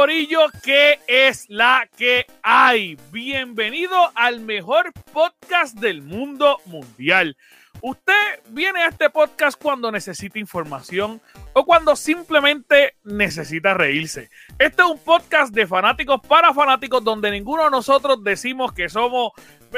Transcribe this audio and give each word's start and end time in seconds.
Corillo, 0.00 0.46
¿qué 0.62 0.98
es 1.06 1.44
la 1.50 1.86
que 1.94 2.24
hay? 2.42 2.96
Bienvenido 3.12 4.10
al 4.14 4.40
mejor 4.40 4.94
podcast 5.12 5.76
del 5.76 6.00
mundo 6.00 6.56
mundial. 6.64 7.36
Usted 7.82 8.40
viene 8.48 8.80
a 8.80 8.88
este 8.88 9.10
podcast 9.10 9.60
cuando 9.62 9.92
necesita 9.92 10.38
información 10.38 11.20
o 11.52 11.66
cuando 11.66 11.94
simplemente 11.96 12.94
necesita 13.04 13.74
reírse. 13.74 14.30
Este 14.58 14.80
es 14.80 14.88
un 14.88 14.98
podcast 15.00 15.52
de 15.52 15.66
fanáticos 15.66 16.18
para 16.26 16.54
fanáticos 16.54 17.04
donde 17.04 17.30
ninguno 17.30 17.64
de 17.64 17.70
nosotros 17.70 18.24
decimos 18.24 18.72
que 18.72 18.88
somos 18.88 19.32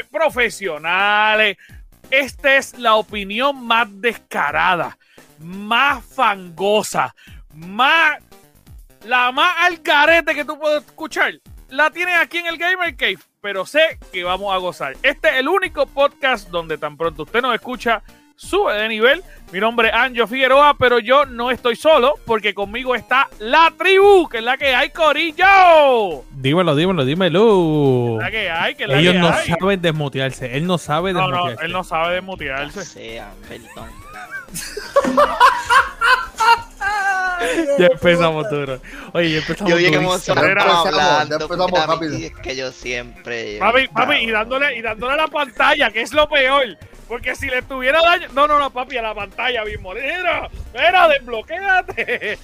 profesionales. 0.08 1.56
Esta 2.12 2.58
es 2.58 2.78
la 2.78 2.94
opinión 2.94 3.66
más 3.66 3.88
descarada, 4.00 4.96
más 5.41 6.04
fangosa, 6.04 7.12
más 7.56 8.20
la 9.05 9.33
más 9.33 9.55
al 9.61 9.83
carete 9.83 10.34
que 10.34 10.45
tú 10.45 10.59
puedes 10.59 10.84
escuchar, 10.84 11.34
la 11.69 11.91
tienes 11.91 12.16
aquí 12.19 12.38
en 12.38 12.47
el 12.47 12.56
Gamer 12.56 12.95
Cave, 12.97 13.19
pero 13.41 13.66
sé 13.66 13.98
que 14.12 14.25
vamos 14.25 14.55
a 14.55 14.59
gozar. 14.59 14.95
Este 15.02 15.28
es 15.30 15.37
el 15.37 15.48
único 15.48 15.87
podcast 15.87 16.48
donde 16.51 16.78
tan 16.78 16.97
pronto 16.97 17.23
usted 17.23 17.42
nos 17.42 17.55
escucha, 17.55 18.02
sube 18.37 18.75
de 18.75 18.88
nivel. 18.88 19.23
Mi 19.52 19.61
nombre 19.61 19.88
es 19.88 19.95
Anjo 19.95 20.27
Figueroa, 20.27 20.77
pero 20.78 20.98
yo 20.98 21.25
no 21.25 21.51
estoy 21.51 21.77
solo 21.77 22.15
porque 22.27 22.55
conmigo 22.55 22.95
está 22.95 23.28
la 23.39 23.72
tribu, 23.77 24.28
que 24.28 24.39
es 24.39 24.44
la 24.44 24.56
que 24.56 24.75
hay, 24.75 24.91
Corillo. 24.91 26.25
Dímelo, 26.33 26.77
dímelo, 26.77 27.05
dímelo. 27.05 28.19
La 28.20 28.31
que 28.31 28.50
hay, 28.50 28.75
que 28.75 28.87
la 28.87 28.98
Ellos 28.98 29.14
no 29.16 29.33
saben 29.33 29.81
desmutearse. 29.83 30.56
Él 30.56 30.66
no 30.66 30.78
sabe 30.78 31.12
desmutearse. 31.12 31.50
No, 31.50 31.55
no, 31.55 31.61
él 31.61 31.72
no 31.72 31.84
sabe 31.84 32.14
desmutearse. 32.14 32.84
Sean, 32.84 33.33
perdón. 33.48 33.91
ya 37.78 37.86
empezamos 37.86 38.50
duro. 38.50 38.80
Oye, 39.12 39.32
ya 39.32 39.38
empezamos 39.38 39.70
Yo 39.70 40.32
hablando, 40.32 41.34
empezamos 41.36 41.86
rápido. 41.86 42.16
Es 42.16 42.34
que 42.34 42.56
yo 42.56 42.72
siempre. 42.72 43.58
Papi, 43.58 43.88
papi, 43.88 44.14
y 44.16 44.30
dándole, 44.30 44.76
y 44.76 44.82
dándole 44.82 45.14
a 45.14 45.16
la 45.16 45.28
pantalla, 45.28 45.90
que 45.90 46.02
es 46.02 46.12
lo 46.12 46.28
peor. 46.28 46.76
Porque 47.08 47.34
si 47.34 47.46
le 47.48 47.60
tuviera 47.62 48.00
daño. 48.00 48.28
No, 48.32 48.46
no, 48.46 48.58
no, 48.58 48.70
papi, 48.70 48.96
a 48.96 49.02
la 49.02 49.14
pantalla 49.14 49.64
mismo. 49.64 49.92
Mira, 49.92 50.48
mira, 50.72 51.08
desbloquéate. 51.08 52.38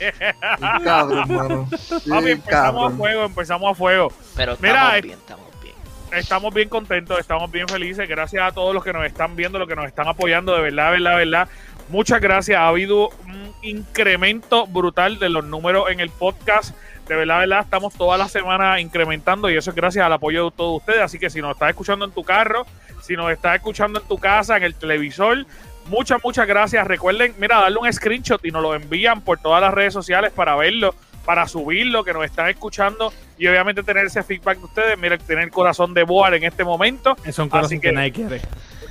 Cabrón, 0.84 1.34
mano. 1.34 1.68
papi, 2.08 2.30
empezamos 2.32 2.92
a 2.92 2.96
fuego, 2.96 3.24
empezamos 3.24 3.72
a 3.72 3.74
fuego. 3.74 4.12
Pero 4.36 4.52
estamos 4.52 4.60
mira, 4.60 5.00
bien, 5.00 5.18
estamos 5.18 5.46
bien. 5.62 5.74
Estamos 6.12 6.54
bien 6.54 6.68
contentos, 6.68 7.18
estamos 7.18 7.50
bien 7.50 7.66
felices. 7.66 8.08
Gracias 8.08 8.42
a 8.42 8.52
todos 8.52 8.74
los 8.74 8.84
que 8.84 8.92
nos 8.92 9.06
están 9.06 9.36
viendo, 9.36 9.58
los 9.58 9.68
que 9.68 9.76
nos 9.76 9.86
están 9.86 10.08
apoyando, 10.08 10.54
de 10.54 10.60
verdad, 10.60 10.92
de 10.92 10.98
verdad, 10.98 11.10
de 11.12 11.16
verdad. 11.24 11.48
Muchas 11.88 12.20
gracias. 12.20 12.58
Ha 12.58 12.68
habido 12.68 13.08
un 13.08 13.54
incremento 13.62 14.66
brutal 14.66 15.18
de 15.18 15.28
los 15.28 15.44
números 15.44 15.90
en 15.90 16.00
el 16.00 16.10
podcast. 16.10 16.74
De 17.08 17.16
verdad, 17.16 17.40
verdad, 17.40 17.60
estamos 17.60 17.94
toda 17.94 18.18
la 18.18 18.28
semana 18.28 18.80
incrementando 18.80 19.48
y 19.48 19.56
eso 19.56 19.70
es 19.70 19.76
gracias 19.76 20.04
al 20.04 20.12
apoyo 20.12 20.46
de 20.46 20.56
todos 20.56 20.78
ustedes. 20.78 21.00
Así 21.00 21.18
que 21.18 21.30
si 21.30 21.40
nos 21.40 21.52
estás 21.52 21.70
escuchando 21.70 22.04
en 22.04 22.10
tu 22.10 22.22
carro, 22.22 22.66
si 23.02 23.16
nos 23.16 23.30
estás 23.32 23.56
escuchando 23.56 24.00
en 24.00 24.06
tu 24.06 24.18
casa, 24.18 24.56
en 24.58 24.64
el 24.64 24.74
televisor, 24.74 25.46
muchas, 25.88 26.22
muchas 26.22 26.46
gracias. 26.46 26.86
Recuerden, 26.86 27.34
mira, 27.38 27.60
darle 27.60 27.78
un 27.78 27.90
screenshot 27.90 28.44
y 28.44 28.50
nos 28.50 28.62
lo 28.62 28.74
envían 28.74 29.22
por 29.22 29.38
todas 29.38 29.62
las 29.62 29.72
redes 29.72 29.94
sociales 29.94 30.32
para 30.32 30.54
verlo, 30.56 30.94
para 31.24 31.48
subirlo, 31.48 32.04
que 32.04 32.12
nos 32.12 32.24
están 32.24 32.48
escuchando 32.50 33.12
y 33.38 33.46
obviamente 33.46 33.82
tener 33.82 34.04
ese 34.04 34.22
feedback 34.22 34.58
de 34.58 34.64
ustedes. 34.64 34.98
Mira, 34.98 35.16
tener 35.16 35.44
el 35.44 35.50
corazón 35.50 35.94
de 35.94 36.02
Boar 36.02 36.34
en 36.34 36.44
este 36.44 36.64
momento. 36.64 37.16
Es 37.24 37.38
un 37.38 37.48
corazón 37.48 37.80
que, 37.80 37.92
nadie 37.92 38.12
quiere. 38.12 38.42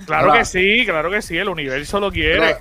Claro 0.07 0.31
que 0.31 0.45
sí, 0.45 0.85
claro 0.85 1.12
que 1.12 1.22
sí, 1.22 1.38
el 1.38 1.50
universo 1.50 2.00
lo 2.00 2.09
quiere. 2.09 2.57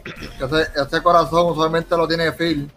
Ese, 0.74 1.00
corazón 1.00 1.52
usualmente 1.52 1.96
lo 1.96 2.08
tiene 2.08 2.32
Phil. 2.32 2.68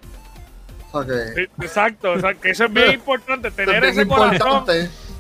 O 0.92 1.04
sea 1.04 1.16
que... 1.34 1.50
exacto, 1.64 2.14
que 2.40 2.52
eso 2.52 2.66
es 2.66 2.74
bien 2.74 2.92
importante, 2.94 3.50
tener 3.50 3.84
ese 3.84 4.08
corazón. 4.08 4.66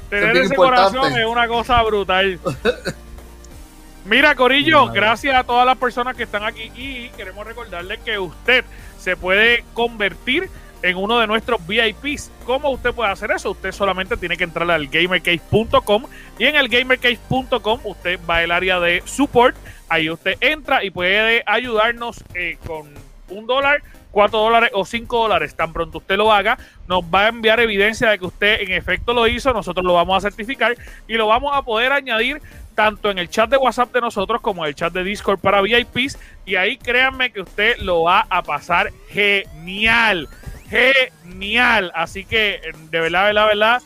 Tener 0.07 0.37
ese 0.37 0.55
corazón 0.55 1.17
es 1.17 1.25
una 1.25 1.47
cosa 1.47 1.81
brutal. 1.81 2.39
Mira, 4.05 4.35
Corillo, 4.35 4.87
gracias 4.91 5.35
a 5.35 5.43
todas 5.43 5.65
las 5.65 5.77
personas 5.77 6.15
que 6.15 6.23
están 6.23 6.43
aquí 6.43 6.71
y 6.75 7.09
queremos 7.17 7.45
recordarle 7.45 7.99
que 7.99 8.19
usted 8.19 8.63
se 8.99 9.17
puede 9.17 9.63
convertir 9.73 10.49
en 10.81 10.97
uno 10.97 11.19
de 11.19 11.27
nuestros 11.27 11.65
VIPs. 11.65 12.31
¿Cómo 12.45 12.69
usted 12.69 12.93
puede 12.93 13.11
hacer 13.11 13.31
eso? 13.31 13.51
Usted 13.51 13.71
solamente 13.71 14.17
tiene 14.17 14.37
que 14.37 14.43
entrar 14.43 14.69
al 14.69 14.87
gamercase.com 14.87 16.03
y 16.37 16.45
en 16.45 16.55
el 16.55 16.69
gamercase.com 16.69 17.79
usted 17.83 18.19
va 18.29 18.37
al 18.37 18.51
área 18.51 18.79
de 18.79 19.01
support. 19.05 19.55
Ahí 19.89 20.09
usted 20.09 20.37
entra 20.41 20.83
y 20.83 20.91
puede 20.91 21.43
ayudarnos 21.45 22.23
eh, 22.33 22.57
con 22.65 22.89
un 23.29 23.45
dólar, 23.47 23.83
cuatro 24.11 24.39
dólares 24.39 24.71
o 24.73 24.85
cinco 24.85 25.19
dólares. 25.19 25.55
Tan 25.55 25.73
pronto 25.73 25.99
usted 25.99 26.17
lo 26.17 26.31
haga, 26.31 26.57
nos 26.87 27.03
va 27.03 27.25
a 27.25 27.27
enviar 27.29 27.59
evidencia 27.59 28.09
de 28.09 28.19
que 28.19 28.25
usted 28.25 28.61
en 28.61 28.71
efecto 28.71 29.13
lo 29.13 29.27
hizo. 29.27 29.53
Nosotros 29.53 29.85
lo 29.85 29.93
vamos 29.93 30.17
a 30.17 30.21
certificar 30.21 30.75
y 31.07 31.13
lo 31.13 31.27
vamos 31.27 31.51
a 31.55 31.61
poder 31.63 31.91
añadir 31.91 32.41
tanto 32.75 33.11
en 33.11 33.17
el 33.17 33.29
chat 33.29 33.49
de 33.49 33.57
WhatsApp 33.57 33.93
de 33.93 34.01
nosotros 34.01 34.39
como 34.41 34.63
en 34.63 34.69
el 34.69 34.75
chat 34.75 34.93
de 34.93 35.03
Discord 35.03 35.39
para 35.39 35.61
VIPs. 35.61 36.17
Y 36.45 36.55
ahí 36.55 36.77
créanme 36.77 37.31
que 37.31 37.41
usted 37.41 37.77
lo 37.79 38.03
va 38.03 38.25
a 38.29 38.41
pasar 38.41 38.91
genial 39.09 40.29
genial. 40.69 41.91
Así 41.95 42.25
que, 42.25 42.61
de 42.91 42.99
verdad, 42.99 43.27
de 43.27 43.33
verdad, 43.33 43.47
verdad, 43.47 43.81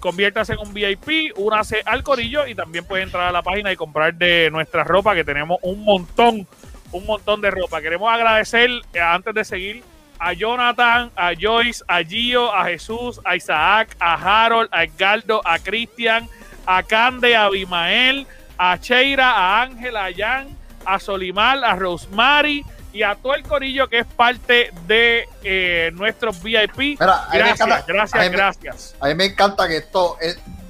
conviértase 0.00 0.52
en 0.52 0.58
un 0.58 0.74
VIP, 0.74 1.32
únase 1.36 1.82
al 1.86 2.02
corillo 2.02 2.46
y 2.46 2.54
también 2.54 2.84
puede 2.84 3.02
entrar 3.02 3.28
a 3.28 3.32
la 3.32 3.42
página 3.42 3.72
y 3.72 3.76
comprar 3.76 4.14
de 4.14 4.50
nuestra 4.50 4.84
ropa, 4.84 5.14
que 5.14 5.24
tenemos 5.24 5.58
un 5.62 5.82
montón, 5.82 6.46
un 6.92 7.06
montón 7.06 7.40
de 7.40 7.50
ropa. 7.50 7.80
Queremos 7.80 8.12
agradecer, 8.12 8.70
eh, 8.92 9.00
antes 9.00 9.32
de 9.34 9.44
seguir, 9.44 9.82
a 10.18 10.32
Jonathan, 10.32 11.10
a 11.16 11.32
Joyce, 11.38 11.82
a 11.88 12.02
Gio, 12.02 12.52
a 12.52 12.66
Jesús, 12.66 13.20
a 13.24 13.36
Isaac, 13.36 13.96
a 13.98 14.14
Harold, 14.14 14.68
a 14.72 14.84
Edgardo, 14.84 15.40
a 15.44 15.58
Cristian, 15.58 16.28
a 16.66 16.82
Cande, 16.82 17.34
a 17.36 17.44
Abimael, 17.44 18.26
a 18.58 18.78
Cheira, 18.78 19.30
a 19.32 19.62
Ángel, 19.62 19.96
a 19.96 20.08
Jan, 20.14 20.48
a 20.84 20.98
Solimal, 20.98 21.64
a 21.64 21.76
Rosemary, 21.76 22.64
y 22.94 23.02
a 23.02 23.16
todo 23.16 23.34
el 23.34 23.42
corillo 23.42 23.88
que 23.88 23.98
es 23.98 24.06
parte 24.06 24.70
de 24.86 25.28
eh, 25.42 25.90
nuestros 25.94 26.40
VIP. 26.40 26.96
gracias, 26.98 27.86
gracias, 27.86 28.30
gracias. 28.30 28.96
A 29.00 29.08
mí 29.08 29.14
me 29.16 29.24
encanta 29.26 29.66
que 29.66 29.78
esto, 29.78 30.16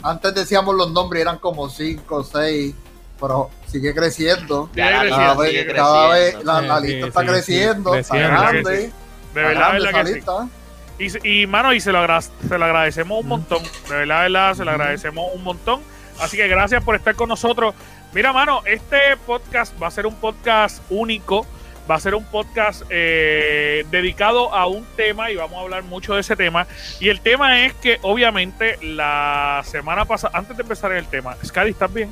antes 0.02 0.34
decíamos 0.34 0.74
los 0.74 0.90
nombres, 0.90 1.20
eran 1.20 1.38
como 1.38 1.68
cinco, 1.68 2.24
seis, 2.24 2.74
pero 3.20 3.50
sigue 3.66 3.94
creciendo. 3.94 4.70
cada, 4.74 5.34
vez, 5.34 5.66
cada 5.74 6.08
vez 6.08 6.44
la, 6.44 6.80
lista 6.80 7.08
está 7.08 7.26
creciendo, 7.26 7.94
está 7.94 8.16
grande. 8.16 8.90
De 9.34 9.42
verdad, 9.42 9.72
verdad 9.72 10.04
que 10.04 10.14
sí. 10.14 11.22
Y, 11.22 11.42
y, 11.42 11.46
mano, 11.46 11.74
y 11.74 11.80
se 11.80 11.92
lo, 11.92 12.00
se 12.20 12.58
lo 12.58 12.64
agradecemos 12.64 13.20
un 13.20 13.28
montón. 13.28 13.62
De 13.88 13.96
verdad, 13.96 14.22
verdad, 14.22 14.54
se 14.54 14.64
lo 14.64 14.70
agradecemos 14.70 15.30
un 15.34 15.44
montón. 15.44 15.82
Así 16.20 16.38
que 16.38 16.48
gracias 16.48 16.82
por 16.82 16.94
estar 16.96 17.14
con 17.16 17.28
nosotros. 17.28 17.74
Mira, 18.14 18.32
mano, 18.32 18.62
este 18.64 19.16
podcast 19.26 19.74
va 19.82 19.88
a 19.88 19.90
ser 19.90 20.06
un 20.06 20.14
podcast 20.14 20.80
único 20.88 21.44
va 21.90 21.96
a 21.96 22.00
ser 22.00 22.14
un 22.14 22.24
podcast 22.24 22.82
eh, 22.90 23.84
dedicado 23.90 24.54
a 24.54 24.66
un 24.66 24.84
tema 24.96 25.30
y 25.30 25.36
vamos 25.36 25.58
a 25.58 25.60
hablar 25.60 25.82
mucho 25.82 26.14
de 26.14 26.20
ese 26.20 26.36
tema. 26.36 26.66
Y 27.00 27.08
el 27.08 27.20
tema 27.20 27.64
es 27.64 27.74
que, 27.74 27.98
obviamente, 28.02 28.78
la 28.82 29.62
semana 29.64 30.04
pasada, 30.04 30.38
antes 30.38 30.56
de 30.56 30.62
empezar 30.62 30.92
el 30.92 31.06
tema, 31.06 31.36
Scadi, 31.44 31.70
¿estás 31.70 31.92
bien? 31.92 32.10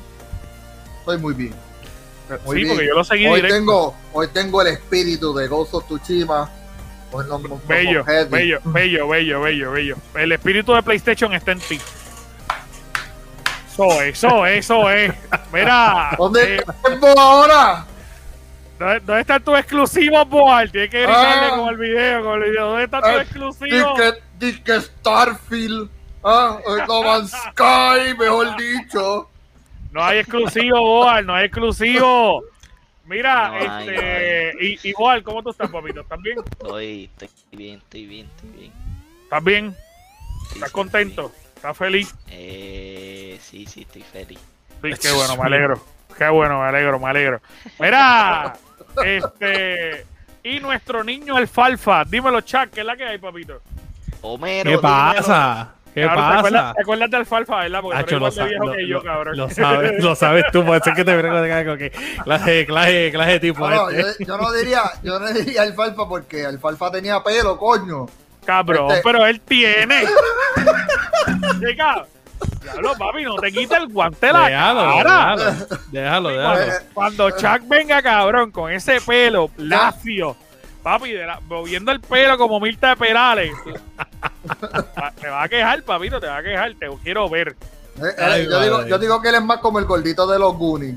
Estoy 0.99 1.17
muy 1.17 1.33
bien. 1.33 1.53
sí, 2.29 2.65
porque 2.65 2.87
yo 2.87 2.95
lo 2.95 3.03
seguí 3.03 3.27
hoy 3.27 3.41
Tengo, 3.41 3.95
hoy 4.13 4.27
tengo 4.27 4.61
el 4.61 4.67
espíritu 4.67 5.33
de 5.33 5.47
Ghost 5.47 5.73
of 5.73 5.85
Tsushima. 5.85 6.49
bello, 7.67 8.03
bello, 8.05 8.61
bello, 8.63 9.07
bello, 9.07 9.41
bello, 9.41 9.71
bello. 9.71 9.97
El 10.15 10.31
espíritu 10.31 10.73
de 10.73 10.83
PlayStation 10.83 11.33
está 11.33 11.51
en 11.51 11.59
ti. 11.59 11.79
Eso, 13.71 14.01
eso, 14.03 14.45
eso 14.45 14.89
es. 14.91 15.13
Mira. 15.51 16.15
¿Dónde 16.17 16.57
eh, 16.57 16.63
ahora? 17.17 17.87
¿Dónde, 18.79 19.21
está 19.21 19.39
tu 19.39 19.55
exclusivo, 19.55 20.25
Boal? 20.25 20.71
Tienes 20.71 20.89
que 20.89 21.03
gritarle 21.03 21.47
ah, 21.47 21.55
con 21.55 21.69
el 21.69 21.77
video, 21.77 22.23
con 22.23 22.43
el 22.43 22.49
video. 22.49 22.67
¿Dónde 22.67 22.83
está 22.85 23.01
tu 23.01 23.07
eh, 23.07 23.21
exclusivo? 23.21 23.95
Dice 24.39 24.81
Starfield. 24.81 25.89
Ah, 26.23 26.57
No 26.87 27.03
Man's 27.03 27.31
Sky, 27.31 28.17
mejor 28.17 28.55
dicho. 28.57 29.29
No 29.91 30.03
hay 30.03 30.19
exclusivo, 30.19 30.79
Boal, 30.79 31.25
no 31.25 31.35
hay 31.35 31.45
exclusivo. 31.45 32.43
Mira, 33.05 33.59
este. 33.59 34.53
Y, 34.59 34.89
igual, 34.89 35.23
¿cómo 35.23 35.43
tú 35.43 35.51
estás, 35.51 35.69
papito? 35.69 36.01
¿Estás 36.01 36.21
bien? 36.21 36.39
Estoy, 36.39 37.09
estoy 37.11 37.29
bien, 37.51 37.79
estoy 37.79 38.05
bien, 38.05 38.27
estoy 38.35 38.49
bien. 38.59 38.71
¿Estás 39.23 39.43
bien? 39.43 39.75
¿Estás 40.53 40.71
contento? 40.71 41.31
¿Estás 41.55 41.77
feliz? 41.77 42.15
Eh, 42.29 43.37
sí, 43.41 43.65
sí, 43.65 43.81
estoy 43.81 44.01
feliz. 44.01 44.39
Sí, 44.81 44.89
qué 45.01 45.11
bueno, 45.11 45.37
me 45.37 45.43
alegro. 45.43 45.92
Qué 46.17 46.29
bueno, 46.29 46.61
me 46.61 46.67
alegro, 46.67 46.99
me 46.99 47.09
alegro. 47.09 47.41
Mira, 47.79 48.53
este. 49.05 50.05
Y 50.43 50.59
nuestro 50.59 51.03
niño 51.03 51.37
alfalfa. 51.37 52.03
Dímelo, 52.03 52.41
Chuck, 52.41 52.69
¿qué 52.73 52.81
es 52.81 52.85
la 52.85 52.97
que 52.97 53.05
hay, 53.05 53.17
papito? 53.17 53.61
Homero. 54.21 54.69
¿Qué 54.69 54.77
pasa? 54.77 55.73
¿Qué 55.93 56.07
pasa? 56.07 56.73
¿Te 56.75 56.81
acuerdas, 56.81 57.11
de 57.11 57.17
alfalfa, 57.17 57.57
verdad? 57.57 57.81
Porque 57.81 57.99
Acho, 57.99 58.17
tú 58.17 58.25
eres 58.25 58.35
igual 58.35 58.47
de 58.47 58.49
viejo 58.49 58.71
que 58.71 58.87
yo, 58.87 59.03
cabrón. 59.03 59.37
Lo 59.37 59.49
sabes, 59.49 60.03
lo 60.03 60.15
sabes 60.15 60.45
tú, 60.51 60.65
puede 60.65 60.81
ser 60.81 60.93
que 60.95 61.05
te 61.05 61.15
venga 61.15 61.65
con 61.65 61.77
que 61.77 61.91
clase, 62.23 62.65
clase, 62.65 63.11
clase 63.11 63.31
de 63.33 63.39
tipo 63.39 63.69
no, 63.69 63.89
este. 63.89 64.23
yo, 64.23 64.27
yo, 64.27 64.37
no 64.37 64.51
diría, 64.51 64.81
yo 65.03 65.19
no 65.19 65.31
diría 65.31 65.61
alfalfa 65.61 66.07
porque 66.07 66.45
alfalfa 66.45 66.91
tenía 66.91 67.23
pelo, 67.23 67.57
coño. 67.57 68.07
Cabrón, 68.43 68.89
este 68.89 69.01
pero 69.03 69.25
él 69.25 69.39
tiene. 69.41 70.03
Diablo, 72.63 72.93
papi, 72.97 73.23
no 73.23 73.35
te 73.35 73.51
quites 73.51 73.77
el 73.77 73.87
guante 73.87 74.31
la 74.31 74.47
déjalo, 74.47 75.03
cara. 75.03 75.35
Déjalo, 75.91 76.29
déjalo, 76.29 76.61
Cuando, 76.93 77.31
Chuck 77.31 77.61
venga, 77.67 78.01
cabrón, 78.01 78.51
con 78.51 78.71
ese 78.71 78.99
pelo 79.01 79.49
lacio, 79.57 80.35
papi, 80.81 81.13
moviendo 81.47 81.91
el 81.91 81.99
pelo 81.99 82.37
como 82.37 82.59
Mirta 82.59 82.89
de 82.89 82.95
Perales, 82.95 83.51
te 85.21 85.27
va 85.27 85.43
a 85.43 85.49
quejar, 85.49 85.83
papito, 85.83 86.19
te 86.19 86.27
va 86.27 86.37
a 86.37 86.43
quejar, 86.43 86.73
te 86.75 86.89
quiero 87.03 87.29
ver. 87.29 87.55
Eh, 87.97 88.15
eh, 88.17 88.47
yo, 88.49 88.61
digo, 88.61 88.87
yo 88.87 88.97
digo 88.97 89.21
que 89.21 89.29
él 89.29 89.35
es 89.35 89.43
más 89.43 89.59
como 89.59 89.79
el 89.79 89.85
gordito 89.85 90.25
de 90.25 90.39
los 90.39 90.57
Goonies. 90.57 90.95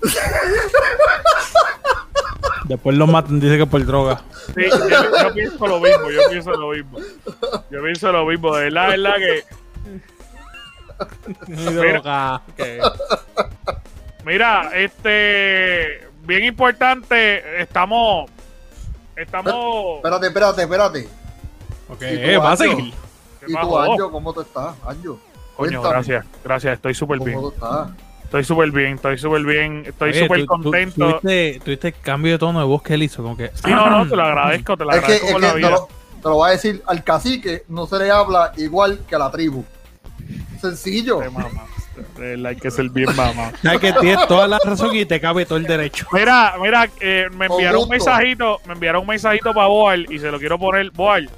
Después 2.64 2.96
lo 2.96 3.06
matan, 3.08 3.40
dice 3.40 3.58
que 3.58 3.66
por 3.66 3.84
droga. 3.84 4.22
Sí, 4.54 4.62
yo, 4.70 5.34
pienso 5.34 5.66
lo 5.66 5.80
mismo, 5.80 6.08
yo 6.10 6.20
pienso 6.30 6.52
lo 6.52 6.70
mismo. 6.70 6.98
Yo 7.70 7.82
pienso 7.82 8.12
lo 8.12 8.24
mismo, 8.26 8.54
de 8.54 8.64
verdad, 8.64 8.92
es 8.94 8.98
la 9.00 9.16
que. 9.16 9.44
Mira, 11.48 12.42
mira, 14.24 14.70
este. 14.74 16.08
Bien 16.22 16.44
importante, 16.44 17.62
estamos. 17.62 18.30
Estamos. 19.16 19.96
Espérate, 19.96 20.26
espérate, 20.26 20.62
espérate. 20.62 21.08
Ok, 21.88 22.02
¿Y 22.02 22.36
va 22.36 22.52
a 22.52 22.56
seguir. 22.56 22.94
¿Y 23.46 23.54
tú, 23.54 23.78
Anjo, 23.78 24.10
cómo 24.10 24.32
te 24.32 24.42
estás, 24.42 24.74
Anjo? 24.86 25.18
Coño, 25.56 25.82
gracias, 25.82 26.24
gracias, 26.44 26.74
estoy 26.74 26.94
súper 26.94 27.18
bien. 27.20 27.36
¿Cómo 27.36 27.50
estás? 27.50 27.90
Estoy 28.30 28.44
súper 28.44 28.70
bien, 28.70 28.94
estoy 28.94 29.18
súper 29.18 29.42
bien, 29.42 29.82
estoy 29.84 30.14
súper 30.14 30.46
contento. 30.46 31.18
¿tuviste, 31.18 31.88
el 31.88 31.94
cambio 32.00 32.32
de 32.32 32.38
tono 32.38 32.60
de 32.60 32.64
voz 32.64 32.80
que 32.80 32.94
él 32.94 33.02
hizo? 33.02 33.24
Como 33.24 33.36
que... 33.36 33.48
Sí, 33.48 33.68
no, 33.68 33.90
no, 33.90 34.08
te 34.08 34.14
lo 34.14 34.22
agradezco, 34.22 34.76
te 34.76 34.84
lo 34.84 34.92
agradezco 34.92 35.32
por 35.32 35.40
la 35.40 35.54
vida. 35.54 35.68
Te 36.22 36.28
lo, 36.28 36.34
voy 36.36 36.48
a 36.48 36.52
decir, 36.52 36.80
al 36.86 37.02
cacique 37.02 37.64
no 37.66 37.88
se 37.88 37.98
le 37.98 38.08
habla 38.08 38.52
igual 38.56 39.00
que 39.08 39.16
a 39.16 39.18
la 39.18 39.32
tribu. 39.32 39.64
Sencillo. 40.60 41.20
Hay 42.46 42.56
que 42.56 42.70
ser 42.70 42.88
bien 42.90 43.14
mamá. 43.14 43.52
Hay 43.64 43.78
que 43.78 43.92
tienes 43.94 44.26
toda 44.26 44.46
la 44.46 44.58
razón 44.64 44.94
y 44.94 45.04
te 45.04 45.20
cabe 45.20 45.44
todo 45.44 45.58
el 45.58 45.64
derecho. 45.64 46.06
Mira, 46.12 46.54
mira, 46.60 46.88
eh, 47.00 47.28
me 47.32 47.46
enviaron 47.46 47.82
un 47.82 47.88
mensajito, 47.88 48.60
me 48.66 48.74
enviaron 48.74 49.02
un 49.02 49.08
mensajito 49.08 49.52
para 49.52 49.66
Boal 49.66 50.06
y 50.10 50.18
se 50.18 50.30
lo 50.30 50.38
quiero 50.38 50.58
poner. 50.58 50.90
Boal. 50.90 51.28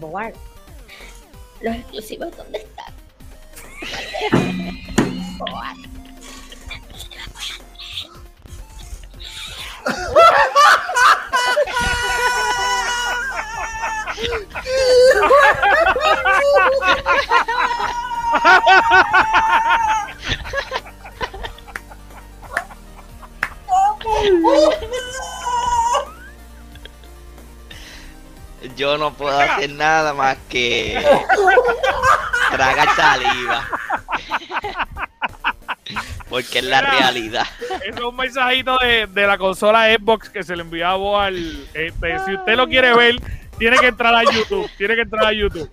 Boal 0.00 0.32
los 1.64 1.76
exclusivos, 1.76 2.36
¿dónde 2.36 2.58
están? 2.58 2.94
Yo 28.76 28.98
no 28.98 29.12
puedo 29.12 29.38
hacer 29.38 29.70
nada 29.70 30.14
más 30.14 30.36
que 30.48 31.00
tragar 32.50 32.88
saliva. 32.96 33.68
Porque 36.28 36.58
es 36.58 36.64
la 36.64 36.80
realidad. 36.80 37.46
Es 37.84 38.00
un 38.00 38.16
mensajito 38.16 38.78
de, 38.78 39.06
de, 39.06 39.26
la 39.26 39.38
consola 39.38 39.94
Xbox 39.94 40.30
que 40.30 40.42
se 40.42 40.56
le 40.56 40.62
enviaba 40.62 41.26
al. 41.26 41.68
Este, 41.74 42.18
si 42.24 42.34
usted 42.34 42.56
lo 42.56 42.66
quiere 42.66 42.94
ver, 42.94 43.20
tiene 43.58 43.78
que 43.78 43.86
entrar 43.86 44.14
a 44.14 44.24
YouTube. 44.24 44.70
Tiene 44.76 44.94
que 44.94 45.02
entrar 45.02 45.26
a 45.26 45.32
YouTube. 45.32 45.70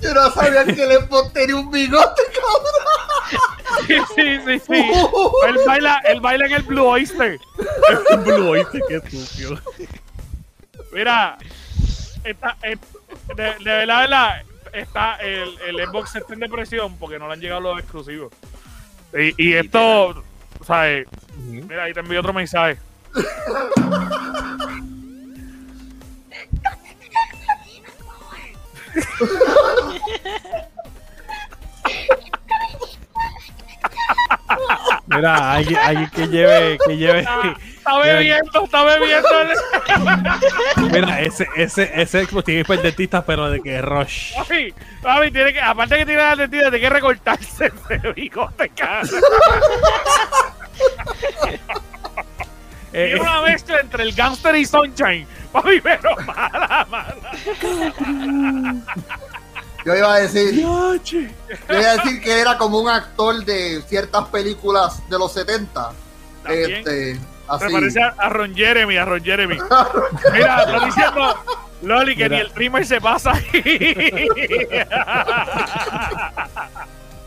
Yo 0.00 0.14
no 0.14 0.30
sabía 0.30 0.64
que 0.64 0.86
le 0.86 0.98
tenía 1.32 1.56
un 1.56 1.70
bigote, 1.70 2.22
cabrón. 2.32 2.84
Sí, 3.86 3.96
sí, 4.14 4.38
sí, 4.44 4.58
sí. 4.66 4.92
Él 5.48 5.58
baila, 5.66 6.00
él 6.06 6.20
baila 6.20 6.46
en 6.46 6.52
el 6.52 6.62
Blue 6.62 6.86
Oyster. 6.86 7.38
El 8.10 8.18
Blue 8.18 8.50
Oyster, 8.50 8.80
qué 8.88 9.00
sucio. 9.10 9.60
Mira, 10.92 11.38
está, 12.22 12.56
eh, 12.62 12.76
de, 13.34 13.42
de, 13.42 13.64
verdad, 13.64 14.00
de 14.00 14.02
verdad, 14.02 14.42
está 14.72 15.16
el, 15.16 15.58
el 15.66 15.86
Xbox 15.86 16.14
está 16.16 16.34
en 16.34 16.40
depresión 16.40 16.96
porque 16.98 17.18
no 17.18 17.26
le 17.26 17.34
han 17.34 17.40
llegado 17.40 17.60
los 17.60 17.78
exclusivos. 17.80 18.32
Y, 19.12 19.34
y 19.42 19.54
esto, 19.54 20.22
¿sabes? 20.64 21.08
Mira, 21.36 21.84
ahí 21.84 21.92
te 21.92 22.00
envío 22.00 22.20
otro 22.20 22.32
mensaje. 22.32 22.78
Mira, 35.06 35.52
alguien, 35.52 35.78
alguien 35.78 36.10
que 36.10 36.28
lleve, 36.28 36.78
que 36.86 36.96
lleve, 36.96 37.20
está 37.20 37.98
bebiendo, 37.98 38.64
está 38.64 38.84
bebiendo. 38.84 39.28
Mira, 40.90 41.20
ese, 41.20 41.46
ese, 41.56 41.90
ese 41.94 42.24
Xbox 42.24 42.44
tiene 42.44 42.64
que 42.64 42.74
ir 42.74 42.82
dentista, 42.82 43.24
pero 43.24 43.50
de 43.50 43.60
que 43.60 43.82
rush. 43.82 44.34
Papi, 44.34 44.74
papi, 45.02 45.30
tiene 45.30 45.52
que, 45.52 45.60
aparte 45.60 45.96
que 45.98 46.06
tiene 46.06 46.22
la 46.22 46.36
dentista, 46.36 46.70
tiene 46.70 46.80
que 46.80 46.90
recortarse 46.90 47.66
ese 47.66 48.12
bigote, 48.12 48.68
cara. 48.70 49.02
Tiene 52.94 53.20
una 53.20 53.42
mezcla 53.42 53.80
entre 53.80 54.04
el 54.04 54.14
gangster 54.14 54.54
y 54.54 54.64
Sunshine. 54.64 55.26
Papi, 55.50 55.80
pero 55.80 56.16
mala, 56.24 56.86
mala. 56.88 57.16
Yo 59.84 59.96
iba 59.96 60.14
a 60.14 60.20
decir. 60.20 60.54
Yo 60.54 60.94
iba 60.94 61.90
a 61.90 61.96
decir 61.96 62.22
que 62.22 62.40
era 62.40 62.56
como 62.56 62.78
un 62.78 62.88
actor 62.88 63.44
de 63.44 63.82
ciertas 63.88 64.28
películas 64.28 65.02
de 65.10 65.18
los 65.18 65.32
70. 65.32 65.92
Este, 66.48 67.18
me 67.60 67.70
parece 67.70 68.00
a, 68.00 68.28
Ron 68.28 68.54
Jeremy, 68.54 68.96
a 68.96 69.04
Ron 69.04 69.24
Jeremy. 69.24 69.58
Mira, 70.32 70.62
está 70.62 70.84
diciendo 70.86 71.44
Loli 71.82 72.14
que 72.16 72.28
ni 72.28 72.36
el 72.36 72.50
primer 72.50 72.86
se 72.86 73.00
pasa. 73.00 73.32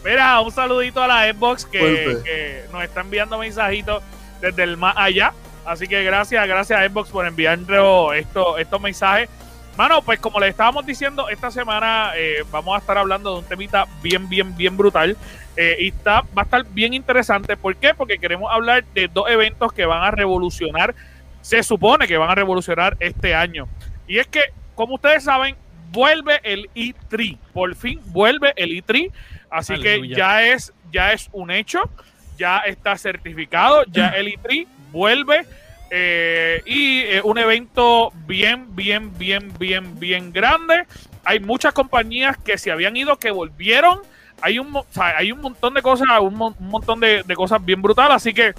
Mira, 0.05 0.39
un 0.39 0.51
saludito 0.51 1.03
a 1.03 1.07
la 1.07 1.31
Xbox 1.33 1.65
que, 1.65 2.65
nos 2.71 2.83
está 2.83 3.01
enviando 3.01 3.37
mensajitos 3.37 4.01
desde 4.39 4.63
el 4.63 4.77
más 4.77 4.95
allá. 4.97 5.33
Así 5.67 5.85
que 5.85 6.01
gracias, 6.01 6.47
gracias 6.47 6.79
a 6.79 6.87
Xbox 6.87 7.09
por 7.09 7.27
enviarnos 7.27 8.15
esto, 8.15 8.57
estos 8.57 8.81
mensajes. 8.81 9.29
Mano, 9.77 10.01
pues 10.01 10.17
como 10.17 10.39
les 10.39 10.51
estábamos 10.51 10.85
diciendo, 10.85 11.27
esta 11.27 11.51
semana 11.51 12.13
eh, 12.15 12.43
vamos 12.49 12.73
a 12.73 12.79
estar 12.79 12.97
hablando 12.97 13.33
de 13.33 13.39
un 13.39 13.45
temita 13.45 13.85
bien, 14.01 14.29
bien, 14.29 14.55
bien 14.55 14.77
brutal. 14.77 15.17
Eh, 15.57 15.75
y 15.81 15.87
está, 15.89 16.21
va 16.21 16.43
a 16.43 16.45
estar 16.45 16.65
bien 16.65 16.93
interesante. 16.93 17.57
¿Por 17.57 17.75
qué? 17.75 17.93
Porque 17.93 18.17
queremos 18.17 18.49
hablar 18.49 18.85
de 18.93 19.09
dos 19.09 19.29
eventos 19.29 19.73
que 19.73 19.85
van 19.85 20.03
a 20.03 20.11
revolucionar, 20.11 20.95
se 21.41 21.61
supone 21.63 22.07
que 22.07 22.17
van 22.17 22.29
a 22.29 22.35
revolucionar 22.35 22.95
este 23.01 23.35
año. 23.35 23.67
Y 24.07 24.19
es 24.19 24.27
que, 24.27 24.41
como 24.73 24.95
ustedes 24.95 25.25
saben, 25.25 25.57
vuelve 25.91 26.39
el 26.43 26.69
E3. 26.75 27.37
Por 27.51 27.75
fin 27.75 27.99
vuelve 28.05 28.53
el 28.55 28.69
E3. 28.71 29.11
Así 29.49 29.77
que 29.79 30.07
ya 30.07 30.43
es, 30.43 30.73
ya 30.93 31.11
es 31.11 31.27
un 31.33 31.51
hecho, 31.51 31.89
ya 32.37 32.59
está 32.59 32.97
certificado, 32.97 33.83
ya 33.91 34.09
el 34.09 34.27
E3 34.27 34.65
vuelve. 34.91 35.45
Eh, 35.89 36.61
y 36.65 37.05
un 37.23 37.37
evento 37.37 38.11
bien, 38.27 38.75
bien, 38.75 39.17
bien, 39.17 39.53
bien, 39.57 39.99
bien 39.99 40.33
grande. 40.33 40.85
Hay 41.23 41.39
muchas 41.39 41.73
compañías 41.73 42.37
que 42.37 42.57
se 42.57 42.71
habían 42.71 42.97
ido, 42.97 43.17
que 43.17 43.31
volvieron 43.31 44.01
hay 44.41 44.59
un, 44.59 44.77
hay 44.95 45.31
un 45.31 45.41
montón 45.41 45.73
de 45.73 45.81
cosas, 45.81 46.07
un, 46.21 46.35
montón 46.59 46.99
de, 46.99 47.23
cosas 47.35 47.63
bien 47.63 47.81
brutales, 47.81 48.15
así 48.15 48.33
que 48.33 48.53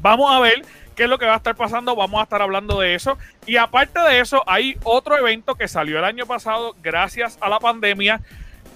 vamos 0.00 0.34
a 0.34 0.40
ver 0.40 0.64
qué 0.94 1.04
es 1.04 1.08
lo 1.08 1.18
que 1.18 1.26
va 1.26 1.34
a 1.34 1.38
estar 1.38 1.54
pasando, 1.54 1.94
vamos 1.94 2.20
a 2.20 2.24
estar 2.24 2.40
hablando 2.40 2.80
de 2.80 2.94
eso. 2.94 3.18
Y 3.46 3.56
aparte 3.56 4.00
de 4.00 4.20
eso, 4.20 4.42
hay 4.46 4.76
otro 4.84 5.18
evento 5.18 5.56
que 5.56 5.68
salió 5.68 5.98
el 5.98 6.04
año 6.04 6.26
pasado 6.26 6.74
gracias 6.82 7.36
a 7.40 7.48
la 7.48 7.58
pandemia 7.58 8.20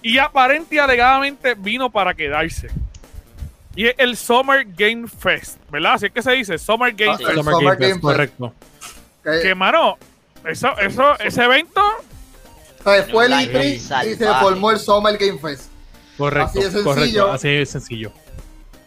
y 0.03 0.19
aparente 0.19 0.77
y 0.77 0.79
alegadamente 0.79 1.55
vino 1.55 1.91
para 1.91 2.15
quedarse. 2.15 2.69
Y 3.79 3.87
es 3.87 3.95
el 3.97 4.17
Summer 4.17 4.67
Game 4.77 5.07
Fest, 5.07 5.57
¿verdad? 5.71 5.93
Así 5.93 6.07
es 6.07 6.13
que 6.13 6.21
se 6.21 6.33
dice, 6.33 6.59
Summer 6.59 6.93
Game 6.93 7.13
ah, 7.13 7.17
Fest. 7.17 7.35
Summer, 7.35 7.77
Game, 7.77 7.93
Fest, 7.93 8.01
correcto. 8.01 8.55
Que, 9.23 9.55
mano, 9.55 9.97
eso, 10.45 10.77
eso, 10.81 11.17
ese 11.21 11.45
evento... 11.45 11.81
fue 12.83 13.27
el 13.27 13.33
E3 13.35 13.75
y 14.05 14.17
se 14.17 14.27
formó 14.41 14.73
el 14.73 14.81
Summer 14.81 15.17
Game 15.17 15.39
Fest. 15.39 15.71
Correcto, 16.17 16.59
así 16.59 16.61
de 16.61 16.71
sencillo. 16.73 17.31
así 17.31 17.49
de 17.51 17.67
sencillo. 17.67 18.13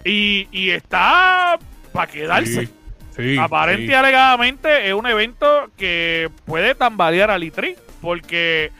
Y, 0.03 0.49
y 0.51 0.71
está 0.71 1.57
para 1.93 2.11
quedarse. 2.11 2.67
Sí, 3.15 3.37
Aparente 3.37 3.93
y 3.93 3.93
alegadamente 3.93 4.89
es 4.89 4.93
un 4.93 5.07
evento 5.07 5.69
que 5.77 6.29
puede 6.43 6.75
tambalear 6.75 7.31
al 7.31 7.45
ITRI, 7.45 7.77
porque 8.01 8.73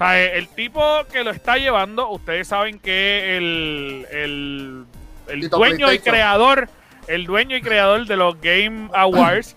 el 0.00 0.48
tipo 0.48 0.82
que 1.12 1.24
lo 1.24 1.30
está 1.30 1.58
llevando, 1.58 2.08
ustedes 2.08 2.48
saben 2.48 2.78
que 2.78 3.36
el, 3.36 4.06
el, 4.10 4.84
el 5.28 5.48
dueño 5.48 5.92
y 5.92 5.98
creador, 5.98 6.68
el 7.06 7.26
dueño 7.26 7.56
y 7.56 7.62
creador 7.62 8.06
de 8.06 8.16
los 8.16 8.40
Game 8.40 8.88
Awards, 8.94 9.56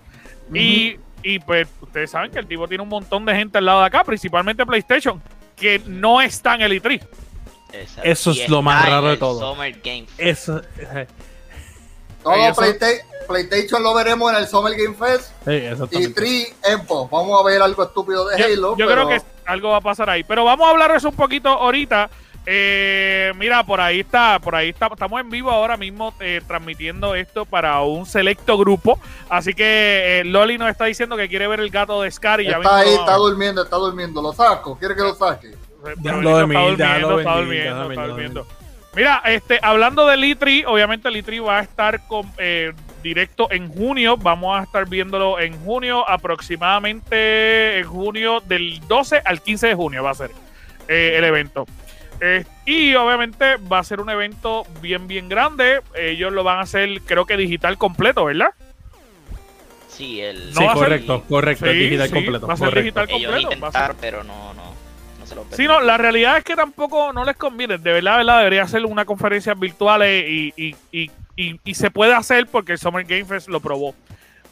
y 0.52 0.98
Y 1.24 1.38
pues 1.38 1.68
ustedes 1.80 2.10
saben 2.10 2.30
que 2.32 2.40
el 2.40 2.46
tipo 2.46 2.66
tiene 2.66 2.82
un 2.82 2.88
montón 2.88 3.24
de 3.24 3.34
gente 3.34 3.58
al 3.58 3.64
lado 3.64 3.80
de 3.80 3.86
acá, 3.86 4.02
principalmente 4.02 4.66
PlayStation, 4.66 5.22
que 5.56 5.80
no 5.86 6.20
está 6.20 6.56
en 6.56 6.62
el 6.62 6.82
E3. 6.82 7.00
Eso 8.02 8.32
es 8.32 8.48
lo 8.48 8.60
más 8.60 8.88
raro 8.88 9.08
de 9.08 9.16
todo. 9.16 9.56
Eso. 10.18 10.60
Todo 12.22 12.34
PlayStation, 13.26 13.82
lo 13.82 13.94
veremos 13.94 14.30
en 14.32 14.38
el 14.38 14.46
Summer 14.46 14.74
Game 14.76 14.94
Fest. 14.94 15.30
y 15.92 16.08
3 16.08 16.54
Empo. 16.64 17.08
Vamos 17.08 17.40
a 17.40 17.44
ver 17.44 17.62
algo 17.62 17.82
estúpido 17.84 18.28
de 18.28 18.42
Halo. 18.42 18.76
Yo 18.76 18.86
creo 18.86 19.08
que 19.08 19.22
algo 19.46 19.70
va 19.70 19.78
a 19.78 19.80
pasar 19.80 20.10
ahí. 20.10 20.24
Pero 20.24 20.44
vamos 20.44 20.66
a 20.66 20.70
hablar 20.70 20.90
de 20.90 20.98
eso 20.98 21.08
un 21.08 21.16
poquito 21.16 21.48
ahorita. 21.48 22.10
Eh, 22.44 23.32
mira, 23.36 23.64
por 23.64 23.80
ahí 23.80 24.00
está, 24.00 24.38
por 24.40 24.54
ahí 24.54 24.70
está, 24.70 24.86
estamos 24.86 25.20
en 25.20 25.30
vivo 25.30 25.50
ahora 25.50 25.76
mismo 25.76 26.12
eh, 26.18 26.40
transmitiendo 26.46 27.14
esto 27.14 27.44
para 27.44 27.80
un 27.82 28.06
selecto 28.06 28.58
grupo. 28.58 28.98
Así 29.28 29.54
que 29.54 30.20
eh, 30.20 30.24
Loli 30.24 30.58
nos 30.58 30.68
está 30.68 30.86
diciendo 30.86 31.16
que 31.16 31.28
quiere 31.28 31.46
ver 31.46 31.60
el 31.60 31.70
gato 31.70 32.02
de 32.02 32.10
Scar 32.10 32.40
y 32.40 32.46
ya 32.46 32.56
Está 32.56 32.78
ahí, 32.78 32.94
está 32.94 33.14
durmiendo, 33.14 33.62
está 33.62 33.76
durmiendo. 33.76 34.22
Lo 34.22 34.32
saco, 34.32 34.76
quiere 34.78 34.94
que 34.94 35.02
lo 35.02 35.14
saque. 35.14 35.54
Ya 36.00 36.12
lo 36.12 36.38
está 36.38 37.36
durmiendo, 37.36 37.90
está 37.90 38.06
durmiendo. 38.06 38.46
Mira, 38.94 39.22
este, 39.24 39.58
hablando 39.62 40.06
de 40.06 40.18
Litri, 40.18 40.64
obviamente 40.66 41.10
Litri 41.10 41.38
va 41.38 41.60
a 41.60 41.62
estar 41.62 42.06
con, 42.06 42.30
eh, 42.36 42.72
directo 43.02 43.50
en 43.50 43.68
junio. 43.68 44.18
Vamos 44.18 44.58
a 44.58 44.64
estar 44.64 44.86
viéndolo 44.86 45.40
en 45.40 45.58
junio, 45.64 46.08
aproximadamente 46.08 47.78
en 47.78 47.86
junio 47.86 48.40
del 48.40 48.80
12 48.86 49.22
al 49.24 49.40
15 49.40 49.68
de 49.68 49.74
junio 49.74 50.04
va 50.04 50.10
a 50.10 50.14
ser 50.14 50.30
eh, 50.88 51.14
el 51.16 51.24
evento. 51.24 51.66
Eh, 52.24 52.44
y 52.66 52.94
obviamente 52.94 53.56
va 53.56 53.80
a 53.80 53.84
ser 53.84 54.00
un 54.00 54.08
evento 54.08 54.64
bien, 54.80 55.08
bien 55.08 55.28
grande. 55.28 55.80
Ellos 55.96 56.32
lo 56.32 56.44
van 56.44 56.60
a 56.60 56.62
hacer, 56.62 57.02
creo 57.04 57.26
que 57.26 57.36
digital 57.36 57.76
completo, 57.78 58.24
¿verdad? 58.24 58.50
Sí, 59.88 60.20
el... 60.20 60.54
sí, 60.54 60.64
correcto, 60.72 61.24
correcto, 61.28 61.66
digital 61.66 62.10
completo. 62.10 62.46
Va 62.46 62.54
a 62.54 62.56
ser 62.56 62.74
digital 62.76 63.08
completo. 63.08 63.50
pero 64.00 64.22
no, 64.22 64.54
no. 64.54 64.72
Sí, 65.50 65.64
no, 65.66 65.80
la 65.80 65.96
realidad 65.96 66.38
es 66.38 66.44
que 66.44 66.54
tampoco 66.54 67.12
no 67.12 67.24
les 67.24 67.36
conviene. 67.36 67.78
De 67.78 67.92
verdad, 67.92 68.18
verdad, 68.18 68.38
debería 68.38 68.68
ser 68.68 68.84
una 68.84 69.04
conferencia 69.04 69.54
virtual 69.54 70.02
y, 70.02 70.52
y, 70.56 70.76
y, 70.92 71.10
y, 71.64 71.74
se 71.74 71.90
puede 71.90 72.14
hacer 72.14 72.46
porque 72.46 72.72
el 72.72 72.78
Summer 72.78 73.04
Game 73.04 73.24
Fest 73.24 73.48
lo 73.48 73.58
probó. 73.58 73.94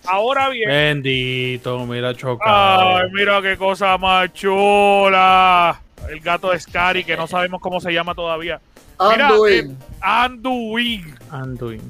Ahora 0.06 0.48
bien. 0.48 0.68
Bendito, 0.68 1.86
mira 1.86 2.14
chocado. 2.14 2.96
Ay, 2.96 3.10
mira 3.12 3.42
qué 3.42 3.56
cosa 3.56 3.96
más 3.98 4.32
chula. 4.32 5.80
El 6.08 6.20
gato 6.20 6.50
de 6.50 6.60
Scary, 6.60 7.04
que 7.04 7.16
no 7.16 7.26
sabemos 7.26 7.60
cómo 7.60 7.80
se 7.80 7.92
llama 7.92 8.14
todavía. 8.14 8.60
Anduin. 8.98 9.70
Eh, 9.70 9.76
Anduin. 10.00 11.14
Anduin. 11.30 11.82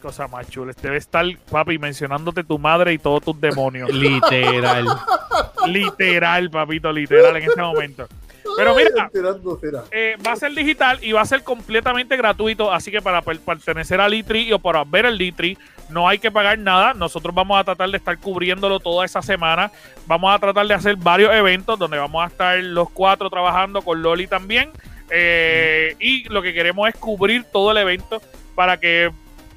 Cosa 0.00 0.28
más 0.28 0.48
chula. 0.48 0.72
Debe 0.80 0.96
estar, 0.96 1.24
papi, 1.50 1.78
mencionándote 1.78 2.44
tu 2.44 2.58
madre 2.58 2.92
y 2.92 2.98
todos 2.98 3.22
tus 3.22 3.40
demonios. 3.40 3.90
Literal. 3.90 4.86
literal, 5.66 6.50
papito, 6.50 6.92
literal 6.92 7.36
en 7.36 7.42
este 7.42 7.60
momento. 7.60 8.06
Pero 8.56 8.74
mira, 8.74 9.10
eh, 9.90 10.16
va 10.26 10.32
a 10.32 10.36
ser 10.36 10.52
digital 10.52 10.98
y 11.02 11.12
va 11.12 11.20
a 11.20 11.26
ser 11.26 11.44
completamente 11.44 12.16
gratuito, 12.16 12.72
así 12.72 12.90
que 12.90 13.00
para 13.00 13.22
pertenecer 13.22 14.00
al 14.00 14.10
Litri 14.10 14.52
o 14.52 14.58
para 14.58 14.82
ver 14.84 15.06
el 15.06 15.16
Litri 15.16 15.56
no 15.88 16.08
hay 16.08 16.18
que 16.18 16.30
pagar 16.30 16.58
nada. 16.58 16.94
Nosotros 16.94 17.34
vamos 17.34 17.58
a 17.58 17.64
tratar 17.64 17.90
de 17.90 17.96
estar 17.96 18.18
cubriéndolo 18.18 18.80
toda 18.80 19.04
esa 19.04 19.22
semana. 19.22 19.70
Vamos 20.06 20.34
a 20.34 20.38
tratar 20.38 20.66
de 20.66 20.74
hacer 20.74 20.96
varios 20.96 21.32
eventos 21.32 21.78
donde 21.78 21.98
vamos 21.98 22.22
a 22.22 22.26
estar 22.26 22.58
los 22.58 22.90
cuatro 22.90 23.30
trabajando 23.30 23.82
con 23.82 24.02
Loli 24.02 24.26
también. 24.26 24.70
Eh, 25.10 25.96
y 25.98 26.28
lo 26.28 26.42
que 26.42 26.52
queremos 26.52 26.88
es 26.88 26.96
cubrir 26.96 27.44
todo 27.44 27.70
el 27.70 27.78
evento 27.78 28.20
para 28.54 28.78
que 28.78 29.10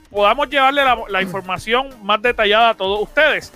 podamos 0.09 0.49
llevarle 0.49 0.81
la 1.09 1.21
información 1.21 1.89
más 2.03 2.21
detallada 2.21 2.69
a 2.69 2.73
todos 2.73 3.01
ustedes. 3.01 3.53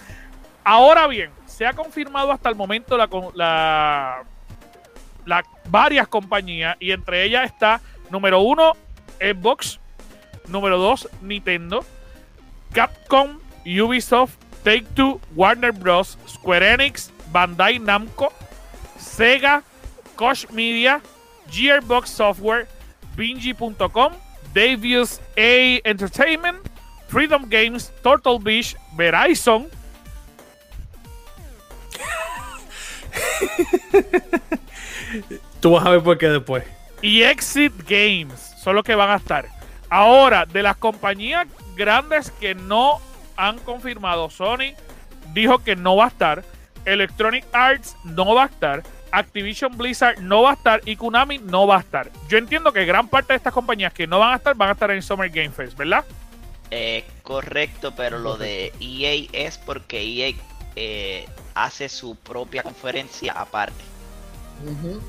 Ahora 0.64 1.08
bien, 1.08 1.30
se 1.46 1.66
ha 1.66 1.74
confirmado 1.74 2.32
hasta 2.32 2.50
el 2.50 2.56
momento 2.56 2.98
la, 2.98 4.24
la, 5.24 5.44
varias 5.70 6.08
compañías 6.08 6.76
y 6.80 6.92
entre 6.92 7.24
ellas 7.24 7.46
está 7.46 7.80
número 8.10 8.42
uno 8.42 8.74
Xbox, 9.20 9.80
número 10.48 10.78
dos 10.78 11.08
Nintendo, 11.22 11.86
Capcom, 12.76 13.40
Ubisoft, 13.66 14.36
Take 14.64 14.86
Two, 14.96 15.20
Warner 15.36 15.72
Bros, 15.72 16.18
Square 16.28 16.62
Enix, 16.62 17.10
Bandai 17.32 17.80
Namco, 17.80 18.32
Sega, 19.00 19.64
Koch 20.16 20.52
Media, 20.52 21.02
Gearbox 21.50 22.08
Software, 22.08 22.68
Bingy.com, 23.16 24.14
Davies 24.54 25.22
A 25.38 25.82
Entertainment, 25.86 26.58
Freedom 27.08 27.48
Games, 27.50 27.92
Turtle 28.04 28.40
Beach, 28.40 28.76
Verizon, 28.96 29.70
Tú 35.62 35.72
vas 35.72 35.86
a 35.86 35.90
ver 35.90 36.04
por 36.04 36.18
qué 36.18 36.30
después. 36.30 36.64
Y 37.02 37.24
Exit 37.24 37.74
Games 37.88 38.54
son 38.62 38.76
los 38.76 38.84
que 38.84 38.96
van 38.96 39.10
a 39.10 39.16
estar. 39.16 39.55
Ahora, 39.90 40.46
de 40.46 40.64
las 40.64 40.78
compañías 40.78 41.48
grandes 41.76 42.32
que 42.32 42.56
no 42.56 43.00
han 43.38 43.60
confirmado, 43.60 44.30
Sony 44.30 44.74
dijo 45.34 45.60
que 45.60 45.76
no 45.76 45.96
va 45.96 46.06
a 46.06 46.10
estar. 46.10 46.44
Electronic 46.86 47.46
Arts 47.52 47.96
no 48.04 48.36
va 48.36 48.44
a 48.44 48.48
estar. 48.48 48.84
Activision 49.12 49.78
Blizzard 49.78 50.20
no 50.20 50.44
va 50.44 50.52
a 50.52 50.54
estar 50.54 50.82
y 50.86 50.96
Konami 50.98 51.38
no 51.38 51.66
va 51.68 51.78
a 51.78 51.80
estar. 51.80 52.12
Yo 52.28 52.38
entiendo 52.38 52.74
que 52.74 52.86
gran 52.86 53.08
parte 53.08 53.34
de 53.34 53.38
estas 53.38 53.54
compañías 53.54 53.94
que 53.94 54.08
no 54.08 54.20
van 54.20 54.34
a 54.34 54.36
estar 54.36 54.56
van 54.56 54.70
a 54.70 54.72
estar 54.74 54.92
en 54.92 55.02
Summer 55.02 55.30
Game 55.30 55.52
Fest, 55.52 55.78
¿verdad? 55.78 56.04
Eh, 56.72 57.06
correcto, 57.24 57.94
pero 57.96 58.20
lo 58.20 58.38
de 58.38 58.74
EA 58.80 59.30
es 59.32 59.58
porque 59.58 60.02
EA 60.02 60.36
eh, 60.76 61.26
hace 61.54 61.88
su 61.88 62.16
propia 62.16 62.64
conferencia 62.64 63.34
aparte. 63.34 63.84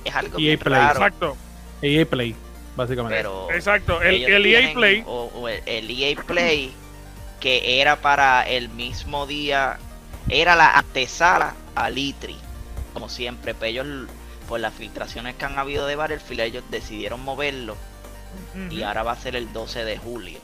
Es 0.05 0.15
algo 0.15 0.39
EA 0.39 0.59
Play. 0.59 0.87
Exacto. 0.87 1.37
EA 1.83 2.07
Play, 2.07 2.37
básicamente. 2.77 3.21
Exacto, 3.53 4.01
el, 4.03 4.47
EA 4.47 4.73
Play. 4.75 5.03
O, 5.07 5.49
el, 5.49 5.91
EA 5.91 6.17
Play, 6.23 6.73
que 7.41 7.81
era 7.81 7.97
para 7.97 8.43
el 8.49 8.69
mismo 8.69 9.27
día, 9.27 9.79
era 10.29 10.55
la 10.55 10.79
antesala 10.79 11.55
al 11.75 11.99
Itri, 11.99 12.37
como 12.93 13.09
siempre. 13.09 13.55
Pero 13.55 13.85
ellos, 13.85 14.09
por 14.49 14.61
las 14.61 14.75
filtraciones 14.75 15.35
que 15.37 15.45
han 15.45 15.59
habido 15.59 15.87
de 15.87 15.97
Battlefield, 15.97 16.41
ellos 16.41 16.65
decidieron 16.71 17.23
moverlo. 17.23 17.77
Y 18.71 18.83
ahora 18.83 19.03
va 19.03 19.13
a 19.13 19.17
ser 19.17 19.35
el 19.35 19.53
12 19.53 19.85
de 19.85 19.97
julio. 19.97 20.39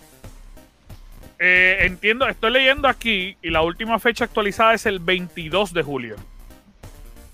Eh, 1.39 1.87
entiendo, 1.87 2.29
estoy 2.29 2.53
leyendo 2.53 2.87
aquí 2.87 3.37
y 3.43 3.51
la 3.51 3.63
última 3.63 3.99
fecha 3.99 4.25
actualizada 4.25 4.75
es 4.75 4.87
el 4.87 5.01
22 5.01 5.73
de 5.75 5.83
julio. 5.83 6.17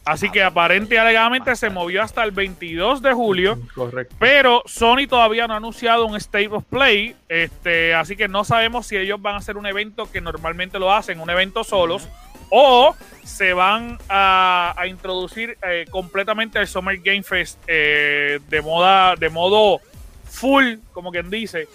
Así 0.08 0.30
que 0.30 0.42
aparente 0.42 0.94
y 0.94 0.98
alegadamente 0.98 1.54
se 1.54 1.68
movió 1.68 2.02
hasta 2.02 2.24
el 2.24 2.30
22 2.30 3.02
de 3.02 3.12
julio. 3.12 3.58
Correcto. 3.74 4.16
Pero 4.18 4.62
Sony 4.64 5.06
todavía 5.06 5.46
no 5.46 5.52
ha 5.52 5.58
anunciado 5.58 6.06
un 6.06 6.16
State 6.16 6.48
of 6.48 6.64
Play. 6.64 7.14
Este, 7.28 7.92
así 7.94 8.16
que 8.16 8.26
no 8.26 8.42
sabemos 8.42 8.86
si 8.86 8.96
ellos 8.96 9.20
van 9.20 9.34
a 9.34 9.38
hacer 9.38 9.58
un 9.58 9.66
evento 9.66 10.10
que 10.10 10.22
normalmente 10.22 10.78
lo 10.78 10.94
hacen, 10.94 11.20
un 11.20 11.28
evento 11.28 11.62
solos, 11.62 12.08
o 12.48 12.96
se 13.22 13.52
van 13.52 13.98
a, 14.08 14.74
introducir 14.88 15.58
eh, 15.62 15.84
completamente 15.90 16.58
el 16.58 16.66
Summer 16.66 16.96
Game 16.96 17.22
Fest 17.22 17.58
eh, 17.66 18.40
de 18.48 18.62
moda, 18.62 19.14
de 19.14 19.28
modo 19.28 19.82
full, 20.24 20.76
como 20.94 21.12
quien 21.12 21.28
dice. 21.28 21.68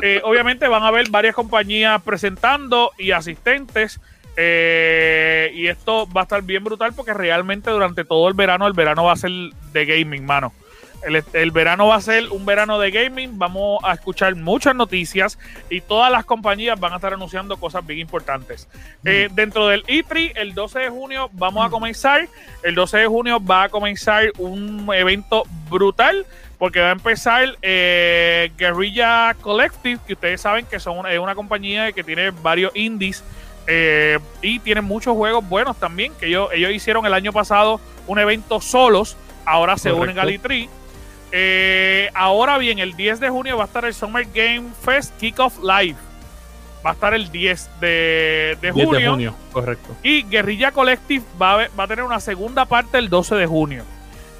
Eh, 0.00 0.20
obviamente 0.22 0.68
van 0.68 0.84
a 0.84 0.88
haber 0.88 1.10
varias 1.10 1.34
compañías 1.34 2.00
presentando 2.02 2.92
y 2.98 3.10
asistentes. 3.10 3.98
Eh, 4.42 5.52
y 5.54 5.66
esto 5.66 6.08
va 6.10 6.22
a 6.22 6.24
estar 6.24 6.42
bien 6.42 6.64
brutal 6.64 6.94
porque 6.94 7.12
realmente 7.12 7.70
durante 7.70 8.06
todo 8.06 8.26
el 8.26 8.32
verano, 8.32 8.66
el 8.66 8.72
verano 8.72 9.04
va 9.04 9.12
a 9.12 9.16
ser 9.16 9.30
de 9.30 9.84
gaming, 9.84 10.24
mano. 10.24 10.54
El, 11.32 11.50
verano 11.50 11.88
va 11.88 11.96
a 11.96 12.00
ser 12.00 12.28
un 12.30 12.46
verano 12.46 12.78
de 12.78 12.90
gaming. 12.90 13.38
Vamos 13.38 13.80
a 13.84 13.92
escuchar 13.92 14.34
muchas 14.36 14.74
noticias 14.74 15.38
y 15.68 15.82
todas 15.82 16.10
las 16.10 16.24
compañías 16.24 16.80
van 16.80 16.94
a 16.94 16.96
estar 16.96 17.12
anunciando 17.12 17.58
cosas 17.58 17.86
bien 17.86 18.00
importantes. 18.00 18.66
Eh, 19.04 19.28
mm. 19.30 19.34
dentro 19.34 19.68
del 19.68 19.82
E3, 19.84 20.32
el 20.36 20.54
12 20.54 20.78
de 20.78 20.88
junio 20.88 21.28
vamos 21.32 21.64
a 21.64 21.68
mm. 21.68 21.70
comenzar. 21.70 22.28
El 22.62 22.74
12 22.74 22.96
de 22.96 23.06
junio 23.06 23.44
va 23.44 23.64
a 23.64 23.68
comenzar 23.68 24.30
un 24.38 24.88
evento 24.94 25.44
brutal 25.68 26.24
porque 26.58 26.80
va 26.80 26.88
a 26.88 26.92
empezar 26.92 27.56
eh, 27.62 28.52
Guerrilla 28.56 29.34
Collective, 29.40 30.00
que 30.06 30.12
ustedes 30.14 30.42
saben 30.42 30.66
que 30.66 30.80
son 30.80 30.98
una, 30.98 31.12
es 31.12 31.18
una 31.18 31.34
compañía 31.34 31.92
que 31.92 32.04
tiene 32.04 32.30
varios 32.30 32.72
indies 32.74 33.24
eh, 33.66 34.18
y 34.42 34.58
tiene 34.60 34.80
muchos 34.80 35.14
juegos 35.14 35.48
buenos 35.48 35.76
también, 35.76 36.12
que 36.18 36.26
ellos, 36.26 36.50
ellos 36.52 36.72
hicieron 36.72 37.06
el 37.06 37.14
año 37.14 37.32
pasado 37.32 37.80
un 38.06 38.18
evento 38.18 38.60
solos, 38.60 39.16
ahora 39.44 39.76
se 39.76 39.92
unen 39.92 40.18
a 40.18 40.24
Litri. 40.24 40.68
Eh, 41.32 42.10
ahora 42.14 42.58
bien, 42.58 42.78
el 42.80 42.96
10 42.96 43.20
de 43.20 43.28
junio 43.28 43.56
va 43.56 43.64
a 43.64 43.66
estar 43.66 43.84
el 43.84 43.94
Summer 43.94 44.26
Game 44.34 44.70
Fest 44.82 45.16
Kickoff 45.18 45.58
Live. 45.62 45.96
Va 46.84 46.90
a 46.90 46.92
estar 46.94 47.14
el 47.14 47.30
10 47.30 47.70
de, 47.80 48.58
de 48.60 48.70
junio. 48.72 48.90
10 48.90 49.02
de 49.02 49.08
junio, 49.08 49.34
correcto. 49.52 49.96
Y 50.02 50.22
Guerrilla 50.22 50.72
Collective 50.72 51.24
va 51.40 51.62
a, 51.62 51.68
va 51.78 51.84
a 51.84 51.86
tener 51.86 52.04
una 52.04 52.20
segunda 52.20 52.64
parte 52.64 52.98
el 52.98 53.08
12 53.08 53.34
de 53.36 53.46
junio. 53.46 53.84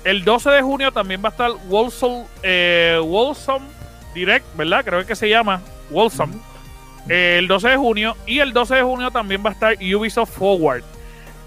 El 0.05 0.25
12 0.25 0.51
de 0.51 0.63
junio 0.63 0.93
también 0.93 1.23
va 1.23 1.29
a 1.29 1.33
estar 1.33 1.51
Wolsom, 1.69 2.25
eh, 2.43 2.99
Direct, 4.15 4.57
¿verdad? 4.57 4.85
Creo 4.85 5.07
que 5.07 5.15
se 5.15 5.29
llama 5.29 5.61
Wolsom. 5.91 6.33
El 7.09 7.49
12 7.49 7.69
de 7.69 7.77
junio. 7.77 8.17
Y 8.27 8.41
el 8.41 8.53
12 8.53 8.77
de 8.77 8.83
junio 8.83 9.11
también 9.11 9.43
va 9.45 9.51
a 9.51 9.53
estar 9.53 9.77
Ubisoft 9.77 10.37
Forward. 10.37 10.83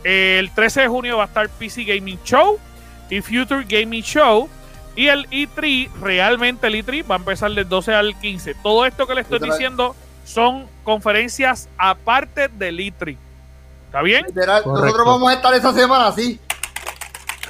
El 0.03 0.51
13 0.51 0.81
de 0.81 0.88
junio 0.88 1.17
va 1.17 1.24
a 1.24 1.27
estar 1.27 1.50
PC 1.50 1.83
Gaming 1.83 2.19
Show 2.24 2.60
y 3.10 3.22
Future 3.22 3.65
Gaming 3.67 4.03
Show. 4.03 4.50
Y 4.95 5.07
el 5.07 5.27
E3, 5.29 5.91
realmente 6.01 6.67
el 6.67 6.75
E3 6.75 7.10
va 7.10 7.15
a 7.15 7.17
empezar 7.17 7.51
del 7.51 7.67
12 7.67 7.93
al 7.93 8.19
15. 8.19 8.55
Todo 8.55 8.86
esto 8.86 9.07
que 9.07 9.15
le 9.15 9.22
estoy 9.22 9.39
diciendo 9.39 9.95
son 10.25 10.67
conferencias 10.83 11.67
aparte 11.77 12.48
del 12.48 12.79
E3. 12.79 13.17
¿Está 13.88 14.01
bien? 14.01 14.25
nosotros 14.36 15.05
vamos 15.05 15.31
a 15.31 15.33
estar 15.36 15.53
esa 15.53 15.74
semana 15.74 16.07
así. 16.07 16.39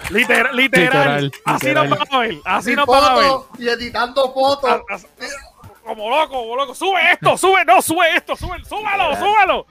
Literal, 0.10 0.56
literal. 0.56 1.32
así 1.46 1.74
nos 1.74 1.90
vamos 1.90 2.08
a 2.12 2.20
ver. 2.20 2.36
Así 2.46 2.76
nos 2.76 2.86
vamos 2.86 3.10
a 3.10 3.16
ver. 3.16 3.32
Y 3.60 3.70
editando 3.70 4.34
fotos. 4.34 4.82
Como 5.84 6.10
loco, 6.10 6.40
como 6.40 6.56
loco. 6.56 6.74
Sube 6.74 7.12
esto, 7.12 7.38
sube, 7.38 7.66
no, 7.66 7.82
sube 7.82 8.16
esto, 8.16 8.36
sube, 8.36 8.64
súbalo, 8.66 9.16
súbalo. 9.16 9.68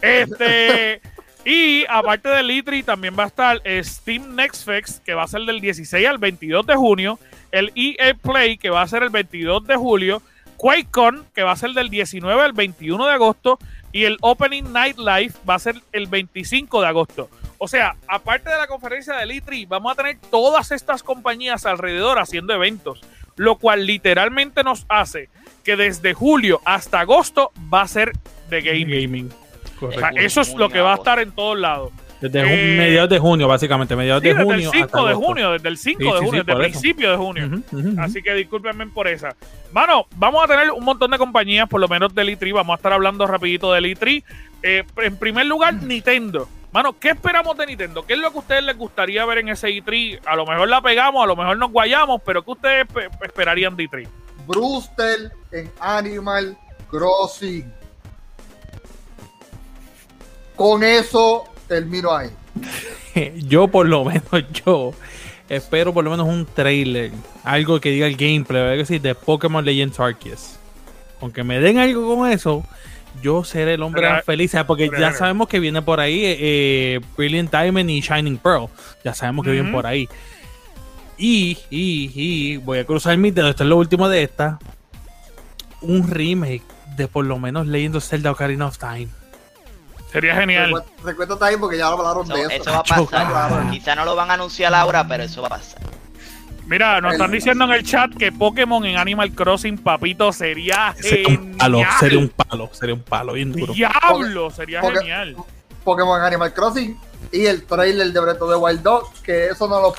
Este. 0.00 1.00
Y 1.44 1.84
aparte 1.88 2.28
del 2.28 2.50
E3 2.50 2.84
también 2.84 3.14
va 3.16 3.22
a 3.22 3.26
estar 3.28 3.62
Steam 3.84 4.34
Next 4.34 4.64
Fest, 4.64 5.04
que 5.04 5.14
va 5.14 5.22
a 5.22 5.28
ser 5.28 5.42
del 5.42 5.60
16 5.60 6.04
al 6.04 6.18
22 6.18 6.66
de 6.66 6.74
junio. 6.74 7.20
El 7.52 7.70
EA 7.76 8.14
Play, 8.14 8.58
que 8.58 8.68
va 8.68 8.82
a 8.82 8.88
ser 8.88 9.04
el 9.04 9.10
22 9.10 9.64
de 9.64 9.76
julio. 9.76 10.22
QuakeCon, 10.56 11.24
que 11.32 11.44
va 11.44 11.52
a 11.52 11.56
ser 11.56 11.70
del 11.70 11.88
19 11.88 12.42
al 12.42 12.52
21 12.52 13.06
de 13.06 13.12
agosto. 13.12 13.60
Y 13.92 14.06
el 14.06 14.18
Opening 14.22 14.72
Night 14.72 14.98
Live 14.98 15.34
va 15.48 15.54
a 15.54 15.60
ser 15.60 15.76
el 15.92 16.08
25 16.08 16.80
de 16.80 16.88
agosto. 16.88 17.30
O 17.58 17.68
sea, 17.68 17.94
aparte 18.08 18.50
de 18.50 18.58
la 18.58 18.66
conferencia 18.66 19.14
del 19.14 19.30
E3, 19.30 19.68
vamos 19.68 19.92
a 19.92 19.94
tener 19.94 20.18
todas 20.30 20.72
estas 20.72 21.04
compañías 21.04 21.64
alrededor 21.64 22.18
haciendo 22.18 22.54
eventos. 22.54 23.02
Lo 23.36 23.56
cual 23.58 23.86
literalmente 23.86 24.64
nos 24.64 24.84
hace 24.88 25.28
que 25.66 25.76
desde 25.76 26.14
julio 26.14 26.60
hasta 26.64 27.00
agosto 27.00 27.50
va 27.72 27.82
a 27.82 27.88
ser 27.88 28.12
de 28.48 28.62
gaming 28.62 29.30
eso 30.16 30.40
es 30.40 30.54
lo 30.54 30.68
que 30.68 30.80
va 30.80 30.92
a 30.92 30.96
estar 30.96 31.18
en 31.18 31.32
todos 31.32 31.58
lados. 31.58 31.92
Desde 32.20 32.40
eh, 32.40 32.78
mediados 32.78 33.10
de 33.10 33.18
junio, 33.18 33.46
básicamente, 33.46 33.94
mediados 33.94 34.22
de 34.22 34.32
junio. 34.32 34.70
Desde 34.70 34.78
el 34.78 34.88
5 34.88 35.06
de 35.06 35.14
junio, 35.14 35.52
desde 35.52 35.68
el 35.68 35.76
5 35.76 36.02
de 36.02 36.20
junio, 36.20 36.44
desde 36.44 36.52
el 36.52 36.70
principio 36.70 37.10
de 37.10 37.16
junio. 37.16 37.50
Así 37.98 38.22
que 38.22 38.32
discúlpenme 38.32 38.86
por 38.86 39.06
esa. 39.06 39.36
Mano, 39.72 40.06
vamos 40.16 40.42
a 40.44 40.46
tener 40.46 40.70
un 40.70 40.84
montón 40.84 41.10
de 41.10 41.18
compañías, 41.18 41.68
por 41.68 41.80
lo 41.80 41.88
menos 41.88 42.14
del 42.14 42.30
E3. 42.30 42.54
Vamos 42.54 42.74
a 42.74 42.76
estar 42.76 42.92
hablando 42.92 43.26
rapidito 43.26 43.72
del 43.72 43.84
E3. 43.84 44.24
Eh, 44.62 44.84
en 44.96 45.16
primer 45.16 45.44
lugar, 45.46 45.74
Nintendo. 45.74 46.48
Mano, 46.72 46.98
¿qué 46.98 47.10
esperamos 47.10 47.56
de 47.58 47.66
Nintendo? 47.66 48.06
¿Qué 48.06 48.14
es 48.14 48.18
lo 48.18 48.30
que 48.30 48.38
a 48.38 48.40
ustedes 48.40 48.64
les 48.64 48.76
gustaría 48.78 49.24
ver 49.26 49.38
en 49.38 49.50
ese 49.50 49.68
E3? 49.68 50.20
A 50.24 50.36
lo 50.36 50.46
mejor 50.46 50.68
la 50.68 50.80
pegamos, 50.80 51.22
a 51.22 51.26
lo 51.26 51.36
mejor 51.36 51.58
nos 51.58 51.70
guayamos, 51.70 52.22
pero 52.24 52.42
¿qué 52.42 52.50
ustedes 52.50 52.86
esperarían 53.22 53.76
de 53.76 53.90
E3? 53.90 54.08
Brewster 54.46 55.32
en 55.52 55.70
Animal 55.80 56.56
Crossing. 56.88 57.72
Con 60.54 60.82
eso 60.82 61.44
termino 61.68 62.14
ahí. 62.14 62.30
yo 63.46 63.68
por 63.68 63.86
lo 63.86 64.04
menos, 64.04 64.24
yo 64.64 64.92
espero 65.48 65.92
por 65.92 66.04
lo 66.04 66.10
menos 66.10 66.26
un 66.26 66.46
trailer, 66.46 67.12
algo 67.44 67.80
que 67.80 67.90
diga 67.90 68.06
el 68.06 68.16
gameplay, 68.16 68.62
algo 68.62 68.82
así 68.82 68.98
de 68.98 69.14
Pokémon 69.14 69.64
Legends 69.64 70.00
Arceus. 70.00 70.56
Aunque 71.20 71.42
me 71.42 71.60
den 71.60 71.78
algo 71.78 72.14
con 72.14 72.30
eso, 72.30 72.64
yo 73.22 73.44
seré 73.44 73.74
el 73.74 73.82
hombre 73.82 74.08
más 74.08 74.24
feliz, 74.24 74.54
porque 74.66 74.90
ya 74.98 75.12
sabemos 75.12 75.48
que 75.48 75.60
viene 75.60 75.80
por 75.82 76.00
ahí 76.00 76.24
eh, 76.24 76.36
eh, 76.38 77.00
Brilliant 77.16 77.50
Diamond 77.50 77.88
y 77.90 78.00
Shining 78.00 78.38
Pearl, 78.38 78.68
ya 79.04 79.14
sabemos 79.14 79.44
que 79.44 79.52
vienen 79.52 79.72
por 79.72 79.86
ahí. 79.86 80.08
Y, 81.18 81.58
y, 81.70 82.12
y 82.14 82.56
voy 82.58 82.78
a 82.78 82.86
cruzar 82.86 83.16
mi 83.16 83.30
dedo, 83.30 83.48
esto 83.48 83.62
es 83.62 83.68
lo 83.68 83.76
último 83.76 84.08
de 84.08 84.22
esta, 84.22 84.58
un 85.80 86.10
remake 86.10 86.62
de 86.96 87.08
por 87.08 87.24
lo 87.24 87.38
menos 87.38 87.66
Legend 87.66 87.96
of 87.96 88.04
Zelda 88.04 88.30
Ocarina 88.30 88.66
of 88.66 88.78
Time. 88.78 89.08
Sería 90.12 90.36
genial. 90.36 90.84
Recuerdo 91.02 91.36
también 91.36 91.60
porque 91.60 91.78
ya 91.78 91.88
hablaron 91.88 92.26
de 92.28 92.40
eso. 92.40 92.50
Eso 92.50 92.70
va 92.70 92.78
a 92.78 92.82
pasar. 92.82 93.70
Quizá 93.70 93.94
no 93.94 94.04
lo 94.04 94.14
van 94.14 94.30
a 94.30 94.34
anunciar 94.34 94.72
ahora, 94.74 95.06
pero 95.06 95.24
eso 95.24 95.42
va 95.42 95.48
a 95.48 95.50
pasar. 95.50 95.82
Mira, 96.66 97.00
nos 97.00 97.12
están 97.12 97.30
diciendo 97.30 97.64
en 97.64 97.72
el 97.72 97.84
chat 97.84 98.12
que 98.16 98.32
Pokémon 98.32 98.84
en 98.84 98.96
Animal 98.96 99.32
Crossing, 99.32 99.78
papito, 99.78 100.32
sería 100.32 100.94
genial. 100.98 101.38
Un 101.38 101.56
palo, 101.58 101.80
sería 102.00 102.18
un 102.18 102.28
palo, 102.28 102.70
sería 102.72 102.94
un 102.94 103.02
palo 103.02 103.32
bien 103.34 103.52
duro. 103.52 103.72
Diablo, 103.72 104.50
sería 104.50 104.80
genial. 104.82 105.36
Pokémon 105.84 106.18
en 106.18 106.26
Animal 106.26 106.52
Crossing 106.52 106.98
y 107.32 107.46
el 107.46 107.64
trailer 107.64 108.12
de 108.12 108.20
Breath 108.20 108.40
of 108.42 108.50
the 108.50 108.56
Wild 108.56 108.82
2, 108.82 109.20
que 109.22 109.46
eso 109.46 109.68
no 109.68 109.80
lo 109.80 109.92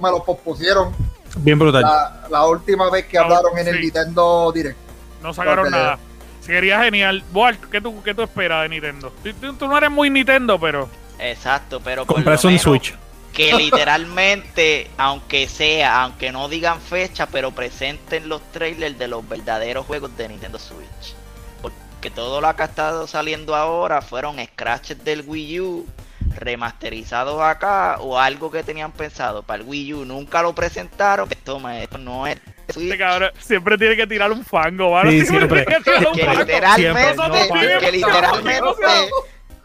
me 0.00 0.10
lo 0.10 0.24
pospusieron. 0.24 0.94
Bien 1.36 1.58
brutal. 1.58 1.82
La, 2.30 2.46
última 2.46 2.90
vez 2.90 3.06
que 3.06 3.18
hablaron 3.18 3.58
en 3.58 3.68
el 3.68 3.80
Nintendo 3.80 4.52
Direct. 4.54 4.78
No 5.22 5.32
sacaron 5.32 5.70
nada. 5.70 5.98
Sería 6.40 6.82
genial. 6.82 7.24
Walt, 7.32 7.64
¿qué 7.70 7.80
tú, 7.80 8.02
qué 8.02 8.14
tú 8.14 8.22
esperas 8.22 8.62
de 8.62 8.68
Nintendo? 8.68 9.12
Tú, 9.58 9.66
no 9.66 9.78
eres 9.78 9.90
muy 9.90 10.10
Nintendo, 10.10 10.60
pero. 10.60 10.88
Exacto, 11.18 11.80
pero. 11.82 12.06
Compras 12.06 12.44
un 12.44 12.58
Switch. 12.58 12.94
Que 13.32 13.52
literalmente, 13.58 14.90
aunque 14.96 15.48
sea, 15.48 16.02
aunque 16.02 16.30
no 16.30 16.48
digan 16.48 16.80
fecha, 16.80 17.26
pero 17.26 17.50
presenten 17.52 18.28
los 18.28 18.42
trailers 18.52 18.98
de 18.98 19.08
los 19.08 19.26
verdaderos 19.28 19.86
juegos 19.86 20.16
de 20.16 20.28
Nintendo 20.28 20.58
Switch. 20.58 21.14
Porque 21.62 22.10
todo 22.10 22.40
lo 22.40 22.54
que 22.54 22.62
ha 22.62 22.66
estado 22.66 23.06
saliendo 23.06 23.56
ahora 23.56 24.02
fueron 24.02 24.36
scratches 24.44 25.02
del 25.02 25.24
Wii 25.26 25.60
U 25.60 25.86
remasterizados 26.36 27.40
acá 27.40 27.98
o 28.00 28.18
algo 28.18 28.50
que 28.50 28.62
tenían 28.62 28.92
pensado 28.92 29.42
para 29.42 29.62
el 29.62 29.68
Wii 29.68 29.94
U. 29.94 30.04
Nunca 30.04 30.42
lo 30.42 30.54
presentaron. 30.54 31.28
Esto, 31.30 31.68
esto 31.68 31.98
no 31.98 32.26
es 32.26 32.38
este 32.68 32.98
cabrón 32.98 33.30
siempre 33.38 33.78
tiene 33.78 33.96
que 33.96 34.06
tirar 34.06 34.32
un 34.32 34.44
fango, 34.44 34.90
¿vale? 34.90 35.10
Sí, 35.10 35.26
siempre. 35.26 35.64
Que, 35.64 35.78
literalmente, 36.00 36.38
que 37.80 37.92
literalmente, 37.92 38.60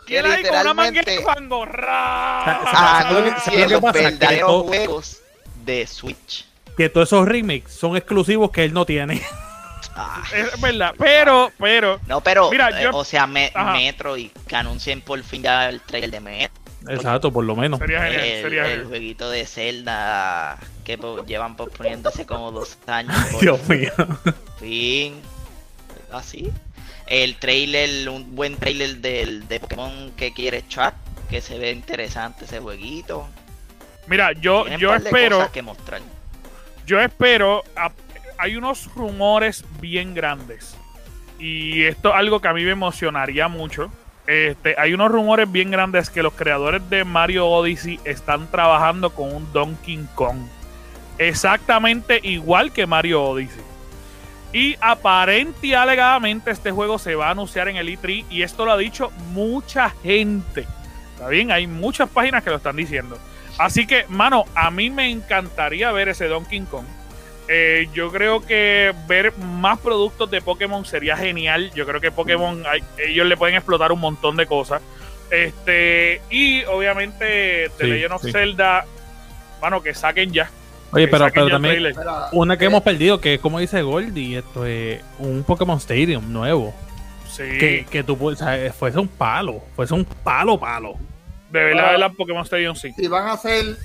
que 0.06 0.24
literalmente, 0.24 1.22
fango, 1.22 1.66
anuncien 2.74 3.72
los 3.72 3.82
verdaderos 3.82 4.64
juegos 4.64 5.22
de 5.66 5.88
Switch. 5.88 6.46
Que 6.76 6.90
todos 6.90 7.10
esos 7.10 7.28
remakes 7.28 7.74
son 7.74 7.98
exclusivos 7.98 8.52
que 8.52 8.64
él 8.64 8.74
no 8.74 8.86
tiene. 8.86 9.22
Ah. 10.02 10.24
Es 10.34 10.62
verdad, 10.62 10.96
pero, 10.98 11.52
pero. 11.60 12.00
No, 12.08 12.22
pero, 12.22 12.50
Mira, 12.50 12.70
eh, 12.82 12.90
o 12.92 13.04
sea, 13.04 13.28
Metro 13.28 14.16
y 14.16 14.30
que 14.48 14.56
anuncien 14.56 15.02
por 15.02 15.22
fin 15.24 15.44
ya 15.44 15.68
el 15.68 15.82
trailer 15.82 16.12
de 16.12 16.20
Metro. 16.22 16.60
Exacto, 16.88 17.32
por 17.32 17.44
lo 17.44 17.56
menos. 17.56 17.80
Sería 17.80 18.04
genial, 18.04 18.24
el, 18.24 18.42
sería 18.42 18.72
el 18.72 18.86
jueguito 18.86 19.30
de 19.30 19.46
Zelda 19.46 20.58
que 20.86 20.98
llevan 21.28 21.58
posponiéndose 21.58 22.26
como 22.26 22.52
dos 22.52 22.78
años. 22.88 23.14
Dios 23.42 23.60
mío. 23.68 23.92
Fin. 24.58 25.16
Así. 26.12 26.50
El 27.08 27.36
trailer, 27.36 28.08
un 28.08 28.36
buen 28.36 28.56
trailer 28.56 28.98
del, 28.98 29.48
de 29.50 29.60
Pokémon 29.60 30.12
que 30.16 30.34
quiere 30.34 30.66
Chat, 30.68 30.94
que 31.30 31.42
se 31.42 31.60
ve 31.60 31.72
interesante 31.72 32.46
ese 32.46 32.60
jueguito. 32.60 33.28
Mira, 34.08 34.32
yo, 34.32 34.66
yo 34.78 34.96
espero. 34.96 35.52
Que 35.52 35.62
mostrar. 35.62 36.02
Yo 36.86 37.00
espero. 37.02 37.64
Hay 38.40 38.56
unos 38.56 38.94
rumores 38.96 39.64
bien 39.80 40.14
grandes. 40.14 40.76
Y 41.38 41.84
esto 41.84 42.10
es 42.10 42.16
algo 42.16 42.42
que 42.42 42.48
a 42.48 42.54
mí 42.54 42.64
me 42.64 42.72
emocionaría 42.72 43.48
mucho 43.48 43.92
este, 44.30 44.76
hay 44.78 44.94
unos 44.94 45.12
rumores 45.12 45.52
bien 45.52 45.72
grandes 45.72 46.12
que 46.12 46.22
los 46.22 46.34
creadores 46.34 46.88
de 46.88 47.04
Mario 47.04 47.48
Odyssey 47.48 48.00
están 48.04 48.46
trabajando 48.52 49.10
con 49.10 49.34
un 49.34 49.52
Donkey 49.52 50.06
Kong. 50.14 50.38
Exactamente 51.18 52.20
igual 52.22 52.72
que 52.72 52.86
Mario 52.86 53.24
Odyssey. 53.24 53.64
Y 54.54 54.76
aparente 54.82 55.66
y 55.66 55.74
alegadamente 55.74 56.52
este 56.52 56.70
juego 56.70 57.00
se 57.00 57.16
va 57.16 57.30
a 57.30 57.32
anunciar 57.32 57.70
en 57.70 57.78
el 57.78 57.88
E3 57.88 58.26
y 58.30 58.44
esto 58.44 58.66
lo 58.66 58.72
ha 58.74 58.78
dicho 58.78 59.12
mucha 59.32 59.90
gente. 60.04 60.68
Está 61.16 61.28
bien, 61.30 61.52
hay 61.52 61.66
muchas 61.66 62.08
páginas 62.08 62.44
que 62.44 62.52
lo 62.52 62.58
están 62.58 62.76
diciendo. 62.76 63.18
Así 63.58 63.88
que, 63.88 64.06
mano, 64.10 64.46
a 64.54 64.70
mí 64.70 64.92
me 64.92 65.10
encantaría 65.10 65.92
ver 65.92 66.08
ese 66.08 66.28
Donkey 66.28 66.62
Kong. 66.70 66.86
Eh, 67.52 67.90
yo 67.94 68.12
creo 68.12 68.46
que 68.46 68.94
ver 69.08 69.36
más 69.36 69.80
productos 69.80 70.30
de 70.30 70.40
Pokémon 70.40 70.86
sería 70.86 71.18
genial. 71.18 71.72
Yo 71.74 71.88
creo 71.88 72.00
que 72.00 72.12
Pokémon, 72.12 72.64
ellos 73.00 73.26
le 73.26 73.36
pueden 73.38 73.56
explotar 73.56 73.92
un 73.92 74.00
montón 74.00 74.38
de 74.38 74.46
cosas. 74.46 74.84
Este, 75.32 76.22
y 76.30 76.64
obviamente 76.66 77.72
The 77.78 77.88
Legend 77.88 78.14
of 78.14 78.22
Zelda, 78.32 78.86
bueno, 79.60 79.82
que 79.82 79.96
saquen 79.96 80.32
ya. 80.32 80.52
Oye, 80.92 81.08
pero, 81.08 81.32
también 81.32 81.92
una 82.34 82.56
que 82.56 82.66
hemos 82.66 82.84
perdido, 82.84 83.20
que 83.20 83.40
como 83.40 83.58
dice 83.58 83.82
Goldie, 83.82 84.38
esto 84.38 84.66
es 84.66 85.02
un 85.18 85.44
Pokémon 85.44 85.78
Stadium 85.78 86.32
nuevo. 86.32 86.72
Sí. 87.28 87.58
Que, 87.60 87.86
que 87.90 88.04
tú 88.04 88.18
o 88.20 88.36
sea, 88.36 88.72
fuese 88.74 89.00
un 89.00 89.08
palo, 89.08 89.64
fuese 89.76 89.96
un 89.96 90.06
palo 90.06 90.60
palo. 90.60 90.94
De 91.50 91.64
verdad, 91.64 91.98
la 91.98 92.10
Pokémon 92.10 92.44
Stadium 92.44 92.76
sí. 92.76 92.92
Si 92.96 93.08
van 93.08 93.28
a 93.28 93.34
hacer 93.34 93.76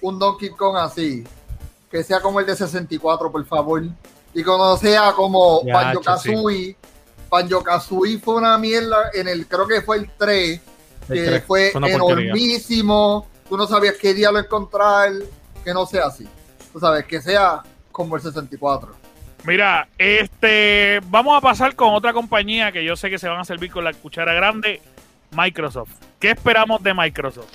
un 0.00 0.18
Donkey 0.18 0.48
Kong 0.50 0.76
así, 0.78 1.24
que 1.96 2.04
sea 2.04 2.20
como 2.20 2.40
el 2.40 2.46
de 2.46 2.54
64, 2.54 3.32
por 3.32 3.44
favor. 3.46 3.82
Y 4.34 4.42
cuando 4.42 4.76
sea 4.76 5.12
como 5.12 5.62
Banjo 5.64 6.02
Kazooie. 6.02 6.76
Banjo 7.30 7.62
Kazooie 7.62 8.18
fue 8.18 8.34
una 8.36 8.56
mierda 8.58 9.10
en 9.14 9.28
el, 9.28 9.46
creo 9.46 9.66
que 9.66 9.80
fue 9.80 9.96
el 9.96 10.10
3, 10.18 10.60
que 11.08 11.42
fue 11.46 11.72
enormísimo. 11.72 13.26
Tú 13.48 13.56
no 13.56 13.66
sabías 13.66 13.94
qué 14.00 14.12
día 14.12 14.30
lo 14.30 14.38
encontrar, 14.38 15.12
que 15.64 15.72
no 15.72 15.86
sea 15.86 16.06
así. 16.06 16.28
Tú 16.72 16.80
sabes, 16.80 17.04
que 17.06 17.22
sea 17.22 17.62
como 17.90 18.16
el 18.16 18.22
64. 18.22 18.94
Mira, 19.44 19.88
este, 19.96 21.00
vamos 21.06 21.38
a 21.38 21.40
pasar 21.40 21.74
con 21.74 21.94
otra 21.94 22.12
compañía 22.12 22.72
que 22.72 22.84
yo 22.84 22.96
sé 22.96 23.08
que 23.08 23.18
se 23.18 23.28
van 23.28 23.40
a 23.40 23.44
servir 23.44 23.70
con 23.70 23.84
la 23.84 23.92
cuchara 23.94 24.34
grande, 24.34 24.82
Microsoft. 25.30 25.92
¿qué 26.18 26.30
esperamos 26.30 26.82
de 26.82 26.92
Microsoft? 26.92 27.50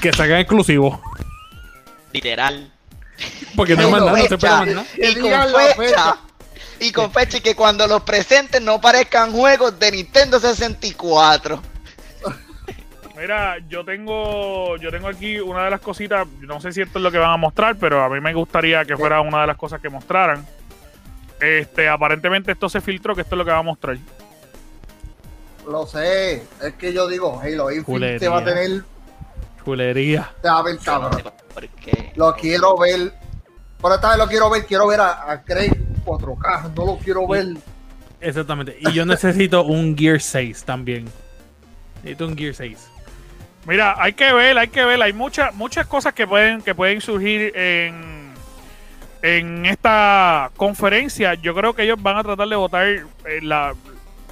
Que 0.00 0.12
salgan 0.12 0.40
exclusivos. 0.40 0.98
Literal. 2.12 2.71
Porque 3.56 3.76
no, 3.76 3.90
nada, 3.90 4.10
no 4.10 4.16
se 4.16 4.36
más 4.36 4.66
nada. 4.66 4.84
Y 4.96 5.14
con 5.14 5.30
fecha. 5.30 5.74
fecha. 5.76 6.16
Y 6.80 6.92
con 6.92 7.12
fecha 7.12 7.36
y 7.36 7.40
que 7.40 7.54
cuando 7.54 7.86
los 7.86 8.02
presenten 8.02 8.64
no 8.64 8.80
parezcan 8.80 9.32
juegos 9.32 9.78
de 9.78 9.92
Nintendo 9.92 10.40
64. 10.40 11.62
Mira, 13.16 13.58
yo 13.68 13.84
tengo, 13.84 14.76
yo 14.78 14.90
tengo 14.90 15.06
aquí 15.06 15.38
una 15.38 15.64
de 15.64 15.70
las 15.70 15.80
cositas, 15.80 16.26
no 16.40 16.60
sé 16.60 16.72
si 16.72 16.80
esto 16.80 16.98
es 16.98 17.02
lo 17.04 17.12
que 17.12 17.18
van 17.18 17.30
a 17.30 17.36
mostrar, 17.36 17.76
pero 17.76 18.02
a 18.02 18.08
mí 18.08 18.20
me 18.20 18.34
gustaría 18.34 18.84
que 18.84 18.96
fuera 18.96 19.20
una 19.20 19.42
de 19.42 19.46
las 19.46 19.56
cosas 19.56 19.80
que 19.80 19.88
mostraran. 19.88 20.44
Este, 21.38 21.88
aparentemente 21.88 22.50
esto 22.52 22.68
se 22.68 22.80
filtró, 22.80 23.14
que 23.14 23.20
esto 23.20 23.36
es 23.36 23.38
lo 23.38 23.44
que 23.44 23.52
va 23.52 23.58
a 23.58 23.62
mostrar. 23.62 23.96
Lo 25.68 25.86
sé. 25.86 26.42
Es 26.62 26.74
que 26.78 26.92
yo 26.92 27.06
digo, 27.06 27.40
Halo 27.40 27.70
Infinite 27.70 27.84
Culería. 27.84 28.18
se 28.18 28.28
va 28.28 28.38
a 28.38 28.44
tener. 28.44 28.82
Chulería. 29.64 30.30
Se 30.42 30.48
va 30.48 30.58
a 30.58 30.62
ver 30.62 30.78
cabrón. 30.78 31.22
Porque 31.54 32.12
Lo 32.16 32.34
quiero 32.34 32.76
ver. 32.78 33.12
Por 33.80 33.92
esta 33.92 34.10
vez 34.10 34.18
lo 34.18 34.26
quiero 34.28 34.50
ver. 34.50 34.64
Quiero 34.66 34.86
ver 34.86 35.00
a, 35.00 35.30
a 35.30 35.42
Craig 35.42 35.72
4K. 36.04 36.74
No 36.74 36.86
lo 36.86 36.98
quiero 36.98 37.26
ver. 37.26 37.56
Exactamente. 38.20 38.76
Y 38.80 38.92
yo 38.92 39.04
necesito 39.04 39.64
un 39.64 39.96
Gear 39.96 40.20
6 40.20 40.64
también. 40.64 41.06
Necesito 42.02 42.26
un 42.26 42.36
Gear 42.36 42.54
6. 42.54 42.88
Mira, 43.66 43.94
hay 43.98 44.12
que 44.12 44.32
ver, 44.32 44.58
hay 44.58 44.68
que 44.68 44.84
ver, 44.84 45.00
hay 45.00 45.12
muchas, 45.12 45.54
muchas 45.54 45.86
cosas 45.86 46.14
que 46.14 46.26
pueden, 46.26 46.62
que 46.62 46.74
pueden 46.74 47.00
surgir 47.00 47.56
en, 47.56 48.32
en 49.22 49.66
esta 49.66 50.50
conferencia. 50.56 51.34
Yo 51.34 51.54
creo 51.54 51.72
que 51.72 51.84
ellos 51.84 52.02
van 52.02 52.16
a 52.16 52.24
tratar 52.24 52.48
de 52.48 52.56
botar 52.56 52.86
eh, 52.86 53.04
la, 53.40 53.74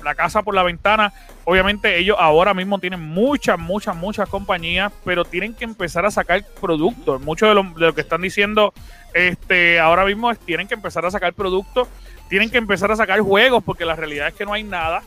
la 0.02 0.14
casa 0.14 0.42
por 0.42 0.54
la 0.54 0.62
ventana. 0.62 1.12
Obviamente 1.44 1.98
ellos 1.98 2.16
ahora 2.18 2.54
mismo 2.54 2.78
tienen 2.78 3.00
muchas, 3.00 3.58
muchas, 3.58 3.96
muchas 3.96 4.28
compañías, 4.28 4.92
pero 5.04 5.24
tienen 5.24 5.54
que 5.54 5.64
empezar 5.64 6.06
a 6.06 6.10
sacar 6.10 6.44
productos. 6.60 7.20
Mucho 7.20 7.46
de 7.46 7.54
lo, 7.54 7.62
de 7.62 7.86
lo 7.86 7.94
que 7.94 8.00
están 8.00 8.22
diciendo 8.22 8.72
este, 9.14 9.80
ahora 9.80 10.04
mismo 10.04 10.30
es 10.30 10.38
tienen 10.38 10.68
que 10.68 10.74
empezar 10.74 11.04
a 11.04 11.10
sacar 11.10 11.32
productos, 11.32 11.88
tienen 12.28 12.50
que 12.50 12.58
empezar 12.58 12.90
a 12.92 12.96
sacar 12.96 13.20
juegos, 13.20 13.62
porque 13.64 13.84
la 13.84 13.96
realidad 13.96 14.28
es 14.28 14.34
que 14.34 14.44
no 14.44 14.52
hay 14.52 14.62
nada. 14.62 15.02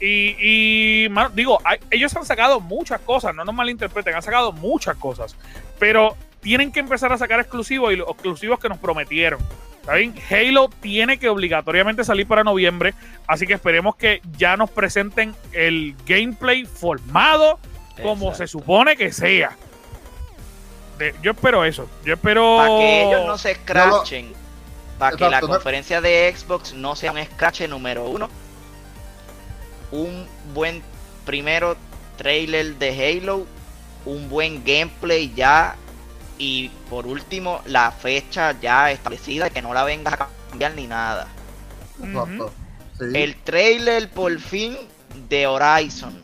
Y, 0.00 1.08
digo, 1.34 1.58
ellos 1.90 2.14
han 2.14 2.24
sacado 2.24 2.60
muchas 2.60 3.00
cosas, 3.00 3.34
no 3.34 3.44
nos 3.44 3.54
malinterpreten, 3.54 4.14
han 4.14 4.22
sacado 4.22 4.52
muchas 4.52 4.96
cosas, 4.96 5.36
pero 5.80 6.16
tienen 6.40 6.72
que 6.72 6.80
empezar 6.80 7.12
a 7.12 7.18
sacar 7.18 7.40
exclusivos 7.40 7.92
y 7.92 7.96
los 7.96 8.08
exclusivos 8.08 8.58
que 8.58 8.68
nos 8.68 8.78
prometieron. 8.78 9.40
¿Está 9.80 9.94
bien? 9.94 10.14
Halo 10.30 10.68
tiene 10.80 11.18
que 11.18 11.28
obligatoriamente 11.30 12.04
salir 12.04 12.26
para 12.26 12.44
noviembre, 12.44 12.94
así 13.26 13.46
que 13.46 13.54
esperemos 13.54 13.96
que 13.96 14.20
ya 14.36 14.56
nos 14.56 14.70
presenten 14.70 15.34
el 15.52 15.94
gameplay 16.06 16.66
formado 16.66 17.58
como 18.02 18.26
Exacto. 18.26 18.36
se 18.38 18.46
supone 18.48 18.96
que 18.96 19.12
sea. 19.12 19.56
De- 20.98 21.14
yo 21.22 21.30
espero 21.30 21.64
eso. 21.64 21.88
Yo 22.04 22.14
espero. 22.14 22.56
para 22.58 22.68
que 22.78 23.02
ellos 23.04 23.26
no 23.26 23.38
se 23.38 23.54
scratchen, 23.54 24.32
para 24.98 25.16
que 25.16 25.28
la 25.30 25.40
no- 25.40 25.48
conferencia 25.48 26.00
de 26.00 26.34
Xbox 26.36 26.74
no 26.74 26.94
sea 26.94 27.12
un 27.12 27.24
scratch 27.24 27.62
número 27.62 28.04
uno, 28.04 28.28
un 29.90 30.26
buen 30.54 30.82
primero 31.24 31.76
trailer 32.16 32.74
de 32.76 33.18
Halo, 33.20 33.46
un 34.04 34.28
buen 34.28 34.62
gameplay 34.64 35.32
ya 35.34 35.76
y 36.38 36.68
por 36.88 37.06
último 37.06 37.60
la 37.66 37.90
fecha 37.90 38.54
ya 38.60 38.90
establecida 38.92 39.50
que 39.50 39.60
no 39.62 39.74
la 39.74 39.84
vengas 39.84 40.14
a 40.14 40.28
cambiar 40.50 40.74
ni 40.74 40.86
nada. 40.86 41.26
Exacto. 42.02 42.52
Sí. 42.98 43.04
El 43.14 43.36
trailer 43.42 44.08
por 44.10 44.38
fin 44.40 44.76
de 45.28 45.46
Horizon, 45.46 46.22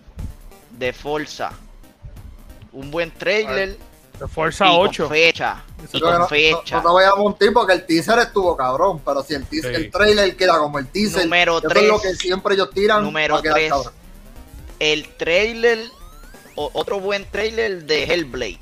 de 0.71 0.93
Forza. 0.93 1.53
Un 2.73 2.91
buen 2.91 3.11
trailer 3.13 3.77
De 4.19 4.29
Forza 4.29 4.67
y 4.67 4.71
8. 4.77 5.05
con 5.05 5.13
fecha. 5.13 5.63
Y 5.93 5.99
no, 6.01 6.07
con 6.07 6.19
no- 6.21 6.29
fecha. 6.29 6.77
no 6.77 6.83
te 6.83 6.89
voy 6.89 7.05
a 7.05 7.15
mentir 7.17 7.53
porque 7.53 7.73
el 7.75 7.87
teaser 7.87 8.19
estuvo 8.21 8.57
cabrón, 8.57 9.01
pero 9.05 9.23
si 9.23 9.35
el 9.35 9.45
teaser, 9.47 9.75
Sí. 9.77 9.83
el 9.85 9.91
trailer 9.91 10.37
queda 10.37 10.59
como 10.59 10.79
el 10.79 10.87
teaser, 10.89 11.25
Número 11.25 11.59
eso 11.59 11.67
es 11.69 11.73
tres. 11.75 11.89
lo 11.89 12.01
que 12.01 12.15
siempre 12.15 12.55
ellos 12.55 12.71
tiran. 12.73 13.03
Número 13.03 13.35
va 13.35 13.41
a 13.41 13.43
quedar 13.43 13.55
3. 13.57 13.71
cabrón. 13.71 13.93
El 14.81 15.09
trailer, 15.17 15.79
o- 16.57 16.71
otro 16.75 16.99
buen 17.01 17.25
trailer 17.31 17.85
de 17.85 18.05
Hellblade. 18.05 18.61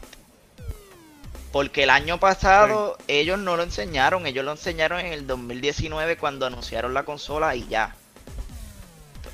Porque 1.53 1.83
el 1.83 1.91
año 1.91 2.19
pasado 2.19 2.97
ellos 3.09 3.38
no 3.38 3.57
lo 3.57 3.62
enseñaron, 3.62 4.27
ellos 4.27 4.45
lo 4.45 4.53
enseñaron 4.53 5.01
en 5.01 5.12
el 5.12 5.27
2019 5.27 6.17
cuando 6.17 6.47
anunciaron 6.47 6.95
la 6.95 7.05
consola 7.05 7.55
y 7.55 7.69
ya. 7.69 7.95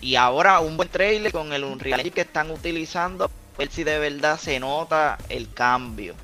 Y 0.00 0.16
ahora 0.16 0.58
un 0.58 0.76
buen 0.76 0.88
trailer 0.88 1.30
con 1.30 1.52
el 1.52 1.64
Unreal 1.64 2.00
Engine 2.00 2.14
que 2.14 2.20
están 2.22 2.50
utilizando, 2.50 3.26
a 3.26 3.58
ver 3.58 3.70
si 3.70 3.84
de 3.84 3.98
verdad 3.98 4.38
se 4.38 4.58
nota 4.58 5.16
el 5.28 5.52
cambio. 5.52 6.14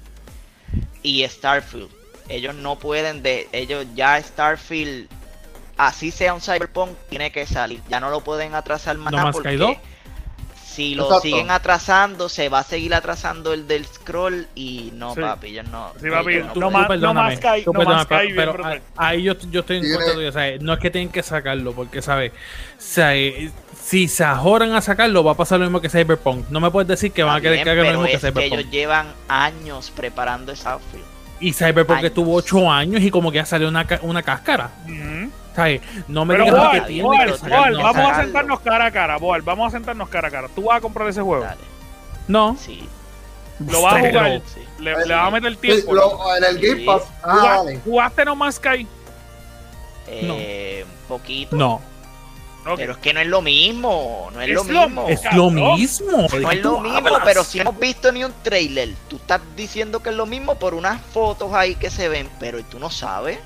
Y 1.02 1.26
Starfield, 1.28 1.90
ellos 2.28 2.54
no 2.56 2.76
pueden 2.76 3.22
de, 3.22 3.48
ellos 3.52 3.86
ya 3.94 4.20
Starfield, 4.20 5.08
así 5.76 6.10
sea 6.10 6.34
un 6.34 6.40
Cyberpunk, 6.40 6.96
tiene 7.08 7.30
que 7.30 7.46
salir. 7.46 7.80
Ya 7.88 8.00
no 8.00 8.10
lo 8.10 8.20
pueden 8.22 8.54
atrasar 8.54 8.96
más 8.96 9.12
¿No 9.12 9.18
nada 9.18 9.24
Man's 9.24 9.36
porque 9.36 9.50
Sky 9.50 9.58
2? 9.58 9.76
Si 10.74 10.94
lo 10.94 11.04
Exacto. 11.04 11.22
siguen 11.22 11.50
atrasando, 11.50 12.28
se 12.28 12.48
va 12.48 12.58
a 12.60 12.62
seguir 12.64 12.94
atrasando 12.94 13.52
el 13.52 13.66
del 13.68 13.84
scroll 13.86 14.46
y 14.54 14.90
no, 14.94 15.14
Sí. 15.14 15.20
papi, 15.20 15.46
ellos 15.48 15.66
no. 15.70 15.92
Sí, 16.00 16.10
papi, 16.10 16.36
no 16.36 16.52
Tú- 16.52 16.60
pueden. 16.60 16.72
más- 16.72 16.82
tú 16.82 16.88
perdóname, 16.88 17.36
Sky, 17.36 17.62
tú 17.64 17.72
no 17.72 17.82
más 17.84 18.02
Sky, 18.04 18.14
pero- 18.34 18.52
bien 18.54 18.66
pero 18.68 18.80
ahí 18.96 19.22
yo, 19.22 19.34
yo 19.50 19.60
estoy 19.60 19.76
en 19.78 19.92
contra 19.92 20.12
tuyo, 20.14 20.32
¿sabes? 20.32 20.60
No 20.62 20.72
es 20.72 20.78
que 20.80 20.90
tienen 20.90 21.10
que 21.10 21.22
sacarlo, 21.22 21.72
porque, 21.72 22.02
¿sabes? 22.02 22.32
Sea, 22.78 23.14
eh, 23.14 23.50
si 23.80 24.08
se 24.08 24.24
ajoran 24.24 24.74
a 24.74 24.80
sacarlo, 24.80 25.22
va 25.22 25.32
a 25.32 25.36
pasar 25.36 25.58
lo 25.60 25.66
mismo 25.66 25.80
que 25.80 25.88
Cyberpunk. 25.88 26.48
No 26.50 26.60
me 26.60 26.70
puedes 26.70 26.88
decir 26.88 27.12
que 27.12 27.22
van 27.22 27.36
a 27.36 27.40
querer 27.40 27.62
que 27.62 27.70
hagan 27.70 27.84
lo 27.86 27.90
mismo 27.92 28.04
que 28.06 28.12
es 28.14 28.20
que 28.20 28.30
Cyberpunk. 28.32 28.58
ellos 28.60 28.70
llevan 28.72 29.06
años 29.28 29.92
preparando 29.94 30.54
Starfield. 30.56 31.04
Y 31.40 31.52
Cyberpunk 31.52 31.98
años. 31.98 32.08
estuvo 32.08 32.34
8 32.34 32.70
años 32.70 33.02
y 33.02 33.10
como 33.10 33.30
que 33.30 33.36
ya 33.36 33.44
salió 33.44 33.68
una, 33.68 33.86
ca- 33.86 34.00
una 34.02 34.22
cáscara. 34.22 34.70
Ujú. 34.86 35.30
¿Sabes? 35.54 35.80
No 36.08 36.24
me 36.24 36.34
Pero 36.34 36.44
digas 36.46 36.58
Boal, 36.60 36.70
que 36.72 36.78
Boal, 36.78 36.86
tienen 36.88 37.04
Boal, 37.06 37.40
que. 37.40 37.48
Boal, 37.48 37.72
no, 37.74 37.82
vamos 37.82 38.12
a 38.12 38.20
sentarnos 38.22 38.60
cara 38.60 38.84
a 38.86 38.90
cara, 38.90 39.16
Boal, 39.18 39.42
vamos 39.42 39.68
a 39.68 39.70
sentarnos 39.76 40.08
cara 40.08 40.28
a 40.28 40.30
cara. 40.30 40.48
¿Tú 40.54 40.64
vas 40.64 40.78
a 40.78 40.80
comprar 40.80 41.08
ese 41.08 41.22
juego? 41.22 41.44
Dale, 41.44 41.60
No. 42.28 42.56
sí, 42.60 42.88
¿Lo 43.60 43.82
vas 43.82 43.94
a 43.94 44.00
jugar? 44.00 44.42
sí. 44.52 44.60
Le, 44.80 45.06
le 45.06 45.14
vas 45.14 45.28
a 45.28 45.30
meter 45.30 45.52
Sí, 45.52 45.58
tiempo. 45.58 45.94
lo- 45.94 46.36
en 46.36 46.42
el 46.44 46.58
Game 46.58 46.80
Sí. 46.80 46.84
Pass. 46.86 47.02
Ah, 47.22 47.32
¿Juga- 47.34 47.56
dale. 47.56 47.80
¿Jugaste 47.84 48.24
No 48.24 48.34
Man's 48.36 48.54
Sky? 48.56 48.86
Eh, 50.06 50.84
Un 50.84 51.08
poquito. 51.08 51.56
No. 51.56 51.80
Pero 52.76 52.92
es 52.92 52.98
que 52.98 53.12
no 53.12 53.20
es 53.20 53.26
lo 53.26 53.42
mismo. 53.42 54.30
No 54.32 54.40
es, 54.40 54.48
Es 54.48 54.54
lo 54.54 54.64
lo- 54.64 54.88
mismo. 54.88 55.08
Es 55.08 55.22
lo 55.34 55.50
mismo. 55.50 56.22
¿de 56.28 56.40
No 56.40 56.50
es 56.50 56.62
lo 56.62 56.80
mismo, 56.80 56.96
hablas? 57.08 57.20
pero 57.24 57.44
si 57.44 57.58
no 57.58 57.62
hemos 57.68 57.78
visto 57.78 58.10
ni 58.10 58.24
un 58.24 58.32
trailer, 58.42 58.88
tú 59.08 59.16
estás 59.16 59.40
diciendo 59.54 60.02
que 60.02 60.08
es 60.10 60.16
lo 60.16 60.24
mismo 60.24 60.54
por 60.54 60.72
unas 60.72 61.00
fotos 61.12 61.52
ahí 61.52 61.74
que 61.76 61.90
se 61.90 62.08
ven, 62.08 62.28
pero 62.40 62.62
tú 62.64 62.78
no 62.78 62.88
sabes. 62.90 63.38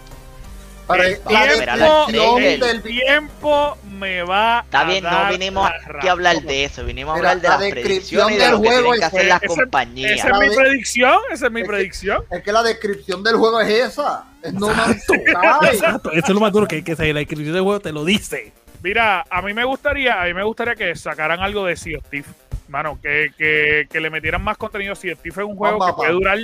Pero 0.88 1.02
El 1.02 1.10
la 1.12 1.18
tiempo- 1.44 2.06
descripción 2.08 2.62
el 2.62 2.82
tiempo 2.82 3.78
me 3.98 4.22
va 4.22 4.60
Está 4.64 4.80
a 4.80 4.84
bien, 4.84 5.04
no 5.04 5.10
dar 5.10 5.32
vinimos 5.32 5.70
aquí 5.94 6.08
a 6.08 6.12
hablar 6.12 6.42
de 6.42 6.64
eso, 6.64 6.84
vinimos 6.84 7.14
a 7.14 7.16
hablar 7.18 7.40
de 7.40 7.48
la 7.48 7.54
las 7.54 7.60
descripción 7.60 8.26
predicciones 8.28 8.34
y 8.34 8.38
de 8.38 8.42
del 8.44 8.52
lo 8.52 8.60
que 8.62 8.68
juego 8.68 8.82
tienen 8.82 9.00
que 9.00 9.06
es- 9.06 9.12
hacer 9.14 9.24
las 9.26 9.42
ese- 9.42 9.46
compañías. 9.48 10.12
Esa 10.12 10.28
es 10.30 10.38
mi 10.50 10.56
predicción, 10.56 11.18
esa 11.32 11.46
es 11.46 11.52
mi 11.52 11.60
Es 11.60 11.64
que- 11.66 11.68
predicción. 11.72 12.24
Es 12.30 12.42
que 12.42 12.52
la 12.52 12.62
descripción 12.62 13.22
del 13.22 13.36
juego 13.36 13.60
es 13.60 13.68
esa. 13.70 14.24
Es 14.42 14.52
no. 14.54 14.70
Exacto, 14.70 16.10
eso 16.12 16.26
es 16.26 16.28
lo 16.30 16.40
más 16.40 16.52
duro 16.52 16.66
que, 16.66 16.82
que 16.84 16.96
se- 16.96 17.12
la 17.12 17.18
descripción 17.20 17.52
del 17.54 17.62
juego 17.62 17.80
te 17.80 17.92
lo 17.92 18.04
dice. 18.04 18.52
Mira, 18.82 19.24
a 19.28 19.42
mí 19.42 19.52
me 19.54 19.64
gustaría, 19.64 20.22
a 20.22 20.24
mí 20.26 20.34
me 20.34 20.44
gustaría 20.44 20.74
que 20.76 20.94
sacaran 20.94 21.40
algo 21.40 21.66
de 21.66 21.76
Sea 21.76 21.98
of. 21.98 22.26
Mano, 22.68 22.98
que, 23.02 23.30
que, 23.36 23.88
que 23.90 24.00
le 24.00 24.10
metieran 24.10 24.42
más 24.44 24.56
contenido. 24.56 24.94
Sea 24.94 25.14
of 25.14 25.20
es 25.26 25.36
un 25.38 25.56
juego 25.56 25.78
Vamos, 25.78 25.86
que 25.86 25.92
puede 25.94 26.12
durar 26.12 26.38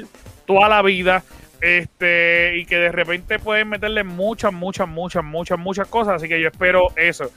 toda 0.46 0.68
la 0.68 0.82
vida. 0.82 1.22
Este, 1.60 2.58
y 2.58 2.66
que 2.66 2.76
de 2.76 2.92
repente 2.92 3.38
pueden 3.38 3.70
meterle 3.70 4.04
muchas, 4.04 4.52
muchas, 4.52 4.86
muchas, 4.86 5.24
muchas, 5.24 5.58
muchas 5.58 5.88
cosas. 5.88 6.16
Así 6.16 6.28
que 6.28 6.40
yo 6.40 6.48
espero 6.48 6.88
eso. 6.96 7.30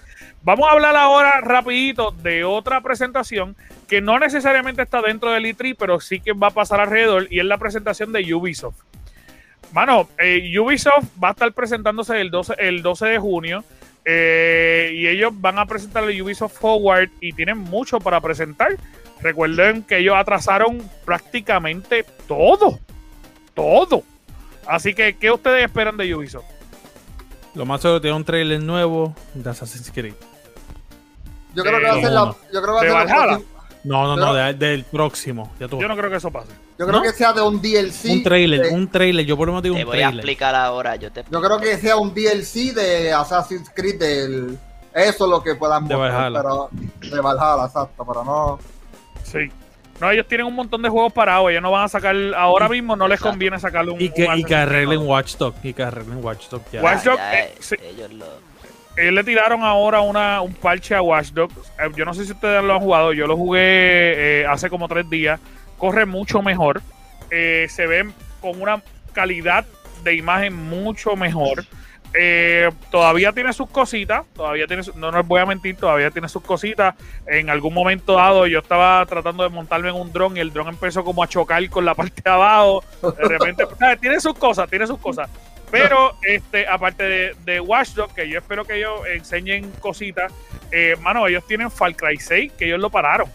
Vamos 0.44 0.68
a 0.68 0.74
hablar 0.74 0.96
ahora 0.96 1.42
rapidito 1.42 2.12
de 2.12 2.44
otra 2.44 2.82
presentación 2.82 3.56
que 3.88 4.02
no 4.02 4.20
necesariamente 4.20 4.82
está 4.82 5.02
dentro 5.02 5.32
del 5.32 5.46
E3, 5.46 5.76
pero 5.80 6.00
sí 6.00 6.20
que 6.20 6.34
va 6.34 6.48
a 6.48 6.52
pasar 6.52 6.80
alrededor. 6.82 7.28
Y 7.30 7.40
es 7.40 7.46
la 7.46 7.58
presentación 7.58 8.12
de 8.12 8.34
Ubisoft. 8.34 8.82
Mano, 9.72 10.10
eh, 10.18 10.58
Ubisoft 10.60 11.06
va 11.22 11.30
a 11.30 11.32
estar 11.32 11.52
presentándose 11.54 12.20
el 12.20 12.32
12, 12.32 12.56
el 12.58 12.82
12 12.82 13.06
de 13.08 13.20
junio. 13.20 13.64
eh, 14.10 14.92
y 14.94 15.06
ellos 15.08 15.34
van 15.36 15.60
a 15.60 15.66
presentar 15.66 16.06
el 16.06 16.22
Ubisoft 16.22 16.58
Forward 16.60 17.10
y 17.20 17.34
tienen 17.34 17.58
mucho 17.58 18.00
para 18.00 18.22
presentar. 18.22 18.78
Recuerden 19.22 19.84
que 19.84 19.98
ellos 19.98 20.16
atrasaron 20.16 20.82
prácticamente 21.04 22.06
todo. 22.26 22.80
Todo. 23.58 24.04
Así 24.66 24.94
que, 24.94 25.18
¿qué 25.18 25.32
ustedes 25.32 25.66
esperan 25.66 25.98
de 25.98 26.16
Ubisoft? 26.16 26.46
Lo 27.56 27.66
más 27.66 27.82
seguro 27.82 28.00
tiene 28.00 28.16
un 28.16 28.24
trailer 28.24 28.62
nuevo 28.62 29.14
de 29.34 29.50
Assassin's 29.50 29.92
Creed. 29.94 30.14
Yo 31.56 31.64
creo 31.64 31.80
que 31.80 31.86
va 31.86 31.92
a 31.92 32.02
ser 32.02 32.12
la. 32.12 32.20
No. 32.26 32.36
Yo 32.54 32.62
creo 32.62 32.80
que 32.80 32.90
va 32.90 33.02
a 33.02 33.06
¿De 33.06 33.10
ser 33.36 33.46
No, 33.84 34.04
no, 34.06 34.16
no, 34.16 34.34
de- 34.34 34.54
del 34.54 34.84
próximo. 34.84 35.52
Ya 35.60 35.68
tú. 35.68 35.82
Yo 35.82 35.88
no 35.88 35.98
creo 35.98 36.10
que 36.12 36.18
eso 36.18 36.30
pase. 36.30 36.52
Yo 36.78 36.86
creo 36.86 37.00
¿No? 37.00 37.02
que 37.02 37.12
sea 37.14 37.34
de 37.34 37.42
un 37.42 37.60
DLC. 37.60 38.12
un 38.12 38.24
trailer, 38.24 38.62
de- 38.62 38.70
un 38.70 38.88
trailer. 38.88 39.26
Yo 39.26 39.36
por 39.36 39.48
lo 39.48 39.54
menos 39.54 39.64
digo 39.64 39.76
Te 39.76 39.82
un 39.82 39.88
voy 39.88 39.98
a 39.98 40.02
trailer. 40.02 40.16
explicar 40.20 40.54
ahora, 40.54 40.96
yo 40.98 41.12
te 41.12 41.24
Yo 41.32 41.42
creo 41.42 41.60
que 41.60 41.78
sea 41.78 41.98
un 41.98 42.14
DLC 42.14 42.74
de 42.74 43.12
Assassin's 43.12 43.72
Creed 43.74 43.98
del. 44.00 44.60
Eso 44.94 45.24
es 45.26 45.30
lo 45.32 45.42
que 45.42 45.56
puedan 45.56 45.88
De 45.88 45.96
mostrar, 45.96 46.32
Valhalla. 46.32 46.70
pero 47.02 47.10
de 47.16 47.22
Valhalla, 47.22 47.66
exacto, 47.66 48.06
pero 48.06 48.24
no. 48.24 48.60
Sí. 49.24 49.40
No, 50.00 50.12
ellos 50.12 50.28
tienen 50.28 50.46
un 50.46 50.54
montón 50.54 50.82
de 50.82 50.90
juegos 50.90 51.12
parados. 51.12 51.50
Ellos 51.50 51.62
no 51.62 51.72
van 51.72 51.86
a 51.86 51.88
sacar. 51.88 52.16
Ahora 52.36 52.70
mismo 52.70 52.96
no 52.96 53.08
les 53.08 53.20
conviene 53.20 53.60
sacarle 53.60 53.92
un. 53.92 54.02
Y 54.02 54.10
que, 54.10 54.28
y 54.36 54.44
que 54.44 54.56
arreglen 54.56 55.00
Watchdog. 55.00 55.56
Y 55.64 55.74
que 55.74 55.84
arreglen 55.84 56.24
Watchdog 56.24 56.62
ya. 56.72 56.82
Watchdog. 56.82 57.20
Eh, 57.20 57.54
ellos 57.82 58.14
lo. 58.14 58.26
Ellos 58.96 59.14
le 59.14 59.24
tiraron 59.24 59.64
ahora 59.64 60.02
una, 60.02 60.42
un 60.42 60.54
parche 60.54 60.96
a 60.96 61.02
Watchdog. 61.02 61.52
Eh, 61.52 61.92
yo 61.96 62.06
no 62.06 62.14
sé 62.14 62.26
si 62.26 62.32
ustedes 62.32 62.64
lo 62.64 62.74
han 62.74 62.80
jugado. 62.80 63.14
Yo 63.14 63.28
lo 63.28 63.36
jugué 63.36 64.42
eh, 64.42 64.46
hace 64.48 64.70
como 64.70 64.88
tres 64.88 65.10
días. 65.10 65.40
Corre 65.78 66.06
mucho 66.06 66.42
mejor. 66.42 66.82
se 67.30 67.88
ve 67.88 68.10
con 68.42 68.62
una 68.62 68.82
calidad 69.14 69.66
de 70.04 70.16
imagen 70.16 70.56
mucho 70.56 71.16
mejor. 71.16 71.66
Eh, 72.20 72.70
todavía 72.90 73.32
tiene 73.32 73.54
sus 73.54 73.70
cositas, 73.70 74.26
todavía 74.34 74.66
tiene, 74.66 74.82
no 74.96 75.12
nos 75.12 75.28
voy 75.28 75.40
a 75.40 75.46
mentir, 75.46 75.76
todavía 75.76 76.10
tiene 76.10 76.28
sus 76.28 76.42
cositas. 76.42 76.96
En 77.28 77.50
algún 77.50 77.74
momento 77.74 78.14
dado 78.14 78.48
yo 78.48 78.60
estaba 78.60 79.06
tratando 79.06 79.44
de 79.44 79.50
montarme 79.50 79.90
en 79.90 79.96
un 79.96 80.12
dron 80.12 80.36
y 80.36 80.40
el 80.40 80.52
dron 80.52 80.68
empezó 80.70 81.04
como 81.04 81.22
a 81.22 81.28
chocar 81.28 81.68
con 81.70 81.86
la 81.86 81.94
parte 81.96 82.22
de 82.24 82.32
abajo. 82.32 82.84
De 83.02 83.28
repente, 83.28 83.66
tiene 84.02 84.20
sus 84.20 84.34
cosas, 84.34 84.70
tiene 84.70 84.88
sus 84.88 84.98
cosas. 84.98 85.30
Pero 85.70 86.16
este, 86.24 86.68
aparte 86.68 87.04
de, 87.04 87.36
de 87.44 87.60
Watchdog, 87.60 88.14
que 88.14 88.28
yo 88.28 88.40
espero 88.40 88.66
que 88.66 88.78
ellos 88.78 89.02
enseñen 89.14 89.70
cositas, 89.80 90.34
eh, 90.72 90.96
mano, 91.02 91.28
ellos 91.28 91.46
tienen 91.46 91.70
Far 91.70 91.96
Cry 91.96 92.18
6, 92.18 92.54
que 92.58 92.66
ellos 92.66 92.80
lo 92.80 92.90
pararon. 92.90 93.30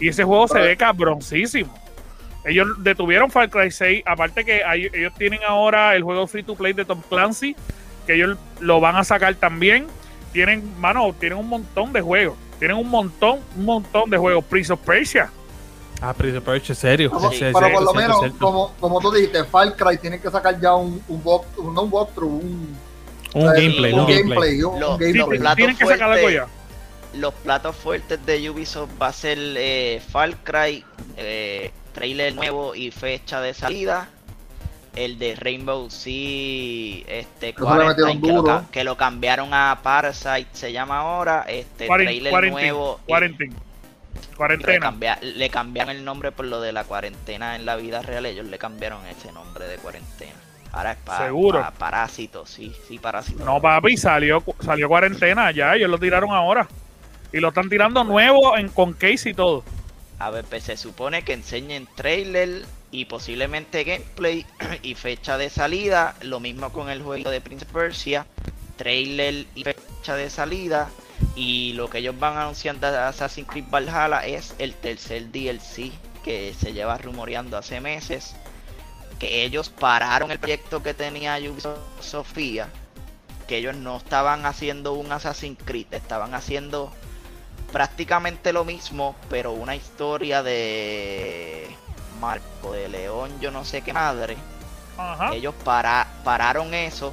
Y 0.00 0.08
ese 0.08 0.24
juego 0.24 0.48
se 0.48 0.60
ve 0.60 0.76
cabroncísimo. 0.76 1.76
Ellos 2.44 2.68
detuvieron 2.82 3.30
Far 3.30 3.50
Cry 3.50 3.70
6. 3.70 4.02
Aparte 4.06 4.44
que 4.44 4.62
ellos 4.94 5.12
tienen 5.16 5.40
ahora 5.46 5.94
el 5.94 6.02
juego 6.02 6.26
free 6.26 6.42
to 6.42 6.54
play 6.54 6.72
de 6.72 6.84
Tom 6.84 7.02
Clancy, 7.08 7.54
que 8.06 8.14
ellos 8.14 8.36
lo 8.60 8.80
van 8.80 8.96
a 8.96 9.04
sacar 9.04 9.34
también. 9.34 9.86
Tienen, 10.32 10.78
mano, 10.80 11.14
tienen 11.18 11.38
un 11.38 11.48
montón 11.48 11.92
de 11.92 12.00
juegos. 12.00 12.36
Tienen 12.58 12.76
un 12.76 12.88
montón, 12.88 13.40
un 13.56 13.64
montón 13.64 14.08
de 14.10 14.16
juegos. 14.16 14.44
Prince 14.44 14.72
of 14.72 14.80
Persia. 14.80 15.30
Ah, 16.00 16.14
Prince 16.14 16.38
of 16.38 16.44
Persia, 16.44 16.74
serio. 16.74 17.12
pero 17.38 17.72
por 17.72 17.82
lo 17.82 17.94
menos, 17.94 18.20
como, 18.38 18.72
como 18.80 19.00
tú 19.00 19.12
dijiste, 19.12 19.44
Far 19.44 19.76
Cry 19.76 19.98
tienen 19.98 20.20
que 20.20 20.30
sacar 20.30 20.60
ya 20.60 20.74
un, 20.74 21.02
un, 21.08 21.22
no 21.74 21.82
un 21.82 21.92
walkthrough, 21.92 22.42
un, 22.42 22.76
un 23.34 23.46
gameplay. 23.46 23.92
Un, 23.92 24.06
gameplay. 24.06 24.62
Un, 24.62 24.80
gameplay. 24.98 25.54
tienen 25.54 25.76
que 25.76 25.86
sacar 25.86 26.10
algo 26.12 26.30
ya 26.30 26.48
los 27.14 27.34
platos 27.34 27.76
fuertes 27.76 28.24
de 28.24 28.50
Ubisoft 28.50 28.90
va 29.00 29.08
a 29.08 29.12
ser 29.12 29.38
eh, 29.38 30.00
Far 30.10 30.36
Cry, 30.42 30.84
eh, 31.16 31.70
trailer 31.92 32.34
nuevo 32.34 32.74
y 32.74 32.90
fecha 32.90 33.40
de 33.40 33.54
salida. 33.54 34.08
El 34.94 35.18
de 35.18 35.34
Rainbow 35.36 35.88
Sea 35.90 37.04
este, 37.08 37.54
que, 37.54 38.84
lo, 38.84 38.96
cambiaron 38.96 39.54
a 39.54 39.80
Parasite, 39.82 40.48
se 40.52 40.72
llama 40.72 40.98
ahora. 40.98 41.44
Este 41.48 41.86
trailer 41.86 42.50
nuevo. 42.50 43.00
Cuarentena. 43.06 43.56
Le, 45.22 45.50
cambiaron 45.50 45.96
el 45.96 46.04
nombre 46.04 46.32
por 46.32 46.46
lo 46.46 46.60
de 46.60 46.72
la 46.72 46.84
cuarentena 46.84 47.56
en 47.56 47.64
la 47.64 47.76
vida 47.76 48.02
real. 48.02 48.26
Ellos 48.26 48.46
le 48.46 48.58
cambiaron 48.58 49.06
ese 49.06 49.32
nombre 49.32 49.66
de 49.66 49.76
cuarentena. 49.76 50.32
Ahora 50.72 50.92
es 50.92 50.98
para 50.98 51.26
Seguro. 51.26 51.72
parásito, 51.78 52.46
sí, 52.46 52.74
sí, 52.88 52.98
parásito. 52.98 53.44
No, 53.44 53.60
papi, 53.60 53.96
salió, 53.96 54.42
salió 54.60 54.88
cuarentena 54.88 55.50
ya, 55.50 55.74
ellos 55.74 55.90
lo 55.90 55.98
tiraron 55.98 56.30
ahora. 56.30 56.66
Y 57.30 57.40
lo 57.40 57.48
están 57.48 57.68
tirando 57.68 58.04
nuevo 58.04 58.56
en, 58.56 58.68
con 58.68 58.94
case 58.94 59.30
y 59.30 59.34
todo. 59.34 59.64
A 60.18 60.30
ver, 60.30 60.44
pues 60.44 60.64
se 60.64 60.76
supone 60.76 61.22
que 61.22 61.34
enseñen 61.34 61.86
trailer 61.94 62.62
y 62.92 63.06
posiblemente 63.06 63.82
gameplay 63.82 64.46
y 64.82 64.94
fecha 64.94 65.36
de 65.38 65.50
salida. 65.50 66.14
Lo 66.22 66.38
mismo 66.38 66.70
con 66.70 66.90
el 66.90 67.02
juego 67.02 67.30
de 67.30 67.40
Prince 67.40 67.66
Persia. 67.66 68.26
Trailer 68.76 69.46
y 69.54 69.64
fecha 69.64 70.14
de 70.14 70.30
salida. 70.30 70.90
Y 71.34 71.72
lo 71.72 71.88
que 71.88 71.98
ellos 71.98 72.18
van 72.18 72.36
anunciando 72.36 72.90
de 72.90 72.98
Assassin's 72.98 73.48
Creed 73.48 73.64
Valhalla 73.70 74.26
es 74.26 74.54
el 74.58 74.74
tercer 74.74 75.32
DLC 75.32 75.90
que 76.22 76.54
se 76.54 76.72
lleva 76.72 76.98
rumoreando 76.98 77.56
hace 77.56 77.80
meses. 77.80 78.36
Que 79.18 79.44
ellos 79.44 79.70
pararon 79.70 80.30
el 80.30 80.38
proyecto 80.38 80.82
que 80.82 80.94
tenía 80.94 81.38
Ubisoft 81.38 81.78
Sofía. 82.00 82.68
Que 83.48 83.56
ellos 83.56 83.74
no 83.74 83.96
estaban 83.96 84.44
haciendo 84.44 84.92
un 84.92 85.10
Assassin's 85.12 85.58
Creed, 85.64 85.86
estaban 85.92 86.34
haciendo 86.34 86.92
prácticamente 87.72 88.52
lo 88.52 88.64
mismo, 88.64 89.16
pero 89.30 89.52
una 89.52 89.74
historia 89.74 90.42
de 90.42 91.74
Marco 92.22 92.72
de 92.72 92.88
León, 92.88 93.32
yo 93.40 93.50
no 93.50 93.64
sé 93.64 93.82
qué 93.82 93.92
madre. 93.92 94.36
Ellos 95.32 95.54
para, 95.64 96.06
pararon 96.22 96.72
eso 96.72 97.12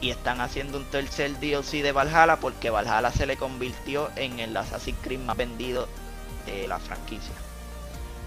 y 0.00 0.10
están 0.10 0.40
haciendo 0.40 0.76
un 0.76 0.84
tercer 0.86 1.38
DLC 1.38 1.82
de 1.82 1.92
Valhalla 1.92 2.36
porque 2.40 2.68
Valhalla 2.68 3.12
se 3.12 3.26
le 3.26 3.36
convirtió 3.36 4.10
en 4.16 4.40
el 4.40 4.56
Assassin's 4.56 4.98
Creed 5.02 5.20
más 5.20 5.36
vendido 5.36 5.88
de 6.46 6.66
la 6.66 6.80
franquicia. 6.80 7.32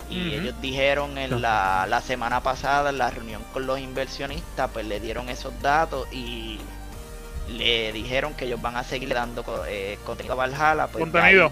Y 0.10 0.36
ellos 0.36 0.56
dijeron 0.62 1.18
en 1.18 1.42
la, 1.42 1.86
la 1.90 2.00
semana 2.00 2.42
pasada 2.42 2.92
en 2.92 2.98
la 2.98 3.10
reunión 3.10 3.44
con 3.52 3.68
los 3.68 3.78
inversionistas, 3.78 4.70
pues 4.72 4.86
le 4.86 5.02
dieron 5.02 5.28
esos 5.28 5.52
datos 5.62 6.08
y 6.14 6.62
le 7.50 7.92
dijeron 7.92 8.34
que 8.34 8.46
ellos 8.46 8.62
van 8.62 8.78
a 8.78 8.86
seguir 8.86 9.14
dando 9.14 9.44
eh, 9.68 10.00
contenido 10.06 10.34
a 10.34 10.48
Valhalla. 10.48 10.88
Pues 10.88 11.02
contenido. 11.02 11.52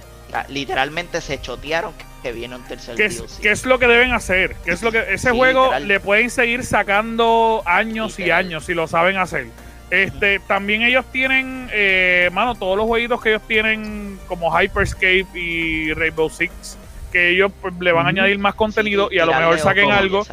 Literalmente 0.49 1.21
se 1.21 1.39
chotearon 1.41 1.93
que 2.21 2.31
viene 2.31 2.55
un 2.55 2.63
tercer 2.63 2.95
¿Qué 2.95 3.05
es, 3.05 3.21
¿Qué 3.41 3.51
es 3.51 3.65
lo 3.65 3.77
que 3.77 3.87
deben 3.87 4.11
hacer? 4.11 4.55
¿Qué 4.65 4.71
es 4.71 4.81
lo 4.81 4.91
que 4.91 5.13
ese 5.13 5.31
juego 5.31 5.77
le 5.79 5.99
pueden 5.99 6.29
seguir 6.29 6.63
sacando 6.63 7.61
años 7.65 8.19
y 8.19 8.31
años 8.31 8.65
si 8.65 8.73
lo 8.73 8.87
saben 8.87 9.17
hacer? 9.17 9.47
Este, 9.91 10.39
también 10.39 10.81
ellos 10.81 11.05
tienen, 11.11 11.69
eh, 11.71 12.29
mano, 12.33 12.55
todos 12.55 12.75
los 12.75 12.87
jueguitos 12.87 13.21
que 13.21 13.29
ellos 13.29 13.43
tienen 13.47 14.19
como 14.27 14.51
Hyperscape 14.51 15.27
y 15.35 15.93
Rainbow 15.93 16.29
Six, 16.29 16.77
que 17.11 17.29
ellos 17.29 17.51
pues, 17.61 17.73
le 17.79 17.91
van 17.91 18.07
a 18.07 18.09
añadir 18.09 18.39
más 18.39 18.55
contenido 18.55 19.09
y 19.11 19.19
a 19.19 19.25
lo 19.25 19.33
mejor 19.33 19.59
saquen 19.59 19.91
algo. 19.91 20.25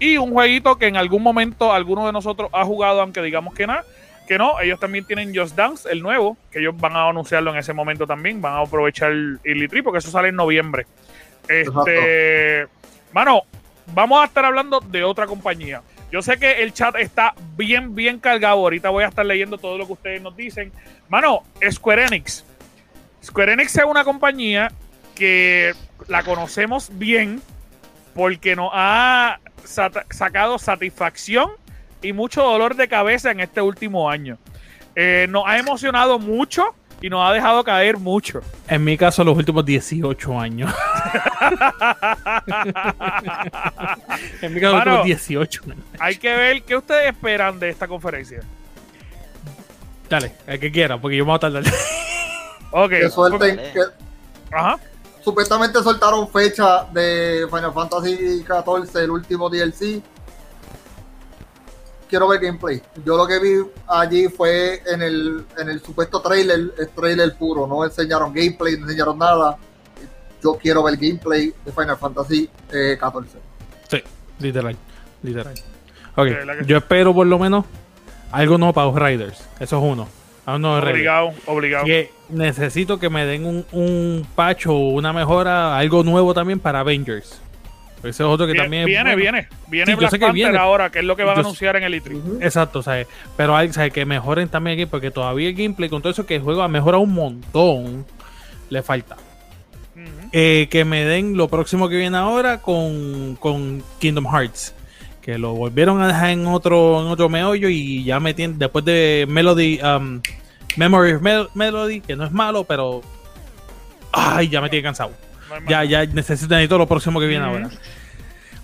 Y 0.00 0.16
un 0.16 0.32
jueguito 0.32 0.78
que 0.78 0.86
en 0.86 0.96
algún 0.96 1.22
momento 1.22 1.72
alguno 1.72 2.06
de 2.06 2.12
nosotros 2.12 2.48
ha 2.52 2.64
jugado, 2.64 3.02
aunque 3.02 3.20
digamos 3.20 3.52
que 3.52 3.66
nada, 3.66 3.84
que 4.28 4.36
no, 4.36 4.60
ellos 4.60 4.78
también 4.78 5.06
tienen 5.06 5.34
Just 5.34 5.56
Dance, 5.56 5.90
el 5.90 6.02
nuevo, 6.02 6.36
que 6.50 6.58
ellos 6.58 6.76
van 6.76 6.94
a 6.94 7.08
anunciarlo 7.08 7.50
en 7.50 7.56
ese 7.56 7.72
momento 7.72 8.06
también, 8.06 8.42
van 8.42 8.52
a 8.52 8.60
aprovechar 8.60 9.10
el 9.10 9.68
Tree 9.70 9.82
porque 9.82 10.00
eso 10.00 10.10
sale 10.10 10.28
en 10.28 10.36
noviembre. 10.36 10.86
Este, 11.48 12.66
mano, 13.14 13.44
vamos 13.94 14.20
a 14.20 14.26
estar 14.26 14.44
hablando 14.44 14.80
de 14.80 15.02
otra 15.02 15.26
compañía. 15.26 15.80
Yo 16.12 16.20
sé 16.20 16.38
que 16.38 16.62
el 16.62 16.74
chat 16.74 16.96
está 16.96 17.34
bien, 17.56 17.94
bien 17.94 18.18
cargado. 18.18 18.58
Ahorita 18.58 18.90
voy 18.90 19.04
a 19.04 19.08
estar 19.08 19.24
leyendo 19.24 19.56
todo 19.56 19.78
lo 19.78 19.86
que 19.86 19.94
ustedes 19.94 20.20
nos 20.20 20.36
dicen. 20.36 20.72
Mano, 21.08 21.44
Square 21.70 22.04
Enix. 22.04 22.44
Square 23.24 23.54
Enix 23.54 23.76
es 23.78 23.84
una 23.84 24.04
compañía 24.04 24.70
que 25.14 25.72
la 26.06 26.22
conocemos 26.22 26.90
bien 26.92 27.40
porque 28.14 28.54
nos 28.56 28.70
ha 28.74 29.40
sacado 30.10 30.58
satisfacción 30.58 31.50
y 32.02 32.12
mucho 32.12 32.42
dolor 32.42 32.76
de 32.76 32.88
cabeza 32.88 33.30
en 33.30 33.40
este 33.40 33.60
último 33.60 34.10
año. 34.10 34.38
Eh, 34.94 35.26
nos 35.28 35.44
ha 35.46 35.58
emocionado 35.58 36.18
mucho 36.18 36.74
y 37.00 37.08
nos 37.08 37.28
ha 37.28 37.32
dejado 37.32 37.62
caer 37.62 37.98
mucho. 37.98 38.40
En 38.66 38.82
mi 38.84 38.98
caso, 38.98 39.22
los 39.24 39.36
últimos 39.36 39.64
18 39.64 40.40
años. 40.40 40.72
en 44.42 44.54
mi 44.54 44.60
caso, 44.60 44.76
los 44.76 44.86
últimos 44.86 45.04
18 45.04 45.62
años. 45.64 45.78
Hay 45.98 46.16
que 46.16 46.34
ver 46.34 46.62
qué 46.62 46.76
ustedes 46.76 47.10
esperan 47.10 47.58
de 47.60 47.70
esta 47.70 47.86
conferencia. 47.86 48.40
Dale, 50.08 50.32
el 50.46 50.58
que 50.58 50.72
quiera, 50.72 50.98
porque 51.00 51.16
yo 51.16 51.24
me 51.24 51.28
voy 51.28 51.36
a 51.36 51.40
tardar. 51.40 51.62
ok. 52.72 52.90
Que 52.90 53.10
suelten. 53.10 53.60
Ajá. 54.50 54.78
Supuestamente 55.22 55.82
soltaron 55.82 56.28
fecha 56.30 56.84
de 56.92 57.46
Final 57.50 57.72
Fantasy 57.72 58.44
XIV, 58.44 59.02
el 59.02 59.10
último 59.10 59.50
DLC 59.50 60.02
quiero 62.08 62.28
ver 62.28 62.40
gameplay. 62.40 62.82
Yo 63.04 63.16
lo 63.16 63.26
que 63.26 63.38
vi 63.38 63.54
allí 63.86 64.28
fue 64.28 64.82
en 64.86 65.02
el, 65.02 65.44
en 65.56 65.68
el 65.68 65.80
supuesto 65.80 66.20
trailer, 66.20 66.72
el 66.78 66.88
trailer 66.88 67.36
puro, 67.36 67.66
no 67.66 67.84
enseñaron 67.84 68.32
gameplay, 68.32 68.76
no 68.76 68.84
enseñaron 68.86 69.18
nada. 69.18 69.58
Yo 70.42 70.54
quiero 70.54 70.82
ver 70.82 70.96
gameplay 70.96 71.52
de 71.64 71.72
Final 71.72 71.96
Fantasy 71.96 72.48
eh, 72.72 72.96
14. 72.98 73.38
Sí, 73.88 74.02
literal, 74.38 74.76
literal. 75.22 75.54
Ok, 76.16 76.28
yo 76.66 76.78
espero 76.78 77.14
por 77.14 77.26
lo 77.26 77.38
menos 77.38 77.64
algo 78.32 78.58
nuevo 78.58 78.72
para 78.72 78.86
los 78.88 79.00
Riders. 79.00 79.38
Eso 79.60 79.78
es 79.78 79.84
uno. 79.84 80.08
obligado, 80.46 81.32
obligado. 81.46 81.84
Que 81.84 82.10
necesito 82.28 82.98
que 82.98 83.10
me 83.10 83.24
den 83.24 83.46
un, 83.46 83.66
un 83.72 84.26
patch 84.34 84.66
o 84.66 84.74
una 84.74 85.12
mejora, 85.12 85.76
algo 85.76 86.02
nuevo 86.02 86.34
también 86.34 86.60
para 86.60 86.80
Avengers. 86.80 87.40
Ese 87.98 88.08
es 88.08 88.20
otro 88.20 88.46
que 88.46 88.54
también 88.54 88.86
viene, 88.86 89.16
viene, 89.16 89.48
viene, 89.66 89.96
Black 89.96 90.18
Panther 90.18 90.56
ahora, 90.56 90.90
que 90.90 91.00
es 91.00 91.04
lo 91.04 91.16
que 91.16 91.24
van 91.24 91.36
a 91.36 91.40
anunciar 91.40 91.76
en 91.76 91.84
el 91.84 91.94
E3. 91.94 92.42
Exacto, 92.42 92.82
¿sabes? 92.82 93.06
pero 93.36 93.56
hay 93.56 93.72
¿sabes? 93.72 93.92
que 93.92 94.04
mejoren 94.04 94.48
también 94.48 94.78
aquí, 94.78 94.86
porque 94.86 95.10
todavía 95.10 95.48
el 95.48 95.54
gameplay, 95.54 95.88
con 95.88 96.00
todo 96.00 96.12
eso 96.12 96.24
que 96.24 96.36
el 96.36 96.42
juego 96.42 96.62
ha 96.62 96.68
mejorado 96.68 97.02
un 97.02 97.14
montón, 97.14 98.06
le 98.70 98.82
falta. 98.82 99.16
Eh, 100.30 100.68
que 100.70 100.84
me 100.84 101.04
den 101.04 101.36
lo 101.36 101.48
próximo 101.48 101.88
que 101.88 101.96
viene 101.96 102.16
ahora 102.16 102.60
con, 102.60 103.36
con, 103.36 103.82
Kingdom 103.98 104.26
Hearts. 104.26 104.74
Que 105.22 105.38
lo 105.38 105.54
volvieron 105.54 106.00
a 106.00 106.06
dejar 106.06 106.30
en 106.30 106.46
otro, 106.46 107.00
en 107.00 107.08
otro 107.08 107.28
meollo 107.28 107.68
y 107.68 108.04
ya 108.04 108.20
me 108.20 108.32
tienen, 108.34 108.58
después 108.58 108.84
de 108.84 109.26
Melody, 109.28 109.80
um, 109.82 110.20
Memory 110.76 111.14
of 111.14 111.22
Melody, 111.54 112.00
que 112.00 112.14
no 112.14 112.24
es 112.24 112.32
malo, 112.32 112.64
pero. 112.64 113.02
Ay, 114.12 114.48
ya 114.48 114.60
me 114.60 114.68
tiene 114.68 114.84
cansado. 114.84 115.10
Ya, 115.68 115.84
ya 115.84 116.06
necesito, 116.06 116.54
necesito 116.54 116.78
lo 116.78 116.86
próximo 116.86 117.20
que 117.20 117.26
viene 117.26 117.44
ahora. 117.44 117.70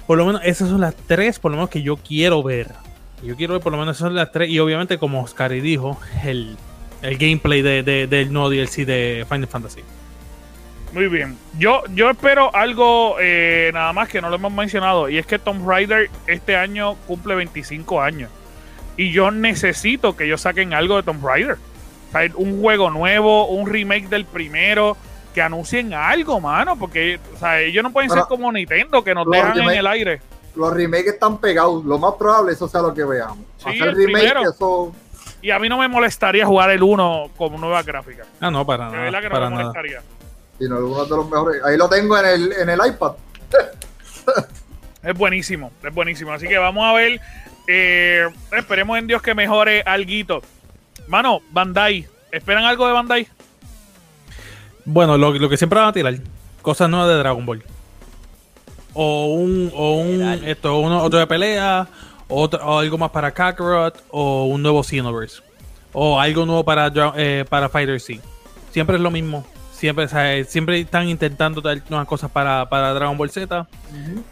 Por 0.06 0.18
lo 0.18 0.26
menos 0.26 0.42
esas 0.44 0.68
son 0.68 0.80
las 0.80 0.94
tres, 0.94 1.38
por 1.38 1.50
lo 1.50 1.56
menos 1.56 1.70
que 1.70 1.82
yo 1.82 1.96
quiero 1.96 2.42
ver. 2.42 2.68
Yo 3.22 3.36
quiero 3.36 3.54
ver 3.54 3.62
por 3.62 3.72
lo 3.72 3.78
menos 3.78 3.96
esas 3.96 4.08
son 4.08 4.14
las 4.14 4.32
tres. 4.32 4.50
Y 4.50 4.58
obviamente, 4.58 4.98
como 4.98 5.22
Oscar 5.22 5.50
dijo, 5.50 5.98
el, 6.24 6.56
el 7.02 7.16
gameplay 7.16 7.62
de, 7.62 7.82
de, 7.82 8.06
del 8.06 8.32
nuevo 8.32 8.50
DLC 8.50 8.84
de 8.84 9.26
Final 9.28 9.46
Fantasy. 9.46 9.80
Muy 10.94 11.08
bien. 11.08 11.36
Yo, 11.58 11.82
yo 11.92 12.08
espero 12.10 12.54
algo 12.54 13.16
eh, 13.20 13.72
nada 13.74 13.92
más 13.92 14.08
que 14.08 14.20
no 14.20 14.28
lo 14.28 14.36
hemos 14.36 14.52
mencionado. 14.52 15.08
Y 15.08 15.18
es 15.18 15.26
que 15.26 15.40
Tomb 15.40 15.68
Raider 15.68 16.08
este 16.28 16.56
año 16.56 16.94
cumple 17.06 17.34
25 17.34 18.00
años. 18.00 18.30
Y 18.96 19.10
yo 19.10 19.32
necesito 19.32 20.16
que 20.16 20.24
ellos 20.24 20.42
saquen 20.42 20.72
algo 20.72 20.96
de 20.96 21.02
Tomb 21.02 21.24
Raider. 21.24 21.56
O 22.08 22.12
sea, 22.12 22.30
un 22.36 22.60
juego 22.60 22.90
nuevo, 22.90 23.48
un 23.48 23.68
remake 23.68 24.08
del 24.08 24.24
primero. 24.24 24.96
Que 25.34 25.42
anuncien 25.42 25.92
algo, 25.92 26.40
mano. 26.40 26.78
Porque 26.78 27.18
o 27.34 27.38
sea, 27.38 27.60
ellos 27.60 27.82
no 27.82 27.92
pueden 27.92 28.08
ser 28.08 28.22
como 28.28 28.50
Nintendo, 28.52 29.02
que 29.02 29.14
nos 29.14 29.28
dejan 29.28 29.58
en 29.58 29.70
el 29.70 29.86
aire. 29.86 30.20
Los 30.54 30.72
remakes 30.72 31.14
están 31.14 31.38
pegados. 31.38 31.84
Lo 31.84 31.98
más 31.98 32.14
probable 32.14 32.52
eso 32.52 32.68
sea 32.68 32.80
lo 32.80 32.94
que 32.94 33.04
veamos. 33.04 33.44
Hacer 33.64 33.94
remake, 33.94 34.42
eso 34.42 34.94
y 35.44 35.50
a 35.50 35.58
mí 35.58 35.68
no 35.68 35.76
me 35.76 35.88
molestaría 35.88 36.46
jugar 36.46 36.70
el 36.70 36.82
1 36.82 37.32
con 37.36 37.60
nueva 37.60 37.82
gráfica. 37.82 38.24
Ah, 38.40 38.50
no, 38.50 38.64
para 38.64 38.86
nada. 38.86 39.02
verdad 39.02 39.20
que 39.20 39.28
no 39.28 39.40
me 39.40 39.50
molestaría. 39.50 40.02
Y 40.58 40.64
no, 40.64 40.78
uno 40.78 41.04
de 41.04 41.16
los 41.16 41.28
mejores. 41.28 41.62
Ahí 41.62 41.76
lo 41.76 41.86
tengo 41.86 42.16
en 42.16 42.24
el, 42.24 42.52
en 42.52 42.70
el 42.70 42.80
iPad. 42.86 43.12
es 45.02 45.14
buenísimo, 45.14 45.70
es 45.82 45.92
buenísimo. 45.92 46.32
Así 46.32 46.48
que 46.48 46.56
vamos 46.56 46.86
a 46.86 46.94
ver. 46.94 47.20
Eh, 47.66 48.26
esperemos 48.52 48.96
en 48.98 49.06
Dios 49.06 49.20
que 49.20 49.34
mejore 49.34 49.82
algo. 49.82 50.40
Mano, 51.08 51.42
Bandai. 51.50 52.08
¿Esperan 52.32 52.64
algo 52.64 52.86
de 52.86 52.92
Bandai? 52.94 53.28
Bueno, 54.84 55.16
lo, 55.16 55.32
lo, 55.32 55.48
que 55.48 55.56
siempre 55.56 55.78
van 55.78 55.88
a 55.88 55.92
tirar. 55.92 56.14
Cosas 56.62 56.88
nuevas 56.88 57.08
de 57.08 57.14
Dragon 57.16 57.44
Ball. 57.44 57.62
O 58.92 59.26
un, 59.34 59.70
o 59.74 59.94
un 59.94 60.22
esto, 60.44 60.78
uno, 60.78 61.02
otro 61.02 61.18
de 61.18 61.26
pelea. 61.26 61.88
Otro, 62.28 62.64
o 62.64 62.78
algo 62.78 62.98
más 62.98 63.10
para 63.10 63.30
Kakarot. 63.30 64.02
O 64.10 64.44
un 64.44 64.62
nuevo 64.62 64.82
Xenoverse. 64.82 65.42
O 65.92 66.20
algo 66.20 66.44
nuevo 66.44 66.64
para, 66.64 66.92
eh, 67.16 67.44
para 67.48 67.68
Fighter 67.68 68.00
C. 68.00 68.20
Siempre 68.72 68.96
es 68.96 69.02
lo 69.02 69.10
mismo. 69.10 69.46
Siempre, 69.72 70.08
siempre 70.44 70.80
están 70.80 71.08
intentando 71.08 71.60
traer 71.60 71.82
nuevas 71.90 72.08
cosas 72.08 72.30
para, 72.30 72.64
Dragon 72.64 73.18
Ball 73.18 73.28
Z 73.28 73.66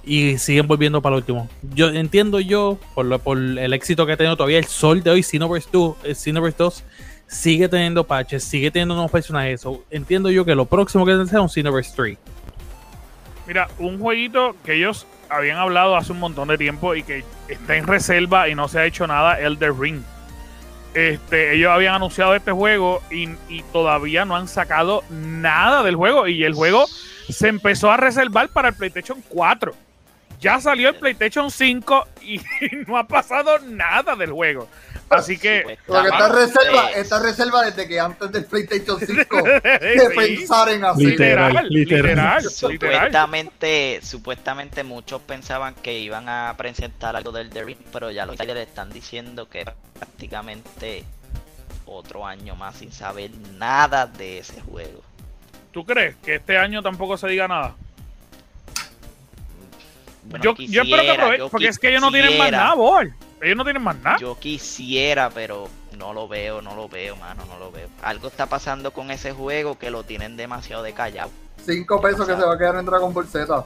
y 0.02 0.38
siguen 0.38 0.66
volviendo 0.66 1.02
para 1.02 1.12
lo 1.12 1.18
último. 1.18 1.48
Yo 1.74 1.88
entiendo 1.88 2.40
yo, 2.40 2.78
por, 2.94 3.20
por 3.20 3.36
el 3.36 3.72
éxito 3.74 4.06
que 4.06 4.12
ha 4.12 4.16
tenido 4.16 4.36
todavía 4.36 4.58
el 4.58 4.64
sol 4.64 5.02
de 5.02 5.10
hoy, 5.10 5.22
Xenoverse 5.22 5.68
2, 5.70 5.96
eh, 6.04 6.14
Xenoverse 6.14 6.56
2 6.58 6.84
sigue 7.32 7.66
teniendo 7.66 8.04
patches, 8.04 8.44
sigue 8.44 8.70
teniendo 8.70 8.94
nuevos 8.94 9.10
personajes. 9.10 9.64
entiendo 9.90 10.30
yo 10.30 10.44
que 10.44 10.54
lo 10.54 10.66
próximo 10.66 11.06
que 11.06 11.26
sea 11.26 11.40
un 11.40 11.48
Xenoverse 11.48 11.92
3. 11.96 12.18
Mira, 13.46 13.68
un 13.78 13.98
jueguito 13.98 14.54
que 14.64 14.74
ellos 14.74 15.06
habían 15.30 15.56
hablado 15.56 15.96
hace 15.96 16.12
un 16.12 16.20
montón 16.20 16.48
de 16.48 16.58
tiempo 16.58 16.94
y 16.94 17.02
que 17.02 17.24
está 17.48 17.76
en 17.76 17.86
reserva 17.86 18.48
y 18.48 18.54
no 18.54 18.68
se 18.68 18.78
ha 18.78 18.84
hecho 18.84 19.06
nada, 19.06 19.40
Elder 19.40 19.74
Ring. 19.74 20.02
Este, 20.94 21.54
ellos 21.54 21.70
habían 21.70 21.94
anunciado 21.94 22.34
este 22.34 22.52
juego 22.52 23.02
y, 23.10 23.28
todavía 23.72 24.26
no 24.26 24.36
han 24.36 24.46
sacado 24.46 25.02
nada 25.10 25.82
del 25.82 25.96
juego. 25.96 26.28
Y 26.28 26.44
el 26.44 26.52
juego 26.52 26.84
se 27.30 27.48
empezó 27.48 27.90
a 27.90 27.96
reservar 27.96 28.50
para 28.50 28.68
el 28.68 28.74
PlayStation 28.74 29.22
4. 29.30 29.72
Ya 30.38 30.60
salió 30.60 30.90
el 30.90 30.96
PlayStation 30.96 31.50
5 31.50 32.08
y 32.20 32.40
no 32.86 32.98
ha 32.98 33.06
pasado 33.06 33.58
nada 33.60 34.16
del 34.16 34.32
juego. 34.32 34.68
Así 35.12 35.38
que. 35.38 35.79
Porque 35.87 36.09
está 36.09 36.29
reserva, 36.29 36.90
esta 36.90 37.18
reserva 37.20 37.62
desde 37.62 37.88
que 37.88 38.01
antes 38.01 38.33
del 38.33 38.44
PlayStation 38.44 38.98
5 39.07 39.42
de 39.42 40.11
pensar 40.14 40.68
en 40.70 40.85
hacer. 40.85 41.07
Literal, 41.07 41.66
literal, 41.68 42.42
Supuestamente, 42.42 44.01
supuestamente 44.03 44.85
muchos 44.85 45.20
pensaban 45.22 45.75
que 45.75 45.98
iban 45.98 46.29
a 46.29 46.55
presentar 46.57 47.16
algo 47.16 47.33
del 47.33 47.51
The 47.51 47.64
Ring, 47.64 47.79
pero 47.92 48.11
ya 48.11 48.27
los 48.27 48.38
le 48.38 48.62
están 48.62 48.90
diciendo 48.90 49.48
que 49.48 49.64
prácticamente 49.98 51.05
otro 51.87 52.27
año 52.27 52.55
más 52.57 52.77
sin 52.77 52.92
saber 52.92 53.31
nada 53.57 54.07
de 54.07 54.38
ese 54.38 54.61
juego. 54.61 55.03
¿Tú 55.72 55.85
crees 55.85 56.16
que 56.16 56.37
este 56.37 56.59
año 56.59 56.83
tampoco 56.83 57.16
se 57.16 57.29
diga 57.29 57.48
nada? 57.48 57.75
yo, 60.42 60.55
yo 60.57 60.83
espero 60.83 61.03
que 61.03 61.11
aprovechen, 61.11 61.48
porque 61.51 61.68
es 61.68 61.79
que 61.79 61.88
ellos 61.88 62.01
no 62.01 62.11
tienen 62.11 62.38
más 62.38 62.51
nada, 62.51 62.75
boy. 62.75 63.12
Ellos 63.42 63.57
no 63.57 63.64
tienen 63.64 63.83
más 63.83 63.96
nada. 63.96 64.18
Yo 64.18 64.38
quisiera, 64.38 65.28
pero 65.31 65.68
no 65.98 66.12
lo 66.12 66.28
veo, 66.28 66.62
no 66.62 66.76
lo 66.76 66.88
veo, 66.88 67.16
mano, 67.16 67.44
no 67.46 67.59
lo 67.59 67.72
veo. 67.72 67.88
Algo 68.02 68.28
está 68.28 68.46
pasando 68.46 68.92
con 68.92 69.11
ese 69.11 69.33
juego 69.33 69.78
que 69.78 69.90
lo 69.90 70.05
tienen 70.05 70.37
demasiado 70.37 70.83
de 70.85 70.92
callado. 70.92 71.31
Cinco 71.64 72.00
pesos 72.00 72.26
que 72.26 72.37
se 72.37 72.42
va 72.42 72.55
a 72.55 72.59
quedar 72.59 72.76
en 72.76 72.87
Dragon 72.87 73.12
Ball 73.12 73.26
Z. 73.26 73.64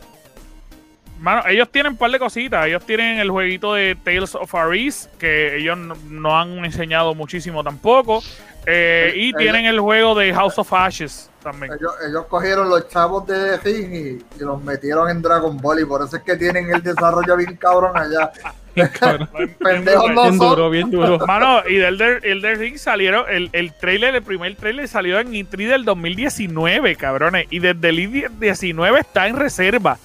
Mano, 1.18 1.42
ellos 1.46 1.70
tienen 1.70 1.92
un 1.92 1.98
par 1.98 2.10
de 2.10 2.18
cositas. 2.18 2.66
Ellos 2.66 2.84
tienen 2.84 3.18
el 3.18 3.30
jueguito 3.30 3.74
de 3.74 3.96
Tales 3.96 4.34
of 4.34 4.54
Arise, 4.54 5.08
que 5.18 5.56
ellos 5.56 5.78
no, 5.78 6.38
han 6.38 6.64
enseñado 6.64 7.14
muchísimo 7.14 7.62
tampoco. 7.62 8.22
Eh, 8.66 9.12
y 9.14 9.32
tienen 9.34 9.64
el 9.66 9.78
juego 9.78 10.14
de 10.16 10.34
House 10.34 10.58
of 10.58 10.72
Ashes 10.72 11.30
también. 11.42 11.72
Ellos, 11.74 12.26
cogieron 12.28 12.68
los 12.68 12.88
chavos 12.88 13.24
de 13.26 13.56
Ring 13.58 13.94
y, 13.94 14.08
y, 14.38 14.40
los 14.40 14.60
metieron 14.62 15.08
en 15.08 15.22
Dragon 15.22 15.56
Ball. 15.56 15.80
Y 15.80 15.84
por 15.84 16.04
eso 16.04 16.16
es 16.16 16.22
que 16.24 16.36
tienen 16.36 16.74
el 16.74 16.82
desarrollo 16.82 17.36
bien 17.36 17.56
cabrón 17.56 17.96
allá. 17.96 18.32
Pendejos 19.58 20.10
no 20.12 20.22
bien 20.22 20.38
duro, 20.38 20.70
bien 20.70 20.90
duro. 20.90 21.18
Mano, 21.26 21.62
y 21.66 21.76
del 21.76 22.00
Elder 22.00 22.58
Ring 22.58 22.76
salieron, 22.76 23.24
el, 23.30 23.48
el 23.52 23.72
trailer, 23.72 24.14
el 24.14 24.22
primer 24.22 24.54
trailer 24.56 24.86
salió 24.86 25.18
en 25.18 25.32
E3 25.32 25.68
del 25.68 25.84
2019, 25.84 26.96
cabrones. 26.96 27.46
Y 27.50 27.60
desde 27.60 27.88
el 27.88 27.98
E19 27.98 28.98
está 28.98 29.28
en 29.28 29.36
reserva. 29.36 29.98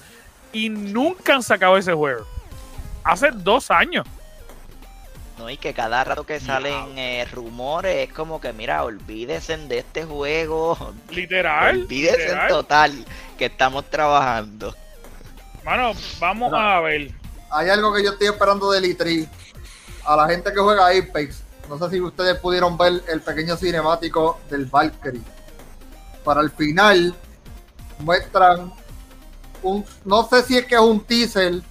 Y 0.52 0.70
nunca 0.70 1.34
han 1.34 1.42
sacado 1.42 1.76
ese 1.76 1.92
juego. 1.92 2.26
Hace 3.04 3.30
dos 3.32 3.70
años. 3.70 4.06
No, 5.42 5.50
y 5.50 5.56
que 5.56 5.74
cada 5.74 6.04
rato 6.04 6.24
que 6.24 6.38
salen 6.40 6.98
eh, 6.98 7.26
rumores 7.32 8.08
es 8.08 8.14
como 8.14 8.40
que, 8.40 8.52
mira, 8.52 8.84
olvídense 8.84 9.56
de 9.56 9.78
este 9.78 10.04
juego. 10.04 10.94
Literal. 11.10 11.80
Olvídense 11.80 12.32
en 12.32 12.48
total 12.48 13.04
que 13.36 13.46
estamos 13.46 13.90
trabajando. 13.90 14.74
Mano, 15.64 15.92
vamos 16.20 16.52
a 16.54 16.80
ver 16.80 17.22
hay 17.52 17.68
algo 17.68 17.92
que 17.92 18.02
yo 18.02 18.12
estoy 18.12 18.28
esperando 18.28 18.70
de 18.70 18.80
Litri. 18.80 19.28
A 20.04 20.16
la 20.16 20.28
gente 20.28 20.52
que 20.52 20.58
juega 20.58 20.88
Apex, 20.88 21.42
no 21.68 21.78
sé 21.78 21.90
si 21.90 22.00
ustedes 22.00 22.38
pudieron 22.38 22.76
ver 22.76 23.04
el 23.08 23.20
pequeño 23.20 23.56
cinemático 23.56 24.40
del 24.50 24.64
Valkyrie. 24.64 25.22
Para 26.24 26.40
el 26.40 26.50
final, 26.50 27.14
muestran 27.98 28.72
un. 29.62 29.84
No 30.04 30.26
sé 30.28 30.42
si 30.42 30.58
es 30.58 30.66
que 30.66 30.74
es 30.74 30.80
un 30.80 31.04
teaser, 31.04 31.62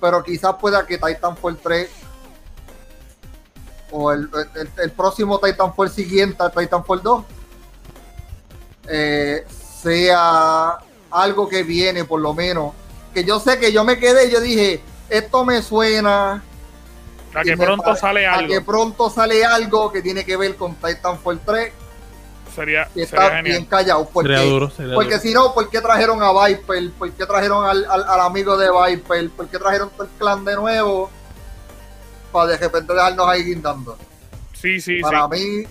pero 0.00 0.22
quizás 0.22 0.54
pueda 0.60 0.86
que 0.86 0.98
Titanfall 0.98 1.56
3 1.56 1.88
o 3.90 4.12
el, 4.12 4.28
próximo 4.96 5.38
Titanfall 5.38 5.90
siguiente, 5.90 6.42
Titanfall 6.54 7.02
2, 7.02 7.24
eh, 8.88 9.46
sea 9.82 10.78
algo 11.10 11.48
que 11.48 11.62
viene 11.62 12.04
por 12.04 12.20
lo 12.20 12.34
menos. 12.34 12.74
Que 13.14 13.24
yo 13.24 13.40
sé 13.40 13.58
que 13.58 13.72
yo 13.72 13.84
me 13.84 13.98
quedé 13.98 14.28
y 14.28 14.30
yo 14.30 14.40
dije, 14.40 14.82
esto 15.08 15.44
me 15.44 15.62
suena. 15.62 16.42
A 17.34 17.42
que 17.42 17.56
pronto 17.56 17.94
sale 17.96 18.26
algo. 18.26 18.44
A 18.44 18.48
que 18.48 18.60
pronto 18.60 19.10
sale 19.10 19.44
algo 19.44 19.92
que 19.92 20.02
tiene 20.02 20.24
que 20.24 20.36
ver 20.36 20.56
con 20.56 20.74
Titanfall 20.74 21.40
3. 21.44 21.72
Sería, 22.54 22.88
está 22.94 23.40
bien 23.42 23.66
callado. 23.66 24.08
Porque, 24.12 24.68
porque 24.94 25.18
si 25.20 25.32
no, 25.32 25.54
¿por 25.54 25.70
qué 25.70 25.80
trajeron 25.80 26.22
a 26.22 26.46
Viper? 26.46 26.90
¿Por 26.92 27.12
qué 27.12 27.24
trajeron 27.24 27.64
al, 27.64 27.84
al, 27.84 28.20
amigo 28.20 28.56
de 28.56 28.68
Viper? 28.68 29.30
¿Por 29.30 29.48
qué 29.48 29.58
trajeron 29.58 29.90
el 30.00 30.08
clan 30.18 30.44
de 30.44 30.56
nuevo? 30.56 31.10
Para 32.32 32.50
de 32.50 32.56
repente 32.58 32.92
dejarnos 32.92 33.28
ahí 33.28 33.44
guindando. 33.44 33.96
Sí, 34.54 34.80
sí, 34.80 35.00
Para 35.00 35.28
mí. 35.28 35.64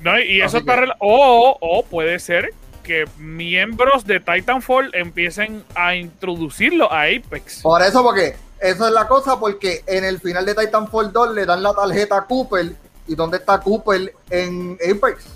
No, 0.00 0.20
y 0.20 0.42
eso 0.42 0.58
está. 0.58 0.96
O, 0.98 1.56
o 1.60 1.84
puede 1.84 2.18
ser 2.18 2.52
que 2.82 3.06
miembros 3.18 4.04
de 4.04 4.20
Titanfall 4.20 4.90
empiecen 4.94 5.64
a 5.74 5.94
introducirlo 5.94 6.92
a 6.92 7.04
Apex. 7.04 7.62
Por 7.62 7.82
eso, 7.82 8.02
porque 8.02 8.36
eso 8.60 8.86
es 8.86 8.92
la 8.92 9.08
cosa, 9.08 9.40
porque 9.40 9.82
en 9.86 10.04
el 10.04 10.20
final 10.20 10.44
de 10.46 10.54
Titanfall 10.54 11.12
2 11.12 11.34
le 11.34 11.46
dan 11.46 11.62
la 11.62 11.74
tarjeta 11.74 12.18
a 12.18 12.26
Cooper. 12.26 12.74
¿Y 13.06 13.14
dónde 13.14 13.38
está 13.38 13.60
Cooper 13.60 14.14
en 14.30 14.78
Apex? 14.80 15.26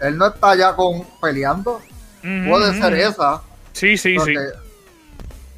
Él 0.00 0.18
no 0.18 0.28
está 0.28 0.54
ya 0.56 0.74
con 0.74 1.04
peleando. 1.20 1.80
Puede 2.22 2.80
ser 2.80 2.94
esa. 2.94 3.42
Sí, 3.72 3.96
sí, 3.96 4.16
sí. 4.24 4.34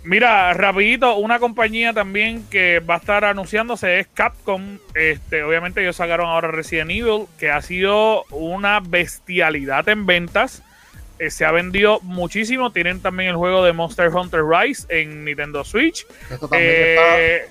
Mira, 0.05 0.52
rapidito, 0.52 1.16
una 1.16 1.38
compañía 1.38 1.94
también 1.94 2.46
que 2.50 2.80
va 2.80 2.96
a 2.96 2.98
estar 2.98 3.24
anunciándose 3.24 4.00
es 4.00 4.07
Capcom. 4.12 4.78
Este, 4.94 5.42
obviamente 5.42 5.80
ellos 5.80 5.96
sacaron 5.96 6.28
ahora 6.28 6.48
Resident 6.48 6.90
Evil, 6.90 7.24
que 7.38 7.50
ha 7.50 7.62
sido 7.62 8.24
una 8.24 8.80
bestialidad 8.80 9.88
en 9.88 10.05
ventas. 10.05 10.62
Eh, 11.18 11.30
se 11.30 11.46
ha 11.46 11.52
vendido 11.52 12.00
muchísimo. 12.02 12.70
Tienen 12.70 13.00
también 13.00 13.30
el 13.30 13.36
juego 13.36 13.64
de 13.64 13.72
Monster 13.72 14.09
Hunter 14.09 14.42
Rise 14.44 14.86
en 14.90 15.24
Nintendo 15.24 15.64
Switch. 15.64 16.07
Eh, 16.52 17.46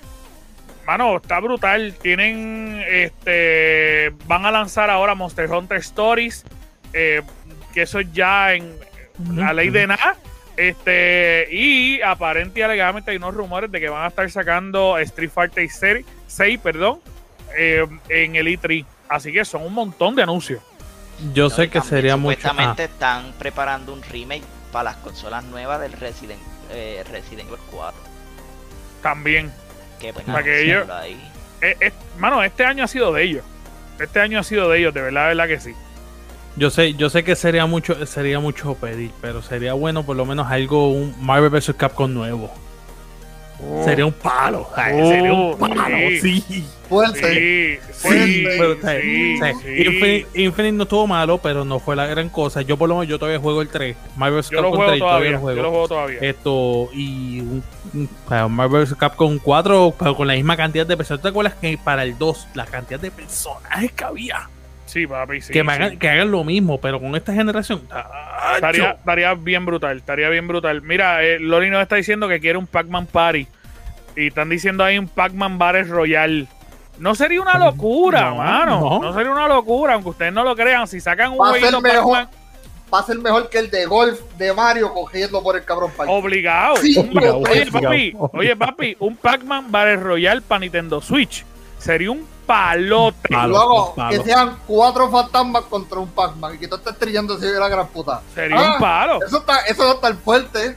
mano, 0.86 1.16
está 1.16 1.40
brutal. 1.40 1.92
Tienen, 2.00 2.84
este, 2.88 4.12
van 4.26 4.46
a 4.46 4.52
lanzar 4.52 4.90
ahora 4.90 5.16
Monster 5.16 5.50
Hunter 5.50 5.78
Stories, 5.78 6.44
eh, 6.92 7.22
que 7.72 7.82
eso 7.82 8.00
ya 8.00 8.54
en 8.54 8.76
la 9.34 9.52
ley 9.52 9.70
de 9.70 9.88
nada. 9.88 10.16
Este, 10.56 11.48
y 11.50 12.00
aparente 12.00 12.60
y 12.60 12.62
alegadamente 12.62 13.10
hay 13.10 13.16
unos 13.16 13.34
rumores 13.34 13.70
de 13.72 13.80
que 13.80 13.88
van 13.88 14.04
a 14.04 14.08
estar 14.08 14.30
sacando 14.30 14.98
Street 14.98 15.30
Fighter 15.30 15.68
6, 16.26 16.60
perdón, 16.60 17.00
eh, 17.56 17.86
en 18.08 18.36
el 18.36 18.46
E3. 18.46 18.84
Así 19.08 19.32
que 19.32 19.44
son 19.44 19.62
un 19.62 19.74
montón 19.74 20.14
de 20.14 20.22
anuncios. 20.22 20.62
Yo 21.32 21.50
sé 21.50 21.68
que 21.68 21.80
sería 21.80 22.16
mucho. 22.16 22.36
Supuestamente 22.36 22.82
ah. 22.82 22.86
están 22.86 23.32
preparando 23.38 23.92
un 23.92 24.02
remake 24.02 24.44
para 24.72 24.90
las 24.90 24.96
consolas 24.96 25.44
nuevas 25.44 25.80
del 25.80 25.92
Resident, 25.92 26.40
eh, 26.70 27.04
Resident 27.10 27.48
Evil 27.48 27.60
4. 27.70 28.00
También. 29.02 29.52
Que 30.00 30.12
para 30.12 30.42
que 30.42 30.62
ellos. 30.62 30.86
Eh, 31.60 31.92
mano, 32.18 32.42
este 32.42 32.64
año 32.64 32.84
ha 32.84 32.88
sido 32.88 33.12
de 33.12 33.22
ellos. 33.22 33.44
Este 33.98 34.20
año 34.20 34.40
ha 34.40 34.42
sido 34.42 34.68
de 34.68 34.80
ellos, 34.80 34.92
de 34.92 35.02
verdad, 35.02 35.22
de 35.22 35.28
verdad 35.28 35.48
que 35.48 35.60
sí. 35.60 35.74
Yo 36.56 36.70
sé, 36.70 36.94
yo 36.94 37.10
sé 37.10 37.24
que 37.24 37.34
sería 37.34 37.66
mucho, 37.66 38.06
sería 38.06 38.38
mucho 38.38 38.74
pedir, 38.74 39.10
pero 39.20 39.42
sería 39.42 39.72
bueno 39.72 40.04
por 40.04 40.16
lo 40.16 40.24
menos 40.24 40.46
algo, 40.48 40.90
un 40.90 41.14
Marvel 41.20 41.50
vs. 41.50 41.74
Capcom 41.76 42.12
nuevo. 42.12 42.50
Oh. 43.60 43.84
Sería 43.84 44.06
un 44.06 44.12
palo. 44.12 44.68
sería 44.74 45.32
un 45.32 45.54
oh, 45.54 45.58
palo, 45.58 45.96
sí. 46.20 46.64
Fuerte. 46.88 47.80
Sí, 47.92 48.46
sí, 49.62 50.26
Infinite, 50.34 50.72
no 50.72 50.82
estuvo 50.84 51.06
malo, 51.06 51.38
pero 51.38 51.64
no 51.64 51.80
fue 51.80 51.96
la 51.96 52.06
gran 52.06 52.28
cosa. 52.28 52.62
Yo 52.62 52.76
por 52.76 52.88
lo 52.88 52.96
menos 52.96 53.08
yo 53.08 53.18
todavía 53.18 53.40
juego 53.40 53.62
el 53.62 53.68
3. 53.68 53.96
Marvel 54.16 54.40
vs. 54.40 54.50
Capcom 54.50 54.86
3 54.86 54.98
todavía, 54.98 55.30
lo 55.32 55.40
juego. 55.40 55.56
Yo 55.56 55.62
lo 55.62 55.70
juego 55.70 55.88
todavía. 55.88 56.18
Esto, 56.20 56.88
y 56.92 57.40
un, 57.40 57.64
Marvel 58.28 58.84
vs. 58.84 58.94
Capcom 58.96 59.38
4, 59.38 59.94
pero 59.98 60.14
con 60.14 60.28
la 60.28 60.34
misma 60.34 60.56
cantidad 60.56 60.86
de 60.86 60.96
personas. 60.96 61.22
¿Te 61.22 61.28
acuerdas 61.28 61.54
que 61.54 61.76
para 61.78 62.04
el 62.04 62.16
2 62.16 62.48
la 62.54 62.66
cantidad 62.66 63.00
de 63.00 63.10
personajes 63.10 63.90
que 63.92 64.04
había? 64.04 64.48
Sí, 64.94 65.08
papi, 65.08 65.40
sí, 65.40 65.52
que, 65.52 65.58
hagan, 65.58 65.98
que 65.98 66.08
hagan 66.08 66.30
lo 66.30 66.44
mismo, 66.44 66.78
pero 66.80 67.00
con 67.00 67.16
esta 67.16 67.34
generación. 67.34 67.82
Estaría, 68.54 69.34
bien 69.34 69.66
brutal, 69.66 69.96
estaría 69.96 70.28
bien 70.28 70.46
brutal. 70.46 70.82
Mira, 70.82 71.24
eh, 71.24 71.40
Lori 71.40 71.68
nos 71.68 71.82
está 71.82 71.96
diciendo 71.96 72.28
que 72.28 72.38
quiere 72.38 72.58
un 72.58 72.68
Pac-Man 72.68 73.06
Party. 73.06 73.48
Y 74.14 74.28
están 74.28 74.50
diciendo 74.50 74.84
ahí 74.84 74.96
un 74.96 75.08
Pac-Man 75.08 75.58
Bares 75.58 75.88
Royal. 75.88 76.46
No 77.00 77.16
sería 77.16 77.40
una 77.40 77.58
locura, 77.58 78.32
mano. 78.34 79.00
No. 79.02 79.12
sería 79.12 79.32
una 79.32 79.48
locura, 79.48 79.94
aunque 79.94 80.10
ustedes 80.10 80.32
no 80.32 80.44
lo 80.44 80.54
crean. 80.54 80.86
Si 80.86 81.00
sacan 81.00 81.32
un 81.32 81.38
jueguito 81.38 81.82
Pac-Man 81.82 82.28
va 82.94 83.00
a 83.00 83.02
ser 83.02 83.18
mejor 83.18 83.50
que 83.50 83.58
el 83.58 83.70
de 83.70 83.86
golf 83.86 84.20
de 84.38 84.52
Mario 84.52 84.94
cogiendo 84.94 85.42
por 85.42 85.56
el 85.56 85.64
cabrón 85.64 85.90
Party. 85.96 86.12
Obligado. 86.12 86.74
oye, 86.74 87.66
papi, 87.72 88.16
oye, 88.16 88.54
papi, 88.54 88.96
un 89.00 89.16
Pac-Man 89.16 89.72
Battle 89.72 89.96
Royale 89.96 90.40
para 90.40 90.60
Nintendo 90.60 91.00
Switch. 91.00 91.44
Sería 91.84 92.10
un 92.10 92.26
palote. 92.46 93.28
Y 93.28 93.46
luego, 93.46 93.94
que 94.08 94.22
sean 94.22 94.56
cuatro 94.66 95.10
fantasmas 95.10 95.64
contra 95.64 95.98
un 95.98 96.08
Pac-Man 96.08 96.54
y 96.54 96.58
que 96.58 96.66
tú 96.66 96.76
estés 96.76 96.98
trillando 96.98 97.34
así 97.34 97.44
de 97.44 97.60
la 97.60 97.68
gran 97.68 97.88
puta. 97.88 98.22
Sería 98.34 98.56
un 98.56 98.62
ah, 98.62 98.76
palo. 98.80 99.18
Eso, 99.22 99.36
está, 99.36 99.58
eso 99.66 99.84
no 99.84 99.92
está 99.92 100.08
el 100.08 100.16
fuerte. 100.16 100.76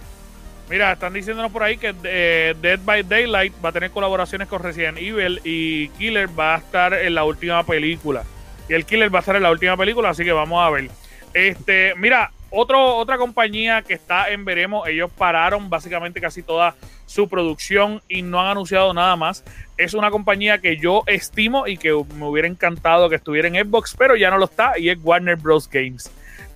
Mira, 0.70 0.92
están 0.92 1.14
diciéndonos 1.14 1.50
por 1.50 1.64
ahí 1.64 1.78
que 1.78 1.96
eh, 2.04 2.56
Dead 2.62 2.80
by 2.84 3.04
Daylight 3.04 3.54
va 3.64 3.70
a 3.70 3.72
tener 3.72 3.92
colaboraciones 3.92 4.50
con 4.50 4.62
Resident 4.62 4.98
Evil 4.98 5.40
y 5.46 5.88
Killer 5.92 6.28
va 6.38 6.56
a 6.56 6.58
estar 6.58 6.94
en 6.94 7.16
la 7.16 7.24
última 7.24 7.64
película. 7.64 8.24
Y 8.68 8.74
el 8.74 8.86
Killer 8.86 9.14
va 9.14 9.20
a 9.20 9.22
estar 9.22 9.38
en 9.38 9.44
la 9.44 9.52
última 9.52 9.78
película, 9.78 10.10
así 10.10 10.26
que 10.26 10.34
vamos 10.34 10.62
a 10.62 10.70
ver. 10.70 10.92
Este, 11.34 11.94
mira, 11.96 12.32
otro, 12.50 12.98
otra 12.98 13.18
compañía 13.18 13.82
que 13.82 13.94
está 13.94 14.30
en 14.30 14.44
Veremos, 14.44 14.86
ellos 14.90 15.10
pararon 15.18 15.70
básicamente 15.70 16.20
casi 16.20 16.44
toda 16.44 16.76
su 17.06 17.30
producción 17.30 18.02
y 18.10 18.22
no 18.22 18.42
han 18.42 18.48
anunciado 18.48 18.94
nada 18.94 19.16
más. 19.16 19.46
Es 19.78 19.94
una 19.94 20.10
compañía 20.10 20.58
que 20.60 20.78
yo 20.78 21.04
estimo 21.06 21.68
y 21.68 21.78
que 21.78 21.92
me 22.16 22.26
hubiera 22.26 22.48
encantado 22.48 23.10
que 23.10 23.16
estuviera 23.16 23.48
en 23.48 23.56
Xbox, 23.56 23.96
pero 23.98 24.16
ya 24.16 24.30
no 24.30 24.38
lo 24.38 24.46
está 24.46 24.78
y 24.78 24.90
es 24.90 24.98
Warner 25.02 25.36
Bros. 25.36 25.70
Games. 25.70 26.10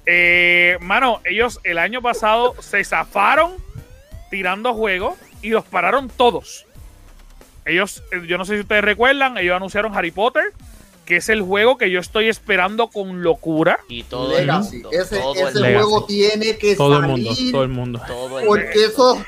Eh, 0.06 0.78
mano, 0.82 1.22
ellos 1.26 1.60
el 1.64 1.78
año 1.78 2.02
pasado 2.02 2.56
se 2.60 2.84
zafaron 2.84 3.52
tirando 4.30 4.74
juegos 4.74 5.16
y 5.42 5.50
los 5.50 5.64
pararon 5.66 6.10
todos. 6.10 6.66
Ellos, 7.66 8.02
eh, 8.12 8.24
yo 8.28 8.38
no 8.38 8.46
sé 8.46 8.56
si 8.56 8.62
ustedes 8.62 8.84
recuerdan, 8.84 9.38
ellos 9.38 9.56
anunciaron 9.56 9.96
Harry 9.96 10.12
Potter, 10.12 10.54
que 11.06 11.18
es 11.18 11.30
el 11.30 11.42
juego 11.42 11.78
que 11.78 11.92
yo 11.92 12.00
estoy 12.00 12.28
esperando 12.28 12.88
con 12.88 13.22
locura. 13.22 13.80
Y 13.88 14.04
todo 14.04 14.38
el 14.38 14.48
mundo. 14.48 14.90
Ese, 14.92 15.22
juego 15.22 16.06
tiene 16.06 16.58
que 16.58 16.76
todo 16.76 17.02
salir. 17.02 17.10
El 17.10 17.24
mundo, 17.28 17.36
todo 17.52 17.64
el 17.64 17.70
mundo. 17.70 18.02
porque 18.48 18.86
eso. 18.86 19.24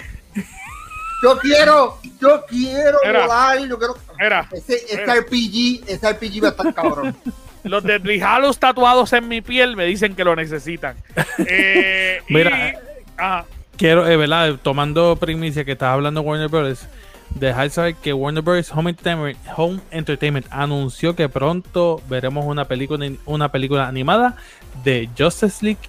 Yo 1.23 1.37
quiero, 1.37 1.97
yo 2.19 2.45
quiero 2.49 2.97
volar, 3.01 3.57
yo 3.65 3.79
quiero. 3.79 3.95
ese, 4.51 4.75
RPG, 5.05 5.85
ese 5.87 6.11
RPG 6.11 6.43
va 6.43 6.47
a 6.49 6.51
estar 6.51 6.73
cabrón. 6.73 7.15
Los 7.63 7.81
de 7.81 8.21
Halos 8.21 8.59
tatuados 8.59 9.13
en 9.13 9.29
mi 9.29 9.39
piel 9.39 9.77
me 9.77 9.85
dicen 9.85 10.15
que 10.15 10.25
lo 10.25 10.35
necesitan. 10.35 10.97
Eh, 11.47 12.21
Mira, 12.27 12.75
quiero, 13.77 14.05
eh, 14.05 14.17
¿verdad? 14.17 14.59
Tomando 14.61 15.15
primicia 15.15 15.63
que 15.63 15.71
estaba 15.71 15.93
hablando 15.93 16.21
Warner 16.21 16.49
Bros 16.49 16.85
dejar 17.35 17.69
saber 17.69 17.95
que 17.95 18.11
Warner 18.11 18.43
Bros. 18.43 18.71
Home 18.73 18.89
Entertainment, 18.89 19.37
Home 19.55 19.79
Entertainment 19.91 20.45
anunció 20.49 21.15
que 21.15 21.29
pronto 21.29 22.01
veremos 22.09 22.45
una 22.45 22.65
película, 22.65 23.09
una 23.25 23.49
película 23.49 23.87
animada 23.87 24.35
de 24.83 25.09
Justice 25.17 25.65
League, 25.65 25.79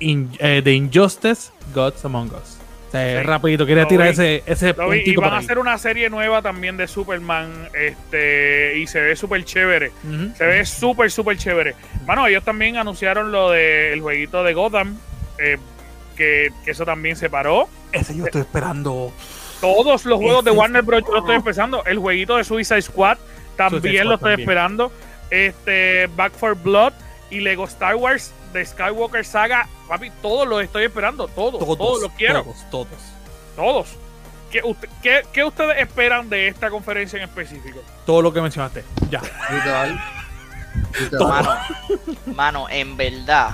eh, 0.00 0.60
de 0.62 0.74
Injustice, 0.74 1.52
Gods 1.72 2.04
Among 2.04 2.32
Us. 2.32 2.61
Rapidito, 2.92 3.64
quería 3.64 3.86
tirar 3.86 4.08
ese, 4.08 4.42
ese 4.46 4.74
Y 5.04 5.16
van 5.16 5.32
a 5.32 5.38
hacer 5.38 5.58
una 5.58 5.78
serie 5.78 6.10
nueva 6.10 6.42
también 6.42 6.76
de 6.76 6.86
Superman. 6.86 7.68
Este, 7.74 8.78
y 8.78 8.86
se 8.86 9.00
ve 9.00 9.16
súper 9.16 9.44
chévere. 9.44 9.92
Se 10.36 10.44
ve 10.44 10.64
súper, 10.64 11.10
súper 11.10 11.38
chévere. 11.38 11.74
Bueno, 12.04 12.26
ellos 12.26 12.44
también 12.44 12.76
anunciaron 12.76 13.32
lo 13.32 13.50
del 13.50 14.00
jueguito 14.00 14.44
de 14.44 14.54
Gotham. 14.54 14.98
Eh, 15.38 15.58
que, 16.16 16.50
que, 16.64 16.70
eso 16.70 16.84
también 16.84 17.16
se 17.16 17.30
paró. 17.30 17.68
Ese 17.92 18.14
yo 18.14 18.26
estoy 18.26 18.42
esperando. 18.42 19.12
Todos 19.60 20.04
los 20.04 20.18
juegos 20.18 20.44
de 20.44 20.50
Warner 20.50 20.82
Bros. 20.82 21.02
yo 21.06 21.12
lo 21.12 21.18
estoy 21.20 21.36
empezando. 21.36 21.84
El 21.84 21.98
jueguito 21.98 22.36
de 22.36 22.44
Suicide 22.44 22.82
Squad 22.82 23.16
también 23.56 24.08
lo 24.08 24.16
estoy 24.16 24.34
esperando. 24.34 24.92
Este, 25.30 26.08
Back 26.08 26.32
for 26.34 26.54
Blood 26.54 26.92
y 27.30 27.40
Lego 27.40 27.64
Star 27.64 27.94
Wars 27.94 28.34
de 28.52 28.64
Skywalker 28.64 29.24
Saga. 29.24 29.68
Papi, 29.88 30.10
todos 30.22 30.46
los 30.46 30.62
estoy 30.62 30.84
esperando. 30.84 31.28
Todos, 31.28 31.58
todos, 31.58 31.78
todos 31.78 32.02
los 32.02 32.12
quiero. 32.12 32.42
Todos, 32.42 32.70
todos. 32.70 32.88
Todos. 33.56 33.88
¿Qué, 35.02 35.44
ustedes 35.44 35.78
esperan 35.78 36.28
de 36.28 36.48
esta 36.48 36.68
conferencia 36.70 37.16
en 37.16 37.24
específico? 37.24 37.80
Todo 38.04 38.20
lo 38.20 38.32
que 38.32 38.42
mencionaste. 38.42 38.84
Ya. 39.10 39.22
Mano, 41.18 41.58
mano, 42.26 42.66
en 42.68 42.96
verdad, 42.96 43.50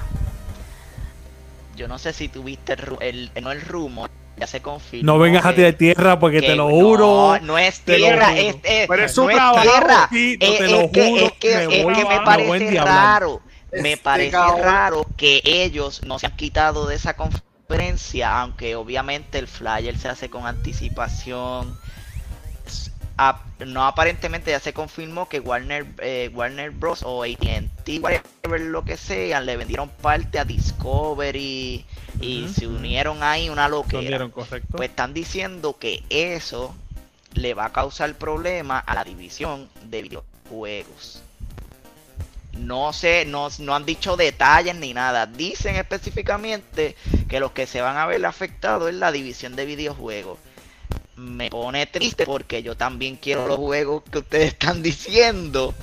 yo 1.76 1.88
no 1.88 1.99
sé 1.99 2.12
si 2.12 2.28
tuviste 2.28 2.74
el, 3.01 3.30
el, 3.34 3.42
no 3.44 3.53
el 3.53 3.61
rumor, 3.61 4.11
ya 4.36 4.46
se 4.46 4.61
confirmó. 4.61 5.12
No 5.12 5.18
vengas 5.18 5.44
a 5.44 5.55
tirar 5.55 5.72
tierra 5.74 6.18
porque 6.18 6.40
te 6.42 6.57
lo 6.57 6.68
juro. 6.68 7.38
No, 7.40 7.46
no 7.46 7.59
es 7.59 7.80
tierra, 7.80 8.36
es, 8.36 8.57
es, 8.62 8.88
Pero 8.88 9.05
es 9.05 9.16
no 9.16 9.30
es 9.30 9.36
tierra. 9.62 10.09
es, 10.12 10.38
que, 10.38 11.24
es 11.24 11.32
que, 11.32 11.66
me, 11.68 11.80
es 11.80 11.86
que 11.86 12.05
me 12.05 12.20
parece 12.24 12.80
raro. 12.80 13.40
Me 13.72 13.92
este 13.92 14.04
parece 14.04 14.36
raro 14.36 15.06
que 15.16 15.42
ellos 15.44 16.02
no 16.04 16.18
se 16.18 16.26
han 16.26 16.36
quitado 16.36 16.86
de 16.86 16.96
esa 16.96 17.16
conferencia, 17.16 18.40
aunque 18.40 18.76
obviamente 18.76 19.38
el 19.38 19.46
flyer 19.46 19.98
se 19.98 20.08
hace 20.08 20.30
con 20.30 20.46
anticipación. 20.46 21.78
no 23.66 23.84
aparentemente 23.84 24.52
ya 24.52 24.60
se 24.60 24.72
confirmó 24.72 25.28
que 25.28 25.40
Warner 25.40 25.86
eh, 25.98 26.30
Warner 26.32 26.70
Bros 26.70 27.02
o 27.04 27.24
AT&T 27.24 27.98
whatever 27.98 28.60
lo 28.60 28.84
que 28.84 28.96
sea 28.96 29.40
le 29.40 29.56
vendieron 29.56 29.88
parte 29.88 30.38
a 30.38 30.44
Discovery 30.44 31.84
y 32.20 32.48
se 32.48 32.66
unieron 32.66 33.22
ahí 33.22 33.50
una 33.50 33.68
loquera. 33.68 34.28
Pues 34.28 34.90
están 34.90 35.12
diciendo 35.12 35.76
que 35.78 36.02
eso 36.08 36.74
le 37.34 37.54
va 37.54 37.66
a 37.66 37.72
causar 37.72 38.14
problema 38.14 38.78
a 38.78 38.94
la 38.94 39.04
división 39.04 39.68
de 39.84 40.02
videojuegos. 40.02 41.22
No 42.68 42.92
sé, 42.92 43.24
no, 43.24 43.48
no 43.60 43.74
han 43.74 43.86
dicho 43.86 44.14
detalles 44.18 44.76
ni 44.76 44.92
nada. 44.92 45.24
Dicen 45.24 45.76
específicamente 45.76 46.96
que 47.26 47.40
los 47.40 47.52
que 47.52 47.66
se 47.66 47.80
van 47.80 47.96
a 47.96 48.04
ver 48.04 48.26
afectados 48.26 48.90
es 48.90 48.94
la 48.94 49.10
división 49.10 49.56
de 49.56 49.64
videojuegos. 49.64 50.38
Me 51.16 51.48
pone 51.48 51.86
triste 51.86 52.26
porque 52.26 52.62
yo 52.62 52.76
también 52.76 53.16
quiero 53.16 53.48
los 53.48 53.56
juegos 53.56 54.02
que 54.12 54.18
ustedes 54.18 54.48
están 54.52 54.82
diciendo. 54.82 55.74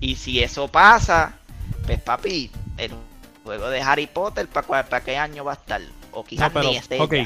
Y 0.00 0.16
si 0.16 0.42
eso 0.42 0.66
pasa, 0.68 1.34
pues 1.84 2.00
papi, 2.00 2.50
el 2.78 2.92
juego 3.44 3.68
de 3.68 3.82
Harry 3.82 4.06
Potter, 4.06 4.48
¿para, 4.48 4.88
para 4.88 5.04
qué 5.04 5.18
año 5.18 5.44
va 5.44 5.52
a 5.52 5.56
estar? 5.56 5.82
O 6.12 6.24
quizás 6.24 6.54
ni 6.54 6.74
este 6.74 6.98
Ok, 7.02 7.16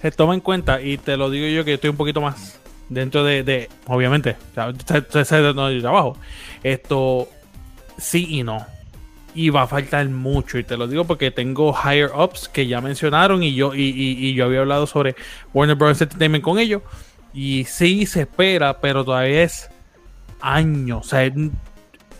se 0.00 0.10
toma 0.10 0.34
en 0.34 0.40
cuenta, 0.40 0.82
y 0.82 0.98
te 0.98 1.16
lo 1.16 1.30
digo 1.30 1.46
yo 1.46 1.64
que 1.64 1.74
estoy 1.74 1.90
un 1.90 1.96
poquito 1.96 2.20
más 2.20 2.58
dentro 2.88 3.22
de, 3.22 3.44
de 3.44 3.70
obviamente, 3.86 4.36
de 4.56 5.80
trabajo. 5.80 6.16
Esto, 6.64 7.28
sí 7.98 8.26
y 8.28 8.42
no. 8.42 8.66
Y 9.34 9.48
va 9.48 9.62
a 9.62 9.66
faltar 9.66 10.06
mucho, 10.08 10.58
y 10.58 10.64
te 10.64 10.76
lo 10.76 10.86
digo 10.86 11.04
porque 11.04 11.30
tengo 11.30 11.72
higher 11.72 12.10
ups 12.14 12.48
que 12.48 12.66
ya 12.66 12.80
mencionaron 12.80 13.42
y 13.42 13.54
yo, 13.54 13.74
y, 13.74 13.82
y, 13.82 14.34
yo 14.34 14.44
había 14.44 14.60
hablado 14.60 14.86
sobre 14.86 15.16
Warner 15.54 15.76
Bros. 15.76 16.00
Entertainment 16.00 16.44
con 16.44 16.58
ellos. 16.58 16.82
Y 17.32 17.64
sí 17.64 18.04
se 18.04 18.22
espera, 18.22 18.78
pero 18.80 19.04
todavía 19.04 19.42
es 19.42 19.70
años. 20.42 21.06
O 21.06 21.08
sea, 21.08 21.32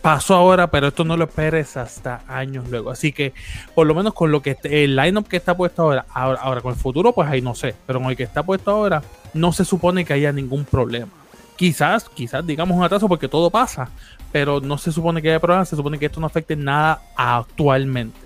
pasó 0.03 0.35
ahora, 0.35 0.69
pero 0.69 0.89
esto 0.89 1.05
no 1.05 1.15
lo 1.15 1.23
esperes 1.23 1.77
hasta 1.77 2.23
años 2.27 2.69
luego. 2.69 2.91
Así 2.91 3.13
que, 3.13 3.33
por 3.73 3.87
lo 3.87 3.95
menos 3.95 4.13
con 4.13 4.31
lo 4.31 4.41
que 4.41 4.57
el 4.63 4.97
lineup 4.97 5.27
que 5.29 5.37
está 5.37 5.55
puesto 5.55 5.83
ahora, 5.83 6.05
ahora, 6.13 6.61
con 6.61 6.73
el 6.73 6.79
futuro, 6.79 7.13
pues 7.13 7.29
ahí 7.29 7.41
no 7.41 7.55
sé, 7.55 7.73
pero 7.87 8.01
con 8.01 8.09
el 8.09 8.17
que 8.17 8.23
está 8.23 8.43
puesto 8.43 8.69
ahora, 8.71 9.01
no 9.33 9.53
se 9.53 9.63
supone 9.63 10.03
que 10.03 10.11
haya 10.11 10.33
ningún 10.33 10.65
problema. 10.65 11.11
Quizás, 11.55 12.09
quizás 12.09 12.45
digamos 12.45 12.75
un 12.75 12.83
atraso 12.83 13.07
porque 13.07 13.27
todo 13.27 13.49
pasa, 13.49 13.89
pero 14.31 14.59
no 14.59 14.77
se 14.77 14.91
supone 14.91 15.21
que 15.21 15.29
haya 15.29 15.39
problemas, 15.39 15.69
se 15.69 15.75
supone 15.75 15.99
que 15.99 16.07
esto 16.07 16.19
no 16.19 16.27
afecte 16.27 16.55
nada 16.55 17.01
actualmente. 17.15 18.19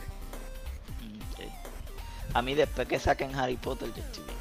A 2.34 2.41
mí 2.41 2.53
después 2.55 2.88
que 2.88 2.99
saquen 2.99 3.34
Harry 3.36 3.57
Potter, 3.57 3.89
yo 3.95 4.03
estoy 4.03 4.23
bien. 4.23 4.38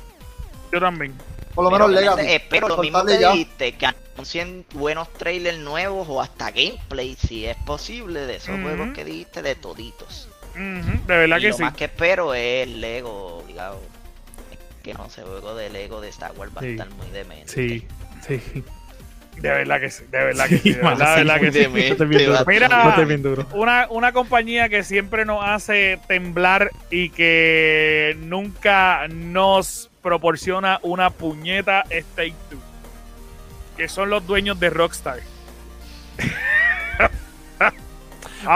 Yo 0.73 0.81
también. 0.81 1.15
Por 1.55 1.65
lo 1.65 1.71
menos 1.71 1.91
Legacy. 1.91 2.27
Espero 2.33 2.69
lo 2.69 2.77
mismo 2.77 3.05
que 3.05 3.17
dijiste, 3.17 3.73
que 3.73 3.87
anuncien 3.87 4.67
buenos 4.75 5.11
trailers 5.15 5.59
nuevos 5.59 6.07
o 6.11 6.21
hasta 6.21 6.51
gameplay, 6.51 7.17
si 7.17 7.47
es 7.47 7.57
posible, 7.65 8.27
de 8.27 8.37
esos 8.37 8.61
juegos 8.61 8.91
que 8.95 9.05
dijiste, 9.05 9.41
de 9.41 9.55
toditos. 9.55 10.29
De 10.55 11.17
verdad 11.17 11.39
que 11.39 11.49
lo 11.49 11.55
sí. 11.55 11.61
Lo 11.63 11.67
más 11.67 11.75
que 11.75 11.85
espero 11.87 12.35
es 12.35 12.69
Lego, 12.69 13.43
digamos. 13.47 13.81
Que 14.83 14.95
no 14.95 15.09
sé, 15.11 15.23
juego 15.23 15.55
de 15.55 15.71
Lego 15.71 16.01
de 16.01 16.11
Star 16.11 16.33
Wars 16.37 16.53
va 16.57 16.61
a 16.61 16.67
estar 16.67 16.91
muy 16.91 17.09
demente. 17.09 17.53
Sí, 17.53 17.87
sí. 18.27 18.65
De 19.37 19.51
verdad 19.51 19.81
que 19.81 19.91
sí, 19.91 20.05
de 20.11 20.25
verdad 20.25 20.49
que 20.49 20.59
sí, 20.59 20.73
de 20.73 20.81
verdad, 20.81 21.41
que 21.41 21.53
sí. 21.53 21.67
Mira, 22.47 22.71
una, 23.53 23.87
una 23.91 24.13
compañía 24.13 24.71
que 24.71 24.83
siempre 24.83 25.27
nos 25.27 25.45
hace 25.45 26.01
temblar 26.09 26.71
y 26.91 27.11
que 27.11 28.17
nunca 28.21 29.09
nos 29.09 29.91
proporciona 30.01 30.79
una 30.83 31.11
puñeta 31.11 31.85
es 31.91 32.07
Take 32.15 32.35
Two, 32.49 32.59
que 33.77 33.89
son 33.89 34.09
los 34.09 34.27
dueños 34.27 34.59
de 34.59 34.71
Rockstar. 34.71 35.19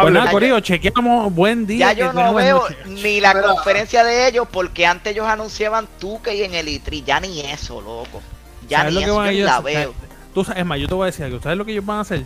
pues 0.00 0.12
nada, 0.14 0.30
Corillo, 0.30 0.60
chequeamos. 0.60 1.34
Buen 1.34 1.66
día. 1.66 1.92
Ya 1.92 2.06
yo 2.06 2.12
no 2.14 2.32
veo 2.32 2.64
ni 2.86 3.20
la 3.20 3.40
conferencia 3.42 4.02
de 4.02 4.28
ellos 4.28 4.48
porque 4.50 4.86
antes 4.86 5.12
ellos 5.12 5.26
anunciaban 5.26 5.86
Tuque 5.98 6.42
en 6.42 6.54
el 6.54 6.68
E3. 6.68 7.04
Ya 7.04 7.20
ni 7.20 7.42
eso, 7.42 7.82
loco. 7.82 8.22
Ya 8.70 8.84
ni 8.84 9.02
eso 9.02 9.30
yo 9.30 9.44
la 9.44 9.60
veo. 9.60 9.92
Tú, 10.32 10.46
es 10.54 10.64
más, 10.64 10.78
yo 10.78 10.86
te 10.86 10.94
voy 10.94 11.02
a 11.02 11.06
decir 11.06 11.24
algo. 11.24 11.42
¿Sabes 11.42 11.58
lo 11.58 11.64
que 11.64 11.72
ellos 11.72 11.84
van 11.84 11.98
a 11.98 12.02
hacer? 12.02 12.24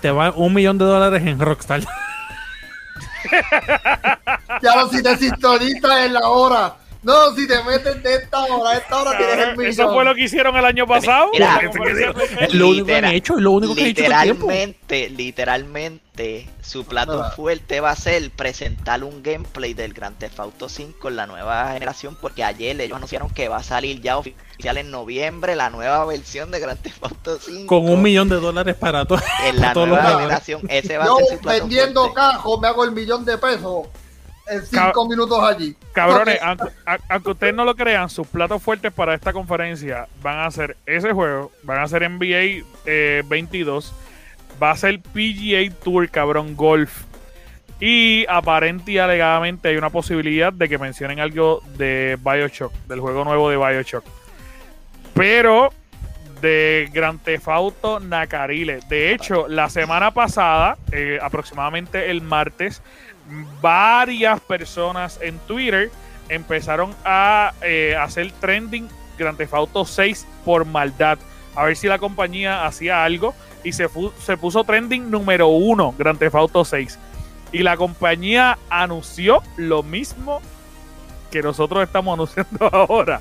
Te 0.00 0.10
van 0.10 0.32
un 0.36 0.52
millón 0.52 0.76
de 0.76 0.84
dólares 0.84 1.22
en 1.24 1.38
Rockstar. 1.38 1.80
ya 4.62 4.76
lo 4.76 4.88
si 4.88 5.02
te 5.02 5.16
sintonizas 5.16 6.06
en 6.06 6.14
la 6.14 6.28
hora. 6.28 6.74
No, 7.02 7.34
si 7.34 7.48
te 7.48 7.62
metes 7.64 8.00
de 8.00 8.14
esta 8.14 8.44
hora 8.44 8.70
a 8.70 8.76
esta 8.76 9.02
hora 9.02 9.18
tienes 9.18 9.38
el 9.38 9.56
millón. 9.56 9.70
Eso 9.70 9.92
fue 9.92 10.04
lo 10.04 10.14
que 10.14 10.22
hicieron 10.22 10.56
el 10.56 10.64
año 10.64 10.86
pasado. 10.86 11.30
es 12.40 12.54
lo 12.54 12.68
único 12.68 12.86
que 12.86 12.96
han 12.96 13.04
hecho, 13.06 13.36
es 13.36 13.42
lo 13.42 13.50
único 13.50 13.74
que 13.74 13.80
han 13.80 13.86
hecho. 13.88 14.02
Literalmente, 14.02 15.10
literalmente, 15.10 16.48
su 16.60 16.84
plato 16.84 17.30
fuerte 17.34 17.80
va 17.80 17.90
a 17.90 17.96
ser 17.96 18.30
presentar 18.30 19.02
un 19.02 19.20
gameplay 19.20 19.74
del 19.74 19.94
Grand 19.94 20.16
Theft 20.16 20.38
Auto 20.38 20.68
5 20.68 21.08
en 21.08 21.16
la 21.16 21.26
nueva 21.26 21.72
generación, 21.72 22.16
porque 22.20 22.44
ayer 22.44 22.80
ellos 22.80 22.96
anunciaron 22.96 23.30
que 23.30 23.48
va 23.48 23.56
a 23.56 23.62
salir 23.64 24.00
ya 24.00 24.16
oficial 24.16 24.78
en 24.78 24.92
noviembre 24.92 25.56
la 25.56 25.70
nueva 25.70 26.04
versión 26.04 26.52
de 26.52 26.60
Grand 26.60 26.80
Theft 26.80 27.02
Auto 27.02 27.38
5. 27.40 27.66
Con 27.66 27.90
un 27.90 28.00
millón 28.00 28.28
de 28.28 28.36
dólares 28.36 28.76
para, 28.76 29.04
todo 29.06 29.18
en 29.44 29.60
la 29.60 29.74
nueva 29.74 30.18
generación. 30.18 30.62
Ese 30.68 30.98
va 30.98 31.04
a 31.04 31.16
ser 31.16 31.26
su 31.26 31.38
plato 31.38 31.60
vendiendo 31.62 32.12
cajos 32.12 32.60
me 32.60 32.68
hago 32.68 32.84
el 32.84 32.92
millón 32.92 33.24
de 33.24 33.38
pesos 33.38 33.88
en 34.52 34.66
cinco 34.66 35.08
minutos 35.08 35.38
allí. 35.42 35.76
Cabrones, 35.92 36.38
aunque, 37.08 37.30
ustedes 37.30 37.54
no 37.54 37.64
lo 37.64 37.74
crean, 37.74 38.08
sus 38.08 38.26
platos 38.26 38.62
fuertes 38.62 38.92
para 38.92 39.14
esta 39.14 39.32
conferencia 39.32 40.06
van 40.22 40.40
a 40.40 40.50
ser 40.50 40.76
ese 40.86 41.12
juego, 41.12 41.50
van 41.62 41.80
a 41.80 41.88
ser 41.88 42.08
NBA 42.08 42.64
22, 43.24 43.86
eh, 43.86 44.54
va 44.62 44.70
a 44.70 44.76
ser 44.76 45.00
PGA 45.00 45.74
Tour, 45.82 46.08
cabrón, 46.08 46.56
golf. 46.56 47.04
Y 47.80 48.24
aparente 48.28 48.92
y 48.92 48.98
alegadamente 48.98 49.68
hay 49.68 49.76
una 49.76 49.90
posibilidad 49.90 50.52
de 50.52 50.68
que 50.68 50.78
mencionen 50.78 51.18
algo 51.18 51.62
de 51.76 52.16
Bioshock, 52.22 52.72
del 52.86 53.00
juego 53.00 53.24
nuevo 53.24 53.50
de 53.50 53.56
Bioshock. 53.56 54.04
Pero 55.14 55.70
de 56.42 56.90
Grand 56.92 57.22
Theft 57.22 57.48
Auto 57.48 58.00
Nacarile. 58.00 58.80
De 58.88 59.12
hecho, 59.12 59.48
la 59.48 59.70
semana 59.70 60.10
pasada, 60.10 60.76
eh, 60.90 61.18
aproximadamente 61.22 62.10
el 62.10 62.20
martes, 62.20 62.82
varias 63.60 64.40
personas 64.40 65.18
en 65.22 65.38
Twitter 65.40 65.90
empezaron 66.28 66.94
a 67.04 67.52
eh, 67.62 67.96
hacer 67.96 68.32
trending 68.40 68.88
Grand 69.18 69.36
Theft 69.36 69.54
Auto 69.54 69.84
6 69.84 70.26
por 70.44 70.64
maldad. 70.64 71.18
A 71.54 71.64
ver 71.64 71.76
si 71.76 71.86
la 71.86 71.98
compañía 71.98 72.66
hacía 72.66 73.04
algo. 73.04 73.34
Y 73.64 73.72
se, 73.72 73.88
se 74.20 74.36
puso 74.36 74.64
trending 74.64 75.10
número 75.10 75.48
uno 75.48 75.94
Grand 75.96 76.18
Theft 76.18 76.34
Auto 76.34 76.64
6. 76.64 76.98
Y 77.52 77.62
la 77.62 77.76
compañía 77.76 78.58
anunció 78.70 79.42
lo 79.56 79.82
mismo 79.82 80.40
que 81.30 81.42
nosotros 81.42 81.82
estamos 81.84 82.14
anunciando 82.14 82.68
ahora. 82.72 83.20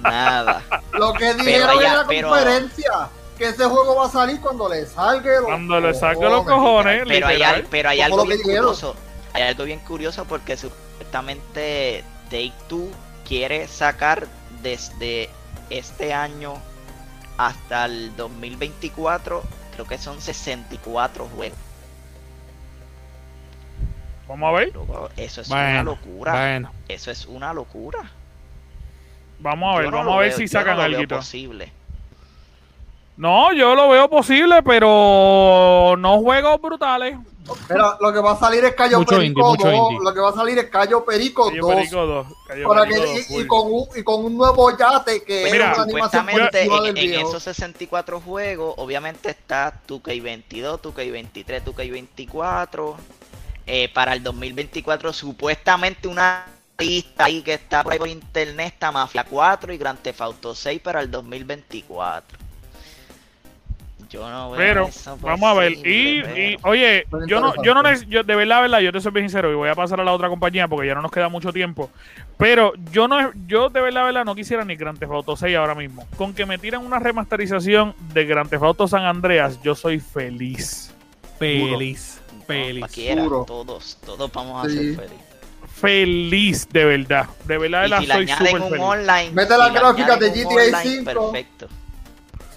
Nada. 0.00 0.62
Lo 0.92 1.12
que 1.14 1.34
dijeron 1.34 1.82
en 1.82 1.92
la 1.92 2.04
conferencia 2.04 3.08
que 3.38 3.46
ese 3.46 3.64
juego 3.64 3.94
va 3.94 4.06
a 4.06 4.10
salir 4.10 4.40
cuando 4.40 4.68
le 4.68 4.84
salga 4.84 5.36
los 5.36 5.44
Cuando 5.44 5.80
le 5.80 5.94
salga 5.94 6.28
los 6.28 6.44
cojones. 6.44 7.04
Pero 7.06 7.26
hay, 7.26 7.66
pero 7.70 7.88
hay 7.88 8.00
algo 8.00 8.26
bien 8.26 8.42
curioso. 8.42 8.96
Hay 9.32 9.42
algo 9.42 9.64
bien 9.64 9.78
curioso 9.80 10.24
porque 10.24 10.56
supuestamente 10.56 12.04
Take 12.24 12.52
Two 12.68 12.90
quiere 13.26 13.68
sacar 13.68 14.26
desde 14.62 15.30
este 15.70 16.12
año 16.12 16.54
hasta 17.36 17.84
el 17.84 18.16
2024, 18.16 19.42
creo 19.72 19.86
que 19.86 19.98
son 19.98 20.20
64 20.20 21.28
juegos. 21.28 21.58
Vamos 24.26 24.48
a 24.48 24.58
ver. 24.58 24.72
Eso 25.16 25.40
es 25.40 25.48
una 25.48 25.82
locura. 25.82 26.72
Eso 26.88 27.10
es 27.10 27.26
una 27.26 27.54
locura. 27.54 28.10
Vamos 29.38 29.74
a 29.74 29.78
ver, 29.78 29.90
vamos 29.90 30.14
a 30.14 30.18
ver 30.18 30.32
si 30.32 30.48
sacan 30.48 30.80
algo 30.80 31.06
posible. 31.06 31.72
No, 33.18 33.52
yo 33.52 33.74
lo 33.74 33.88
veo 33.88 34.08
posible, 34.08 34.62
pero 34.62 35.96
no 35.98 36.20
juegos 36.20 36.60
brutales. 36.62 37.18
Mira, 37.68 37.96
lo 38.00 38.12
que 38.12 38.20
va 38.20 38.32
a 38.32 38.38
salir 38.38 38.64
es 38.64 38.74
Cayo 38.76 39.04
Perico 39.04 39.56
2. 39.56 40.04
Lo 40.04 40.14
que 40.14 40.20
va 40.20 40.28
a 40.28 40.32
salir 40.34 40.56
es 40.58 40.66
Cayo 40.66 41.04
Perico 41.04 41.50
2. 41.50 41.74
Perico 41.74 42.06
2. 42.06 42.26
y, 43.30 43.46
con 43.48 43.72
un, 43.72 43.88
y, 43.96 44.04
con 44.04 44.24
un, 44.24 44.36
nuevo 44.36 44.70
yate 44.76 45.24
que 45.24 45.40
pues 45.40 45.52
mira, 45.52 45.72
es 45.72 45.78
una 45.78 45.84
animación 45.84 46.28
en, 46.86 46.96
en 46.96 47.14
esos 47.14 47.42
64 47.42 48.20
juegos, 48.20 48.74
obviamente 48.76 49.30
está 49.30 49.74
2K22, 49.88 50.80
2K23, 50.80 51.64
2K24. 51.64 52.94
Eh, 53.66 53.90
para 53.92 54.12
el 54.12 54.22
2024, 54.22 55.12
supuestamente 55.12 56.06
una 56.06 56.46
lista 56.78 57.24
ahí 57.24 57.42
que 57.42 57.54
está 57.54 57.82
por 57.82 58.06
internet 58.06 58.74
está 58.74 58.92
Mafia 58.92 59.24
4 59.28 59.72
y 59.72 59.76
Grand 59.76 59.98
Theft 59.98 60.20
Auto 60.20 60.54
6 60.54 60.80
para 60.80 61.00
el 61.00 61.10
2024. 61.10 62.47
Yo 64.10 64.28
no 64.28 64.50
veo 64.50 64.58
Pero, 64.58 64.90
vamos 65.20 65.50
a 65.50 65.54
ver. 65.54 65.72
Y, 65.86 66.56
oye, 66.62 67.06
yo 67.26 67.40
no, 67.40 67.62
yo 67.62 67.74
no, 67.74 67.82
yo, 68.04 68.22
de 68.22 68.34
verdad, 68.36 68.62
verdad, 68.62 68.80
yo 68.80 68.90
te 68.92 69.00
soy 69.00 69.12
bien 69.12 69.28
sincero 69.28 69.52
y 69.52 69.54
voy 69.54 69.68
a 69.68 69.74
pasar 69.74 70.00
a 70.00 70.04
la 70.04 70.12
otra 70.12 70.28
compañía 70.28 70.66
porque 70.66 70.86
ya 70.86 70.94
no 70.94 71.02
nos 71.02 71.12
queda 71.12 71.28
mucho 71.28 71.52
tiempo. 71.52 71.90
Pero 72.38 72.72
yo 72.90 73.06
no, 73.06 73.32
yo 73.46 73.68
de 73.68 73.80
verdad, 73.80 74.04
verdad, 74.04 74.24
no 74.24 74.34
quisiera 74.34 74.64
ni 74.64 74.76
Grand 74.76 74.98
Theft 74.98 75.12
Auto 75.12 75.36
6 75.36 75.56
ahora 75.56 75.74
mismo. 75.74 76.06
Con 76.16 76.32
que 76.34 76.46
me 76.46 76.56
tiran 76.58 76.86
una 76.86 76.98
remasterización 76.98 77.94
de 78.14 78.24
Grand 78.24 78.48
Theft 78.48 78.62
Auto 78.62 78.88
San 78.88 79.04
Andreas, 79.04 79.60
yo 79.62 79.74
soy 79.74 80.00
feliz. 80.00 80.94
Feliz. 81.38 82.20
Feliz. 82.46 82.86
todos, 83.46 83.98
todos 84.04 84.32
vamos 84.32 84.64
a 84.64 84.70
ser 84.70 84.96
felices 84.96 85.28
feliz, 85.78 86.68
de 86.70 86.84
verdad. 86.84 87.26
De 87.44 87.58
verdad, 87.58 87.82
de 87.82 87.88
la 87.88 88.02
soy 88.02 88.28
súper 88.28 88.62
feliz. 88.62 88.80
Online, 88.80 89.30
Mete 89.32 89.56
la 89.56 89.68
gráfica 89.70 90.16
de 90.16 90.30
GTA 90.30 90.82
5. 90.82 91.04
Perfecto. 91.04 91.68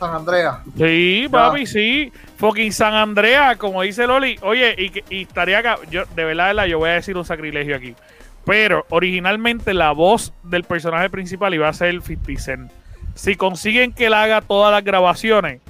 San 0.01 0.15
Andreas. 0.15 0.57
Sí, 0.75 1.27
papi, 1.29 1.67
sí. 1.67 2.11
Fucking 2.37 2.71
San 2.71 2.95
Andreas, 2.95 3.55
como 3.57 3.83
dice 3.83 4.07
Loli. 4.07 4.35
Oye, 4.41 4.75
y, 5.11 5.21
estaría 5.21 5.59
acá. 5.59 5.77
Yo, 5.91 6.05
de 6.15 6.23
verdad, 6.23 6.65
yo 6.65 6.79
voy 6.79 6.89
a 6.89 6.93
decir 6.93 7.15
un 7.15 7.23
sacrilegio 7.23 7.75
aquí. 7.75 7.93
Pero 8.43 8.83
originalmente 8.89 9.75
la 9.75 9.91
voz 9.91 10.33
del 10.41 10.63
personaje 10.63 11.11
principal 11.11 11.53
iba 11.53 11.69
a 11.69 11.73
ser 11.73 11.89
el 11.89 12.01
50 12.01 12.41
Cent. 12.41 12.71
Si 13.13 13.35
consiguen 13.35 13.93
que 13.93 14.07
él 14.07 14.15
haga 14.15 14.41
todas 14.41 14.71
las 14.71 14.83
grabaciones, 14.83 15.61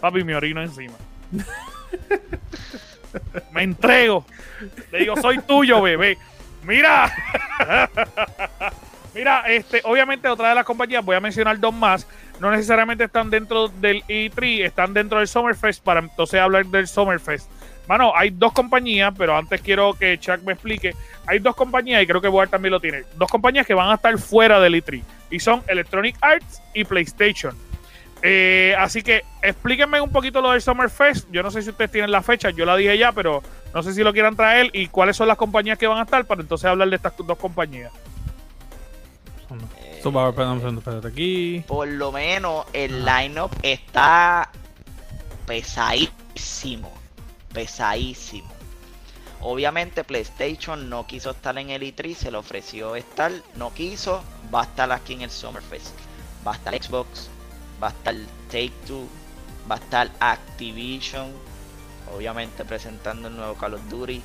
papi, 0.00 0.24
me 0.24 0.34
orino 0.34 0.60
encima. 0.60 0.94
me 3.52 3.62
entrego. 3.62 4.26
Le 4.90 4.98
digo, 4.98 5.16
soy 5.16 5.38
tuyo, 5.38 5.80
bebé. 5.80 6.18
Mira. 6.64 7.12
Mira, 9.16 9.44
este, 9.48 9.80
obviamente 9.84 10.28
otra 10.28 10.50
de 10.50 10.54
las 10.54 10.66
compañías, 10.66 11.02
voy 11.02 11.16
a 11.16 11.20
mencionar 11.20 11.58
dos 11.58 11.72
más, 11.72 12.06
no 12.38 12.50
necesariamente 12.50 13.04
están 13.04 13.30
dentro 13.30 13.68
del 13.68 14.02
E3, 14.02 14.66
están 14.66 14.92
dentro 14.92 15.20
del 15.20 15.26
Summerfest 15.26 15.82
para 15.82 16.00
entonces 16.00 16.38
hablar 16.38 16.66
del 16.66 16.86
Summerfest. 16.86 17.50
Mano, 17.88 18.12
hay 18.14 18.28
dos 18.28 18.52
compañías, 18.52 19.14
pero 19.16 19.34
antes 19.34 19.62
quiero 19.62 19.94
que 19.94 20.18
Chuck 20.18 20.42
me 20.42 20.52
explique. 20.52 20.94
Hay 21.26 21.38
dos 21.38 21.56
compañías, 21.56 22.02
y 22.02 22.06
creo 22.06 22.20
que 22.20 22.28
Board 22.28 22.50
también 22.50 22.72
lo 22.72 22.80
tiene, 22.80 23.04
dos 23.14 23.30
compañías 23.30 23.66
que 23.66 23.72
van 23.72 23.90
a 23.90 23.94
estar 23.94 24.18
fuera 24.18 24.60
del 24.60 24.74
E3, 24.74 25.02
y 25.30 25.40
son 25.40 25.62
Electronic 25.66 26.16
Arts 26.20 26.60
y 26.74 26.84
PlayStation. 26.84 27.56
Eh, 28.20 28.74
así 28.78 29.02
que 29.02 29.24
explíquenme 29.40 29.98
un 29.98 30.12
poquito 30.12 30.42
lo 30.42 30.50
del 30.50 30.60
Summer 30.60 30.90
Fest. 30.90 31.26
Yo 31.30 31.42
no 31.42 31.50
sé 31.50 31.62
si 31.62 31.70
ustedes 31.70 31.90
tienen 31.90 32.10
la 32.10 32.20
fecha, 32.20 32.50
yo 32.50 32.66
la 32.66 32.76
dije 32.76 32.98
ya, 32.98 33.12
pero 33.12 33.42
no 33.72 33.82
sé 33.82 33.94
si 33.94 34.02
lo 34.02 34.12
quieran 34.12 34.36
traer 34.36 34.68
y 34.74 34.88
cuáles 34.88 35.16
son 35.16 35.26
las 35.26 35.38
compañías 35.38 35.78
que 35.78 35.86
van 35.86 36.00
a 36.00 36.02
estar 36.02 36.26
para 36.26 36.42
entonces 36.42 36.66
hablar 36.66 36.90
de 36.90 36.96
estas 36.96 37.14
dos 37.16 37.38
compañías. 37.38 37.92
Aquí. 41.08 41.64
Por 41.66 41.88
lo 41.88 42.12
menos 42.12 42.66
el 42.72 43.04
lineup 43.04 43.52
está 43.62 44.50
pesadísimo. 45.46 46.92
Pesadísimo. 47.52 48.56
Obviamente 49.40 50.02
PlayStation 50.02 50.88
no 50.88 51.06
quiso 51.06 51.30
estar 51.30 51.56
en 51.58 51.70
el 51.70 51.82
E3, 51.82 52.14
se 52.14 52.30
le 52.30 52.38
ofreció 52.38 52.96
estar, 52.96 53.30
no 53.54 53.72
quiso, 53.72 54.22
va 54.52 54.62
a 54.62 54.64
estar 54.64 54.90
aquí 54.90 55.12
en 55.12 55.22
el 55.22 55.30
Summerfest. 55.30 55.94
Va 56.46 56.52
a 56.52 56.54
estar 56.56 56.74
Xbox, 56.82 57.28
va 57.82 57.88
a 57.88 57.90
estar 57.90 58.14
Take 58.48 58.72
Two, 58.86 59.06
va 59.70 59.76
a 59.76 59.78
estar 59.78 60.10
Activision, 60.20 61.30
obviamente 62.14 62.64
presentando 62.64 63.28
el 63.28 63.36
nuevo 63.36 63.54
Call 63.54 63.74
of 63.74 63.88
Duty, 63.88 64.22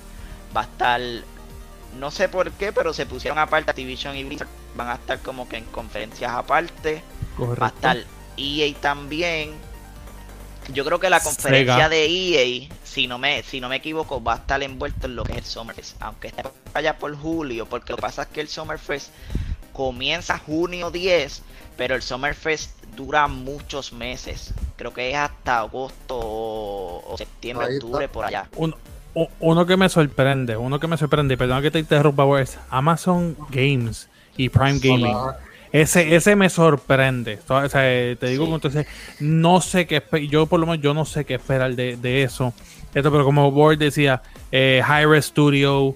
va 0.56 0.62
a 0.62 0.64
estar, 0.64 1.02
no 1.98 2.12
sé 2.12 2.30
por 2.30 2.52
qué, 2.52 2.72
pero 2.72 2.94
se 2.94 3.06
pusieron 3.06 3.40
aparte 3.40 3.72
Activision 3.72 4.16
y 4.16 4.24
Blizzard, 4.24 4.48
van 4.76 4.90
a 4.90 4.96
estar 4.96 5.20
como 5.20 5.48
que 5.48 5.58
en 5.58 5.66
conferencias 5.66 6.32
aparte, 6.32 7.04
va 7.40 7.68
a 7.68 7.70
estar 7.70 7.98
EA 8.38 8.74
también. 8.80 9.52
Yo 10.74 10.86
creo 10.86 11.00
que 11.00 11.10
la 11.10 11.20
conferencia 11.20 11.90
de 11.90 12.06
EA, 12.06 12.70
si 12.84 13.08
no 13.08 13.18
me 13.18 13.44
si 13.44 13.60
no 13.60 13.68
me 13.68 13.78
equivoco, 13.78 14.24
va 14.24 14.34
a 14.34 14.38
estar 14.38 14.62
envuelto 14.64 15.08
en 15.08 15.16
lo 15.16 15.24
que 15.24 15.34
es 15.34 15.40
el 15.40 15.46
Summerfest, 15.46 16.02
aunque 16.02 16.28
esté 16.28 16.44
allá 16.74 16.98
por 16.98 17.16
julio, 17.16 17.66
porque 17.66 17.94
lo 17.94 17.98
que 17.98 18.02
pasa 18.02 18.24
es 18.24 18.28
que 18.30 18.42
el 18.42 18.48
Summerfest 18.48 19.10
comienza 19.74 20.38
junio 20.38 20.92
10, 20.92 21.42
pero 21.78 21.96
el 21.96 22.02
Summerfest 22.02 22.82
dura 22.96 23.28
muchos 23.28 23.92
meses. 23.92 24.54
Creo 24.78 24.94
que 24.94 25.10
es 25.10 25.18
hasta 25.18 25.60
agosto 25.60 26.18
o, 26.18 27.16
septiembre, 27.18 27.76
octubre, 27.76 28.08
por 28.08 28.26
allá. 28.26 28.48
Uno, 29.40 29.66
que 29.66 29.76
me 29.76 29.90
sorprende, 29.90 30.56
uno 30.56 30.80
que 30.80 30.88
me 30.88 30.98
sorprende, 30.98 31.36
perdón 31.38 31.62
que 31.62 31.72
te 31.72 31.80
interrumpa, 31.80 32.24
es 32.40 32.58
Amazon 32.70 33.36
Games 33.50 34.10
y 34.38 34.50
Prime 34.50 34.80
Gaming. 34.80 35.18
Ese, 35.72 36.16
ese 36.16 36.36
me 36.36 36.50
sorprende. 36.50 37.38
te 37.38 38.26
digo, 38.28 38.46
entonces, 38.54 38.88
no 39.20 39.62
sé 39.62 39.88
qué 39.88 40.04
yo 40.30 40.46
por 40.46 40.60
lo 40.60 40.66
menos 40.66 40.82
yo 40.82 40.94
no 40.94 41.06
sé 41.06 41.26
qué 41.26 41.36
esperar 41.36 41.76
de, 41.76 42.24
eso. 42.24 42.54
Esto, 42.94 43.12
pero 43.12 43.24
como 43.24 43.48
Ward 43.50 43.78
decía, 43.78 44.22
eh, 44.52 44.82
Studio, 45.22 45.88
uh, 45.88 45.96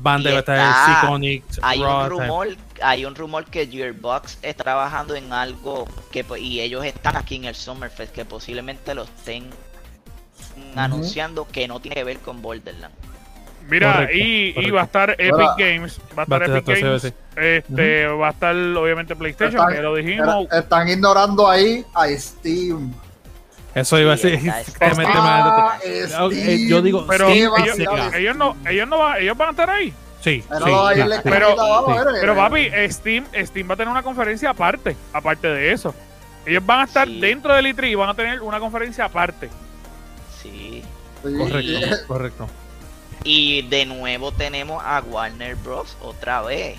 Banda 0.00 0.30
de 0.30 1.42
Hay 1.62 1.80
un 1.80 2.10
rumor 2.10 2.48
hay 2.82 3.04
un 3.04 3.14
rumor 3.14 3.44
que 3.44 3.66
Gearbox 3.66 4.38
está 4.42 4.64
trabajando 4.64 5.14
en 5.14 5.32
algo 5.32 5.86
que 6.10 6.24
y 6.38 6.60
ellos 6.60 6.84
están 6.84 7.16
aquí 7.16 7.36
en 7.36 7.44
el 7.44 7.54
Summerfest 7.54 8.14
que 8.14 8.24
posiblemente 8.24 8.94
lo 8.94 9.02
estén 9.02 9.50
anunciando 10.76 11.46
que 11.46 11.68
no 11.68 11.80
tiene 11.80 11.94
que 11.96 12.04
ver 12.04 12.18
con 12.18 12.42
Borderlands. 12.42 12.96
Mira, 13.68 14.08
y, 14.12 14.70
va 14.70 14.80
a 14.80 14.84
estar 14.84 15.10
Epic 15.12 15.50
Games, 15.56 16.00
va 16.18 16.22
a 16.22 16.24
estar 16.24 16.42
Epic 16.42 16.80
Games, 16.80 17.12
este, 17.36 18.06
va 18.06 18.28
a 18.28 18.30
estar 18.30 18.56
obviamente 18.56 19.14
PlayStation, 19.14 19.64
que 19.72 19.80
lo 19.80 19.94
dijimos. 19.94 20.46
Están 20.50 20.88
ignorando 20.88 21.48
ahí 21.48 21.84
a 21.94 22.08
Steam. 22.08 22.92
Eso 23.74 23.98
iba 24.00 24.12
a 24.12 24.16
decir. 24.16 24.40
Ah, 24.82 25.78
eh, 25.84 26.66
yo 26.68 26.82
digo, 26.82 27.06
pero 27.06 27.28
ellos, 27.28 27.52
ellos, 28.14 28.36
no, 28.36 28.56
ellos 28.68 28.88
no 28.88 28.98
van, 28.98 29.20
ellos 29.20 29.36
van 29.36 29.48
a 29.48 29.50
estar 29.52 29.70
ahí. 29.70 29.94
Sí, 30.20 30.44
pero, 30.48 30.66
sí, 30.66 31.00
pero, 31.22 31.56
pero, 32.20 32.36
papi, 32.36 32.70
Steam, 32.88 33.24
Steam 33.34 33.70
va 33.70 33.74
a 33.74 33.76
tener 33.76 33.90
una 33.90 34.02
conferencia 34.02 34.50
aparte, 34.50 34.96
aparte 35.12 35.48
de 35.48 35.72
eso. 35.72 35.94
Ellos 36.44 36.64
van 36.64 36.80
a 36.80 36.84
estar 36.84 37.08
dentro 37.08 37.54
del 37.54 37.66
E3 37.66 37.90
y 37.90 37.94
van 37.94 38.08
a 38.10 38.14
tener 38.14 38.42
una 38.42 38.58
conferencia 38.58 39.04
aparte. 39.04 39.48
Sí. 41.22 41.36
Correcto, 41.36 42.06
correcto. 42.06 42.48
Y 43.24 43.62
de 43.62 43.86
nuevo 43.86 44.32
tenemos 44.32 44.82
a 44.84 45.00
Warner 45.00 45.56
Bros. 45.56 45.96
otra 46.00 46.42
vez. 46.42 46.78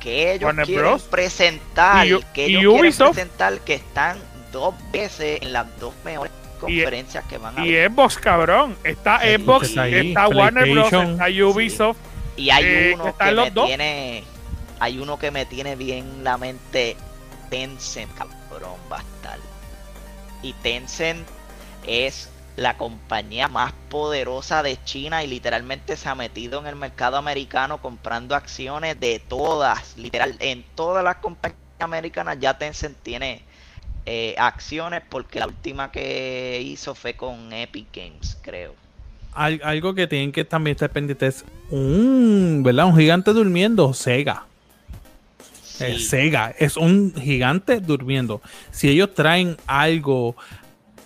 Que 0.00 0.34
ellos 0.34 0.52
quieren 0.64 0.98
presentar, 1.10 2.06
que 2.32 2.46
ellos 2.46 2.74
quieren 2.74 2.92
presentar 2.92 3.60
que 3.60 3.74
están 3.74 4.18
dos 4.50 4.74
veces 4.90 5.40
en 5.42 5.52
las 5.52 5.78
dos 5.78 5.94
mejores 6.04 6.32
conferencias 6.60 7.24
que 7.26 7.38
van 7.38 7.58
a 7.58 7.64
Y 7.64 7.74
Xbox, 7.86 8.18
cabrón. 8.18 8.76
Está 8.82 9.20
Xbox, 9.20 9.76
está 9.76 10.28
Warner 10.28 10.70
Bros., 10.70 10.92
está 10.92 11.26
Ubisoft. 11.28 11.98
Y 12.36 12.50
hay 12.50 12.64
eh, 12.64 12.94
uno 12.94 13.16
que 13.16 13.32
me 13.32 13.50
tiene. 13.50 14.24
Hay 14.80 14.98
uno 14.98 15.18
que 15.18 15.30
me 15.30 15.46
tiene 15.46 15.76
bien 15.76 16.24
la 16.24 16.36
mente. 16.36 16.96
Tencent, 17.50 18.10
cabrón, 18.14 18.80
va 18.90 18.98
a 18.98 19.02
estar. 19.02 19.38
Y 20.42 20.54
Tencent 20.54 21.28
es 21.86 22.31
la 22.56 22.76
compañía 22.76 23.48
más 23.48 23.72
poderosa 23.88 24.62
de 24.62 24.78
China 24.84 25.24
y 25.24 25.26
literalmente 25.26 25.96
se 25.96 26.08
ha 26.08 26.14
metido 26.14 26.60
en 26.60 26.66
el 26.66 26.76
mercado 26.76 27.16
americano 27.16 27.80
comprando 27.80 28.34
acciones 28.34 28.98
de 29.00 29.18
todas, 29.18 29.96
literal, 29.96 30.36
en 30.40 30.64
todas 30.74 31.02
las 31.02 31.16
compañías 31.16 31.58
americanas 31.80 32.38
ya 32.40 32.58
Tencent 32.58 32.96
tiene 33.02 33.42
eh, 34.06 34.34
acciones 34.38 35.02
porque 35.08 35.38
la 35.38 35.46
última 35.46 35.90
que 35.90 36.60
hizo 36.62 36.94
fue 36.94 37.14
con 37.14 37.52
Epic 37.52 37.86
Games, 37.94 38.36
creo 38.42 38.74
algo 39.34 39.94
que 39.94 40.06
tienen 40.06 40.32
que 40.32 40.44
también 40.44 40.74
estar 40.74 40.90
pendientes 40.90 41.36
es 41.36 41.44
un, 41.70 42.62
¿verdad? 42.64 42.86
Un 42.86 42.96
gigante 42.96 43.32
durmiendo, 43.32 43.94
Sega. 43.94 44.44
Sega 45.98 46.54
es 46.58 46.76
un 46.76 47.12
gigante 47.14 47.80
durmiendo. 47.80 48.40
Si 48.70 48.88
ellos 48.88 49.14
traen 49.14 49.56
algo 49.66 50.36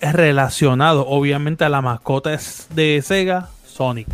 relacionado, 0.01 1.07
obviamente 1.07 1.64
a 1.64 1.68
la 1.68 1.80
mascota 1.80 2.38
de 2.70 3.03
Sega, 3.03 3.49
Sonic. 3.64 4.09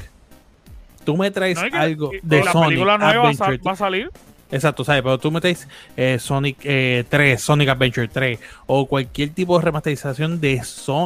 Tú 1.05 1.17
me 1.17 1.31
traes 1.31 1.59
algo 1.73 2.11
de 2.23 2.45
la 2.45 2.53
Sonic. 2.53 2.69
película 2.69 2.99
nueva 2.99 3.33
va 3.67 3.73
a 3.73 3.77
salir. 3.77 4.11
Exacto, 4.51 4.85
¿sabes? 4.85 5.03
Pero 5.03 5.19
tú 5.19 5.31
me 5.31 5.41
traes 5.41 5.67
eh, 5.97 6.19
Sonic 6.19 6.59
3, 6.59 6.67
eh, 7.11 7.39
Sonic 7.39 7.71
Adventure 7.71 8.07
3 8.07 8.39
o 8.67 8.87
cualquier 8.87 9.31
tipo 9.31 9.59
de 9.59 9.65
remasterización 9.65 10.41
de, 10.41 10.63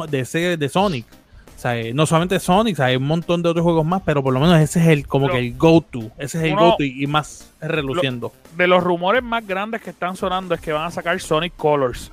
de, 0.09 0.57
de 0.57 0.69
Sonic 0.69 1.05
no 1.93 2.05
solamente 2.05 2.39
Sonic, 2.39 2.79
hay 2.79 2.95
un 2.95 3.05
montón 3.05 3.41
de 3.41 3.49
otros 3.49 3.63
juegos 3.63 3.85
más, 3.85 4.01
pero 4.05 4.21
por 4.21 4.33
lo 4.33 4.39
menos 4.39 4.59
ese 4.59 4.79
es 4.79 4.87
el 4.87 5.07
como 5.07 5.27
que 5.27 5.39
el 5.39 5.57
go-to. 5.57 6.11
Ese 6.17 6.37
es 6.37 6.43
el 6.45 6.55
go-to 6.55 6.83
y, 6.83 7.07
más 7.07 7.51
reluciendo. 7.59 8.31
de 8.55 8.67
los 8.67 8.83
rumores 8.83 9.23
más 9.23 9.45
grandes 9.45 9.81
que 9.81 9.89
están 9.89 10.15
sonando 10.15 10.53
es 10.53 10.61
que 10.61 10.71
van 10.71 10.85
a 10.85 10.91
sacar 10.91 11.19
Sonic 11.19 11.55
Colors 11.55 12.11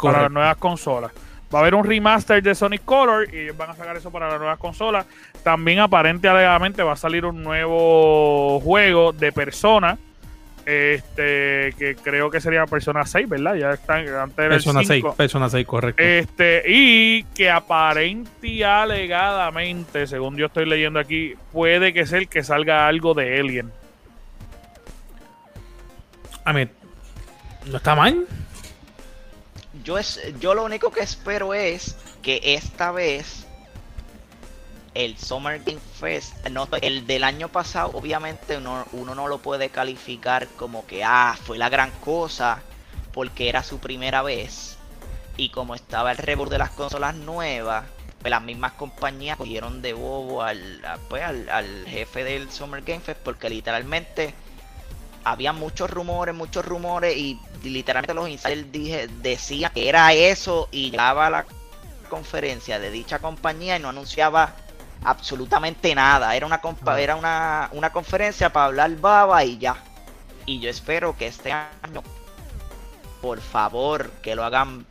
para 0.00 0.22
las 0.22 0.30
nuevas 0.30 0.56
consolas. 0.56 1.12
Va 1.52 1.58
a 1.58 1.62
haber 1.62 1.74
un 1.74 1.84
remaster 1.84 2.42
de 2.42 2.54
Sonic 2.54 2.84
Color 2.84 3.34
y 3.34 3.38
ellos 3.38 3.56
van 3.56 3.70
a 3.70 3.74
sacar 3.74 3.96
eso 3.96 4.10
para 4.10 4.28
las 4.28 4.38
nuevas 4.38 4.58
consolas. 4.58 5.06
También 5.42 5.80
aparentemente 5.80 6.82
va 6.82 6.92
a 6.92 6.96
salir 6.96 7.24
un 7.24 7.42
nuevo 7.42 8.60
juego 8.60 9.12
de 9.12 9.32
Persona 9.32 9.98
este, 10.66 11.74
que 11.78 11.96
creo 12.02 12.30
que 12.30 12.40
sería 12.40 12.66
Persona 12.66 13.04
6, 13.04 13.28
¿verdad? 13.28 13.54
Ya 13.54 13.72
están 13.72 14.06
antes 14.06 14.36
del 14.36 14.48
Persona 14.50 14.82
6, 14.84 15.04
Persona 15.16 15.48
6, 15.48 15.66
correcto. 15.66 16.02
Este, 16.02 16.62
y 16.66 17.24
que 17.34 17.50
aparente 17.50 18.46
y 18.46 18.62
alegadamente, 18.62 20.06
según 20.06 20.36
yo 20.36 20.46
estoy 20.46 20.66
leyendo 20.66 21.00
aquí, 21.00 21.34
puede 21.52 21.92
que 21.92 22.06
sea 22.06 22.18
el 22.18 22.28
que 22.28 22.44
salga 22.44 22.86
algo 22.86 23.14
de 23.14 23.40
Alien. 23.40 23.72
A 26.44 26.52
mí, 26.52 26.68
no 27.66 27.76
está 27.76 27.94
mal. 27.94 28.26
Yo, 29.84 29.98
es, 29.98 30.20
yo 30.38 30.54
lo 30.54 30.64
único 30.64 30.90
que 30.90 31.00
espero 31.00 31.54
es 31.54 31.96
que 32.22 32.40
esta 32.42 32.92
vez 32.92 33.46
el 34.94 35.16
Summer 35.16 35.62
Game 35.64 35.80
Fest, 35.98 36.46
no, 36.48 36.68
el 36.82 37.06
del 37.06 37.24
año 37.24 37.48
pasado, 37.48 37.90
obviamente 37.94 38.56
uno, 38.56 38.86
uno, 38.92 39.14
no 39.14 39.28
lo 39.28 39.38
puede 39.38 39.70
calificar 39.70 40.48
como 40.56 40.86
que, 40.86 41.04
ah, 41.04 41.36
fue 41.44 41.58
la 41.58 41.68
gran 41.68 41.90
cosa, 42.04 42.62
porque 43.12 43.48
era 43.48 43.62
su 43.62 43.78
primera 43.78 44.22
vez. 44.22 44.76
Y 45.36 45.50
como 45.50 45.74
estaba 45.74 46.12
el 46.12 46.18
reboot 46.18 46.50
de 46.50 46.58
las 46.58 46.70
consolas 46.70 47.14
nuevas, 47.14 47.84
pues 48.20 48.30
las 48.30 48.42
mismas 48.42 48.72
compañías 48.72 49.36
cogieron 49.36 49.80
de 49.80 49.94
bobo 49.94 50.42
al, 50.42 50.82
pues, 51.08 51.22
al, 51.22 51.86
jefe 51.86 52.24
del 52.24 52.50
Summer 52.50 52.82
Game 52.82 53.00
Fest, 53.00 53.20
porque 53.22 53.48
literalmente 53.48 54.34
había 55.24 55.52
muchos 55.52 55.88
rumores, 55.90 56.34
muchos 56.34 56.64
rumores, 56.64 57.16
y 57.16 57.40
literalmente 57.62 58.14
los 58.14 58.28
insiders 58.28 58.72
dije, 58.72 59.08
decían 59.20 59.72
que 59.72 59.88
era 59.88 60.12
eso, 60.12 60.68
y 60.70 60.90
llegaba 60.90 61.26
a 61.26 61.30
la 61.30 61.46
conferencia 62.08 62.78
de 62.78 62.90
dicha 62.90 63.18
compañía 63.18 63.76
y 63.76 63.80
no 63.80 63.88
anunciaba 63.88 64.54
absolutamente 65.04 65.94
nada. 65.94 66.34
Era 66.34 66.46
una, 66.46 66.60
era 66.98 67.16
una, 67.16 67.68
una 67.72 67.90
conferencia 67.92 68.52
para 68.52 68.66
hablar 68.66 68.96
baba 68.96 69.44
y 69.44 69.58
ya. 69.58 69.76
Y 70.46 70.60
yo 70.60 70.68
espero 70.68 71.16
que 71.16 71.26
este 71.26 71.52
año, 71.52 72.02
por 73.20 73.40
favor, 73.40 74.10
que 74.22 74.34
lo 74.34 74.44
hagan, 74.44 74.86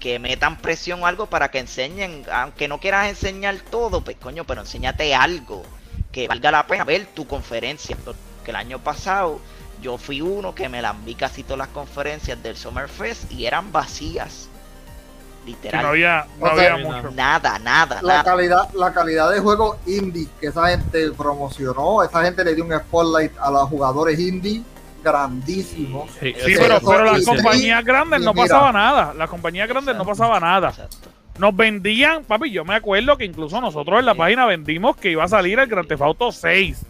que 0.00 0.18
metan 0.18 0.58
presión 0.58 1.02
o 1.02 1.06
algo 1.06 1.26
para 1.26 1.50
que 1.50 1.58
enseñen, 1.58 2.24
aunque 2.32 2.68
no 2.68 2.78
quieras 2.78 3.08
enseñar 3.08 3.56
todo, 3.70 4.02
pues 4.02 4.16
coño, 4.16 4.44
pero 4.44 4.60
enséñate 4.60 5.14
algo 5.14 5.64
que 6.12 6.28
valga 6.28 6.50
la 6.50 6.66
pena 6.66 6.84
ver 6.84 7.06
tu 7.06 7.26
conferencia. 7.26 7.96
Porque 8.04 8.50
el 8.50 8.56
año 8.56 8.78
pasado 8.78 9.40
yo 9.86 9.98
fui 9.98 10.20
uno 10.20 10.52
que 10.52 10.68
me 10.68 10.82
la 10.82 10.92
vi 10.92 11.14
casi 11.14 11.44
todas 11.44 11.58
las 11.58 11.68
conferencias 11.68 12.42
del 12.42 12.56
Summer 12.56 12.88
Fest 12.88 13.30
y 13.30 13.46
eran 13.46 13.70
vacías. 13.70 14.48
Literal. 15.46 15.80
no 15.84 15.88
había, 15.90 16.26
no 16.40 16.46
había 16.46 16.76
mucho. 16.78 17.10
Nada, 17.14 17.56
nada, 17.60 18.02
la 18.02 18.14
nada. 18.14 18.24
calidad, 18.24 18.68
la 18.74 18.92
calidad 18.92 19.30
de 19.30 19.38
juego 19.38 19.78
indie 19.86 20.26
que 20.40 20.48
esa 20.48 20.70
gente 20.70 21.12
promocionó, 21.12 22.02
esa 22.02 22.24
gente 22.24 22.42
le 22.44 22.56
dio 22.56 22.64
un 22.64 22.72
spotlight 22.76 23.30
a 23.38 23.48
los 23.52 23.68
jugadores 23.68 24.18
indie 24.18 24.60
grandísimo. 25.04 26.08
Sí, 26.20 26.34
pero, 26.44 26.80
pero 26.84 27.04
las 27.04 27.24
compañías 27.24 27.84
grandes 27.84 28.22
no 28.22 28.34
mira. 28.34 28.44
pasaba 28.46 28.72
nada. 28.72 29.14
Las 29.14 29.30
compañías 29.30 29.68
grandes 29.68 29.94
no 29.94 30.04
pasaba 30.04 30.40
nada. 30.40 30.70
Exacto. 30.70 31.10
Nos 31.38 31.54
vendían, 31.54 32.24
papi, 32.24 32.50
yo 32.50 32.64
me 32.64 32.74
acuerdo 32.74 33.16
que 33.16 33.24
incluso 33.24 33.60
nosotros 33.60 34.00
en 34.00 34.06
la 34.06 34.14
Sí. 34.14 34.18
página 34.18 34.46
vendimos 34.46 34.96
que 34.96 35.12
iba 35.12 35.22
a 35.22 35.28
salir 35.28 35.60
el 35.60 35.68
Grand 35.68 35.86
Theft 35.86 36.02
Auto 36.02 36.32
6. 36.32 36.84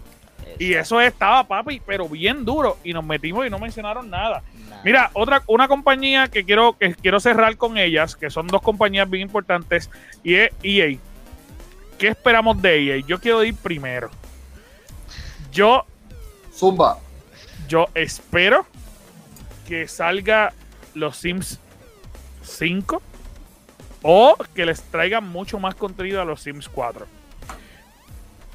Y 0.59 0.75
eso 0.75 1.01
estaba, 1.01 1.45
papi, 1.45 1.81
pero 1.85 2.09
bien 2.09 2.45
duro. 2.45 2.79
Y 2.83 2.93
nos 2.93 3.05
metimos 3.05 3.47
y 3.47 3.51
no 3.51 3.59
mencionaron 3.59 4.09
nada. 4.09 4.43
Nada. 4.69 4.83
Mira, 4.85 5.11
otra, 5.13 5.43
una 5.47 5.69
compañía 5.69 6.29
que 6.29 6.45
quiero, 6.45 6.77
que 6.79 6.95
quiero 6.95 7.21
cerrar 7.21 7.57
con 7.57 7.77
ellas, 7.77 8.17
que 8.17 8.31
son 8.31 8.47
dos 8.47 8.63
compañías 8.63 9.09
bien 9.09 9.23
importantes, 9.23 9.91
y 10.23 10.35
es 10.35 10.51
EA. 10.63 10.99
¿Qué 11.99 12.09
esperamos 12.09 12.61
de 12.61 12.97
EA? 12.97 13.05
Yo 13.07 13.21
quiero 13.21 13.43
ir 13.45 13.55
primero. 13.55 14.11
Yo, 15.53 15.85
Zumba. 16.53 16.99
yo 17.69 17.89
espero 17.95 18.67
que 19.67 19.89
salga 19.89 20.53
los 20.95 21.17
Sims 21.17 21.59
5 22.43 23.03
o 24.03 24.37
que 24.55 24.67
les 24.67 24.83
traigan 24.83 25.27
mucho 25.29 25.59
más 25.59 25.75
contenido 25.75 26.21
a 26.21 26.25
los 26.25 26.43
Sims 26.43 26.69
4. 26.69 27.07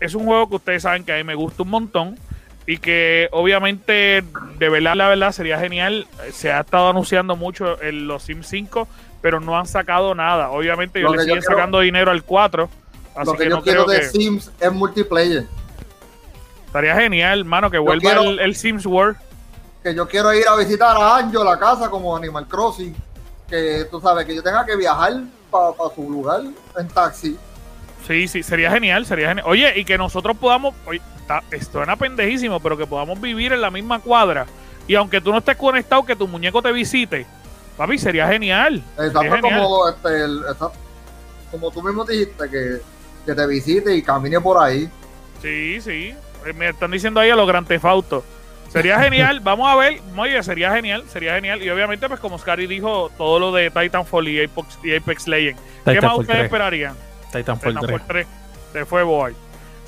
Es 0.01 0.15
un 0.15 0.25
juego 0.25 0.49
que 0.49 0.55
ustedes 0.57 0.83
saben 0.83 1.05
que 1.05 1.13
a 1.13 1.17
mí 1.17 1.23
me 1.23 1.35
gusta 1.35 1.63
un 1.63 1.69
montón 1.69 2.19
y 2.67 2.77
que 2.79 3.29
obviamente 3.31 4.23
de 4.57 4.69
verdad 4.69 4.95
la 4.95 5.07
verdad 5.07 5.31
sería 5.31 5.57
genial. 5.59 6.07
Se 6.33 6.51
ha 6.51 6.59
estado 6.61 6.89
anunciando 6.89 7.35
mucho 7.37 7.81
en 7.81 8.07
los 8.07 8.23
Sims 8.23 8.47
5, 8.47 8.87
pero 9.21 9.39
no 9.39 9.57
han 9.57 9.65
sacado 9.67 10.13
nada. 10.15 10.49
Obviamente 10.51 10.99
ellos 10.99 11.11
le 11.11 11.17
yo 11.19 11.23
siguen 11.23 11.41
sacando 11.43 11.79
dinero 11.79 12.11
al 12.11 12.23
4. 12.23 12.69
Así 13.15 13.25
Lo 13.25 13.31
que, 13.33 13.37
que, 13.43 13.49
yo 13.49 13.55
no 13.57 13.61
quiero 13.61 13.85
creo 13.85 13.95
de 13.99 14.01
que 14.01 14.09
Sims 14.09 14.51
es 14.59 14.71
multiplayer. 14.73 15.45
estaría 16.65 16.95
genial, 16.95 17.45
mano, 17.45 17.69
que 17.69 17.77
vuelva 17.77 18.01
quiero- 18.01 18.21
el, 18.23 18.39
el 18.39 18.55
Sims 18.55 18.85
World. 18.85 19.17
Que 19.83 19.95
yo 19.95 20.07
quiero 20.07 20.33
ir 20.33 20.47
a 20.47 20.55
visitar 20.55 20.95
a 20.95 21.17
Anjo 21.17 21.43
la 21.43 21.57
casa 21.59 21.89
como 21.89 22.15
Animal 22.15 22.47
Crossing. 22.47 22.95
Que 23.49 23.85
tú 23.91 23.99
sabes 23.99 24.25
que 24.25 24.33
yo 24.35 24.41
tenga 24.43 24.65
que 24.65 24.75
viajar 24.75 25.13
para 25.49 25.73
su 25.93 26.09
lugar 26.09 26.41
en 26.77 26.87
taxi. 26.87 27.37
Sí, 28.07 28.27
sí, 28.27 28.43
sería 28.43 28.71
genial, 28.71 29.05
sería 29.05 29.29
genial. 29.29 29.45
Oye, 29.47 29.73
y 29.79 29.85
que 29.85 29.97
nosotros 29.97 30.35
podamos, 30.37 30.73
oye, 30.85 31.01
está, 31.17 31.43
esto 31.51 31.73
suena 31.79 31.95
pendejísimo, 31.95 32.59
pero 32.59 32.77
que 32.77 32.85
podamos 32.87 33.19
vivir 33.21 33.53
en 33.53 33.61
la 33.61 33.69
misma 33.71 33.99
cuadra. 33.99 34.45
Y 34.87 34.95
aunque 34.95 35.21
tú 35.21 35.31
no 35.31 35.37
estés 35.37 35.55
conectado, 35.55 36.03
que 36.05 36.15
tu 36.15 36.27
muñeco 36.27 36.61
te 36.61 36.71
visite. 36.71 37.25
Papi, 37.77 37.97
sería 37.97 38.27
genial. 38.27 38.83
Exacto 38.97 39.19
Sería 39.21 39.35
genial. 39.37 39.63
como, 39.63 39.89
este, 39.89 40.23
el- 40.23 40.39
exacto, 40.41 40.73
como 41.51 41.71
tú 41.71 41.81
mismo 41.83 42.03
dijiste, 42.05 42.49
que, 42.49 42.77
que 43.25 43.33
te 43.35 43.47
visite 43.47 43.95
y 43.95 44.01
camine 44.01 44.41
por 44.41 44.61
ahí. 44.61 44.89
Sí, 45.41 45.79
sí. 45.81 46.13
Eh, 46.45 46.53
Me 46.53 46.69
están 46.69 46.91
diciendo 46.91 47.19
ahí 47.19 47.29
a 47.29 47.35
los 47.35 47.47
Gran 47.47 47.65
Theft 47.65 47.85
Auto. 47.85 48.23
Sería 48.69 48.99
genial, 49.03 49.39
vamos 49.41 49.69
a 49.69 49.75
ver, 49.75 50.01
oye, 50.17 50.41
sería 50.43 50.73
genial, 50.73 51.03
sería 51.07 51.35
genial. 51.35 51.61
Y 51.61 51.69
obviamente, 51.69 52.07
pues 52.07 52.19
como 52.19 52.37
Scary 52.39 52.67
dijo, 52.67 53.11
todo 53.17 53.39
lo 53.39 53.51
de 53.51 53.69
Titanfall 53.69 54.27
y 54.27 54.43
Apex, 54.43 54.79
y 54.83 54.95
Apex 54.95 55.27
Legends. 55.27 55.61
¿Qué 55.85 56.01
más 56.01 56.13
ustedes 56.17 56.27
3. 56.39 56.43
esperarían? 56.45 56.95
Titanfall 57.31 57.73
3. 57.73 57.81
Titanfall 57.81 58.07
3. 58.07 58.27
Se 58.73 58.85
fue 58.85 59.03
boy. 59.03 59.33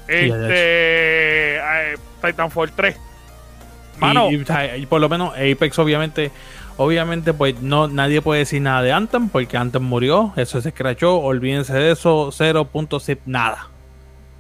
Sí, 0.08 0.28
ya, 0.28 0.36
Este. 0.36 0.48
eh, 0.50 1.96
Titanfall 2.22 2.72
3. 2.72 2.98
Mano, 4.00 4.30
Y, 4.32 4.86
por 4.88 5.00
lo 5.00 5.08
menos 5.08 5.34
Apex 5.36 5.78
obviamente 5.80 6.32
obviamente 6.78 7.34
pues 7.34 7.62
no 7.62 7.88
nadie 7.88 8.22
puede 8.22 8.40
decir 8.40 8.62
nada 8.62 8.82
de 8.82 8.92
Anthem 8.92 9.30
porque 9.30 9.56
Anthem 9.58 9.84
murió, 9.84 10.34
eso 10.36 10.60
se 10.62 10.70
escrachó, 10.70 11.20
olvídense 11.20 11.74
de 11.74 11.92
eso, 11.92 12.30
0.zip 12.32 13.20
nada. 13.26 13.70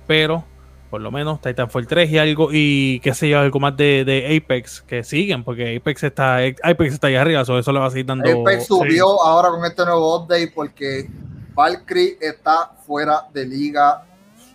Pero 0.08 0.44
por 0.90 1.02
lo 1.02 1.12
menos 1.12 1.40
Titanfall 1.42 1.88
3 1.88 2.10
y 2.12 2.18
algo 2.18 2.50
y 2.52 3.00
qué 3.02 3.14
sé 3.14 3.30
yo, 3.30 3.40
algo 3.40 3.60
más 3.60 3.78
de, 3.78 4.04
de 4.06 4.36
Apex 4.38 4.82
que 4.82 5.04
siguen 5.04 5.44
porque 5.44 5.78
Apex 5.78 6.04
está 6.04 6.38
Apex 6.64 6.94
está 6.94 7.08
ahí 7.08 7.16
arriba, 7.16 7.46
so 7.46 7.58
eso 7.58 7.72
le 7.72 7.80
va 7.80 7.88
a 7.88 7.92
seguir 7.92 8.08
dando 8.08 8.30
Apex 8.42 8.68
subió 8.68 9.22
ahora 9.24 9.50
con 9.50 9.64
este 9.66 9.86
nuevo 9.86 10.18
update 10.18 10.52
porque 10.54 11.08
Valkyrie 11.54 12.18
está 12.20 12.72
fuera 12.86 13.24
de 13.34 13.46
liga. 13.46 14.06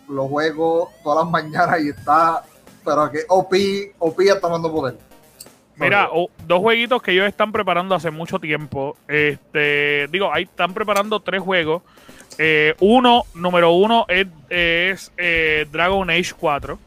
Lo 0.07 0.27
juego 0.27 0.91
todas 1.03 1.23
las 1.25 1.31
mañanas 1.31 1.79
y 1.81 1.89
está. 1.89 2.43
Pero 2.83 3.11
que 3.11 3.19
OP, 3.27 3.53
OP 3.99 4.19
está 4.21 4.39
tomando 4.41 4.71
poder. 4.71 4.97
Mira, 5.79 6.09
dos 6.45 6.59
jueguitos 6.59 7.01
que 7.01 7.11
ellos 7.11 7.27
están 7.27 7.51
preparando 7.51 7.95
hace 7.95 8.11
mucho 8.11 8.37
tiempo. 8.39 8.97
Este, 9.07 10.07
digo, 10.11 10.33
ahí 10.33 10.43
están 10.43 10.73
preparando 10.73 11.19
tres 11.21 11.41
juegos. 11.41 11.83
Eh, 12.37 12.75
uno, 12.79 13.23
número 13.33 13.71
uno, 13.71 14.05
es, 14.07 14.27
es, 14.49 15.11
eh, 15.17 15.65
Dragon 15.71 16.09
Age 16.09 16.33
4, 16.37 16.79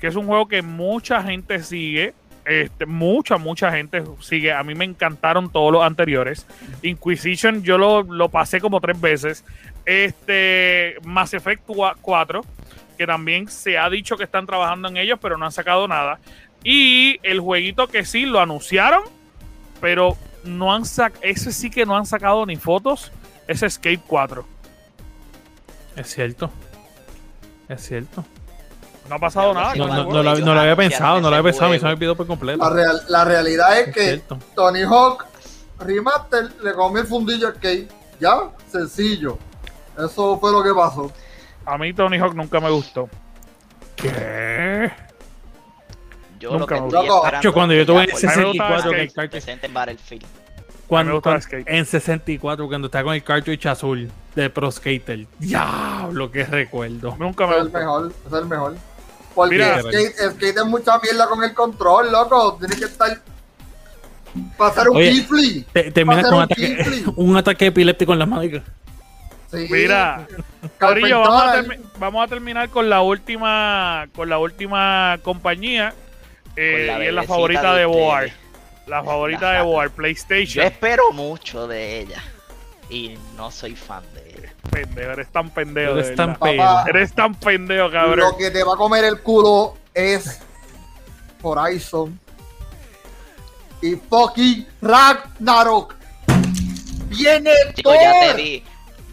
que 0.00 0.06
es 0.08 0.16
un 0.16 0.26
juego 0.26 0.48
que 0.48 0.62
mucha 0.62 1.22
gente 1.22 1.62
sigue. 1.62 2.14
Este, 2.44 2.84
mucha, 2.86 3.38
mucha 3.38 3.70
gente 3.72 4.02
sigue. 4.20 4.52
A 4.52 4.62
mí 4.62 4.74
me 4.74 4.84
encantaron 4.84 5.50
todos 5.50 5.72
los 5.72 5.82
anteriores. 5.82 6.46
Inquisition, 6.82 7.62
yo 7.62 7.78
lo, 7.78 8.02
lo 8.02 8.28
pasé 8.28 8.60
como 8.60 8.80
tres 8.80 9.00
veces. 9.00 9.44
Este, 9.86 10.96
Mass 11.04 11.34
Effect 11.34 11.62
4, 12.00 12.40
que 12.98 13.06
también 13.06 13.48
se 13.48 13.78
ha 13.78 13.88
dicho 13.88 14.16
que 14.16 14.24
están 14.24 14.46
trabajando 14.46 14.88
en 14.88 14.96
ellos, 14.96 15.18
pero 15.20 15.38
no 15.38 15.46
han 15.46 15.52
sacado 15.52 15.88
nada. 15.88 16.18
Y 16.62 17.18
el 17.22 17.40
jueguito 17.40 17.88
que 17.88 18.04
sí 18.04 18.24
lo 18.26 18.40
anunciaron, 18.40 19.02
pero 19.80 20.16
no 20.44 20.72
han 20.72 20.84
sacado, 20.84 21.20
ese 21.22 21.52
sí 21.52 21.70
que 21.70 21.86
no 21.86 21.96
han 21.96 22.06
sacado 22.06 22.44
ni 22.46 22.56
fotos, 22.56 23.12
es 23.48 23.62
Escape 23.62 24.00
4. 24.06 24.46
Es 25.96 26.14
cierto. 26.14 26.50
Es 27.68 27.86
cierto. 27.86 28.24
No 29.08 29.16
ha 29.16 29.18
pasado 29.18 29.52
nada. 29.52 29.74
No, 29.74 29.86
no, 29.86 30.04
no 30.04 30.22
lo, 30.22 30.34
lo 30.54 30.60
había 30.60 30.76
pensado, 30.76 31.20
no 31.20 31.28
lo 31.30 31.36
había 31.36 31.50
pensado 31.50 31.74
y 31.74 31.78
se 31.78 31.84
me 31.84 31.92
olvidó 31.92 32.14
por 32.16 32.26
completo. 32.26 32.58
La, 32.64 32.70
real- 32.70 33.02
la 33.08 33.24
realidad 33.24 33.78
es 33.78 33.88
Es 33.88 33.94
que 33.94 34.04
cierto. 34.04 34.38
Tony 34.54 34.82
Hawk 34.82 35.26
Remaster 35.78 36.50
le 36.62 36.72
comió 36.72 37.02
el 37.02 37.06
fundillo 37.06 37.48
al 37.48 37.54
Kate. 37.54 37.88
Ya, 38.20 38.34
sencillo. 38.70 39.38
Eso 39.98 40.38
fue 40.40 40.52
lo 40.52 40.62
que 40.62 40.72
pasó. 40.72 41.12
A 41.66 41.76
mí 41.78 41.92
Tony 41.92 42.18
Hawk 42.18 42.34
nunca 42.34 42.60
me 42.60 42.70
gustó. 42.70 43.08
¿Qué? 43.96 44.90
Yo 46.38 46.52
lo 46.52 46.58
Nunca 46.60 46.74
que 46.76 46.80
me 46.80 46.86
gustó. 46.88 47.40
Yo 47.42 47.52
cuando 47.52 47.74
yo 47.74 47.86
tuve 47.86 48.02
A 48.02 48.06
me 48.06 48.12
gustaba 48.12 48.80
64 48.82 48.90
que 48.90 49.00
el 49.66 49.72
Battlefield. 49.72 50.24
Cuando, 50.86 51.10
me 51.12 51.14
gustaba 51.16 51.36
cuando- 51.40 51.42
Skate. 51.46 51.68
en 51.68 51.86
64, 51.86 52.66
cuando 52.68 52.86
estaba 52.86 53.04
con 53.04 53.14
el 53.14 53.22
cartridge 53.24 53.66
azul 53.66 54.10
de 54.34 54.50
Pro 54.50 54.70
Skater. 54.70 55.26
Diablo, 55.38 56.30
que 56.30 56.44
recuerdo. 56.44 57.16
Nunca 57.18 57.46
me 57.46 57.56
es 57.56 57.62
el 57.62 57.70
mejor. 57.70 58.12
Es 58.26 58.32
el 58.32 58.46
mejor. 58.46 58.74
Porque 59.34 59.56
Mira. 59.56 59.80
skate, 59.80 60.14
skate 60.32 60.56
es 60.58 60.64
mucha 60.64 60.98
mierda 61.00 61.28
con 61.28 61.42
el 61.42 61.52
control, 61.54 62.12
loco. 62.12 62.56
Tiene 62.60 62.76
que 62.76 62.84
estar. 62.84 63.20
Pasar 64.56 64.88
un 64.88 64.96
keyflip. 64.98 65.68
Te- 65.72 65.92
con 66.24 66.34
un 66.34 66.42
ataque, 66.42 67.04
un 67.16 67.36
ataque 67.36 67.66
epiléptico 67.66 68.12
en 68.12 68.18
la 68.18 68.26
mano. 68.26 68.44
y- 68.44 68.62
Sí. 69.50 69.68
Mira, 69.70 70.26
Corillo, 70.80 71.20
vamos 71.20 71.42
a, 71.42 71.64
vamos 72.00 72.24
terminar 72.28 72.68
con 72.70 72.90
la 72.90 73.02
última 73.02 74.08
con 74.16 74.28
la 74.28 74.38
última 74.38 75.18
compañía 75.22 75.94
eh, 76.56 76.86
Con 76.88 76.98
la 76.98 77.04
y 77.04 77.06
es 77.06 77.14
la 77.14 77.22
favorita 77.22 77.72
de 77.74 77.78
de 77.80 77.84
Boar. 77.86 78.30
La 78.88 79.04
favorita 79.04 79.52
La 79.52 79.58
de. 79.58 79.62
Boar, 79.62 79.88
Yo 79.90 79.94
PlayStation. 79.94 80.66
espero 80.66 81.12
mucho 81.12 81.68
de 81.68 82.00
ella. 82.00 82.20
Y 82.90 83.16
no 83.36 83.52
soy 83.52 83.76
fan. 83.76 84.02
Pendejo, 84.70 85.10
eres 85.12 85.28
tan 85.28 85.50
pendejo. 85.50 85.92
Eres 85.92 86.08
de 86.10 86.16
tan 86.16 86.26
verdad. 86.32 86.40
pe- 86.40 86.56
Papá, 86.56 86.84
Eres 86.88 87.12
tan 87.14 87.34
pendejo, 87.34 87.90
cabrón. 87.90 88.18
Lo 88.18 88.36
que 88.36 88.50
te 88.50 88.62
va 88.64 88.74
a 88.74 88.76
comer 88.76 89.04
el 89.04 89.20
culo 89.20 89.76
es 89.94 90.40
Horizon 91.42 92.18
y 93.82 93.94
fucking 93.96 94.66
Ragnarok. 94.80 95.94
Viene 97.08 97.50
Chico, 97.74 97.90
todo. 97.92 98.00
ya 98.02 98.20
te 98.20 98.34
di, 98.42 98.64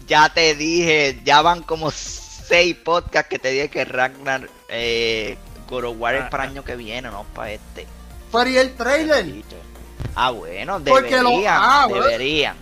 ya 0.08 0.28
te 0.32 0.54
dije, 0.54 1.20
ya 1.24 1.42
van 1.42 1.62
como 1.62 1.90
seis 1.90 2.74
podcasts 2.76 3.28
que 3.28 3.38
te 3.38 3.50
dije 3.50 3.68
que 3.68 3.84
Ragnar 3.84 4.48
eh, 4.68 5.36
God 5.68 5.84
of 5.84 5.96
War 5.98 6.14
es 6.16 6.22
Ah, 6.22 6.30
para 6.30 6.44
el 6.44 6.50
año 6.50 6.64
que 6.64 6.74
viene, 6.76 7.08
no 7.10 7.24
para 7.34 7.52
este. 7.52 7.86
Pero 8.32 8.48
y 8.50 8.56
el 8.56 8.74
trailer. 8.74 9.26
Ah, 10.16 10.30
bueno, 10.30 10.80
Porque 10.84 11.18
lo- 11.18 11.28
deberían, 11.30 11.56
ah, 11.60 11.86
bueno. 11.88 12.04
deberían, 12.06 12.56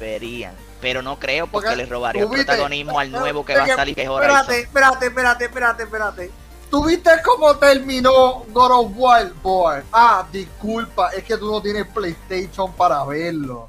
deberían. 0.00 0.54
Pero 0.86 1.02
no 1.02 1.18
creo 1.18 1.48
porque, 1.48 1.66
Porque 1.70 1.82
le 1.82 1.86
robaría 1.86 2.22
el 2.22 2.28
protagonismo 2.28 3.00
al 3.00 3.10
nuevo 3.10 3.44
que 3.44 3.56
va 3.56 3.64
a 3.64 3.66
salir, 3.74 3.96
que 3.96 4.02
es 4.04 4.08
Espérate, 4.08 4.36
Horizon. 4.52 4.54
espérate, 4.54 5.06
espérate, 5.06 5.44
espérate, 5.46 5.82
espérate. 5.82 6.30
¿Tú 6.70 6.84
viste 6.84 7.10
cómo 7.24 7.56
terminó 7.56 8.44
God 8.52 8.70
of 8.70 8.92
War, 8.94 9.32
boy? 9.42 9.80
Ah, 9.92 10.24
disculpa, 10.30 11.10
es 11.10 11.24
que 11.24 11.36
tú 11.38 11.50
no 11.50 11.60
tienes 11.60 11.88
PlayStation 11.88 12.72
para 12.74 13.04
verlo. 13.04 13.68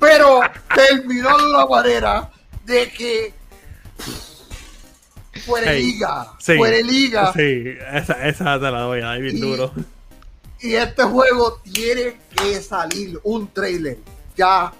Pero 0.00 0.40
terminó 0.74 1.38
de 1.38 1.44
una 1.44 1.66
manera 1.66 2.32
de 2.64 2.90
que 2.90 3.32
Hey, 5.64 5.82
liga, 5.84 6.32
sí, 6.40 6.56
fuera 6.56 6.76
de 6.78 6.82
liga. 6.82 7.32
Sí, 7.32 7.64
esa, 7.92 8.26
esa 8.26 8.58
te 8.58 8.70
la 8.72 8.80
doy 8.80 9.02
ahí 9.02 9.22
bien 9.22 9.36
Y- 9.36 9.40
duro. 9.40 9.70
Y 10.58 10.74
este 10.74 11.04
juego 11.04 11.60
tiene 11.62 12.16
que 12.36 12.60
salir 12.60 13.20
un 13.22 13.46
trailer 13.52 13.98
ya. 14.36 14.72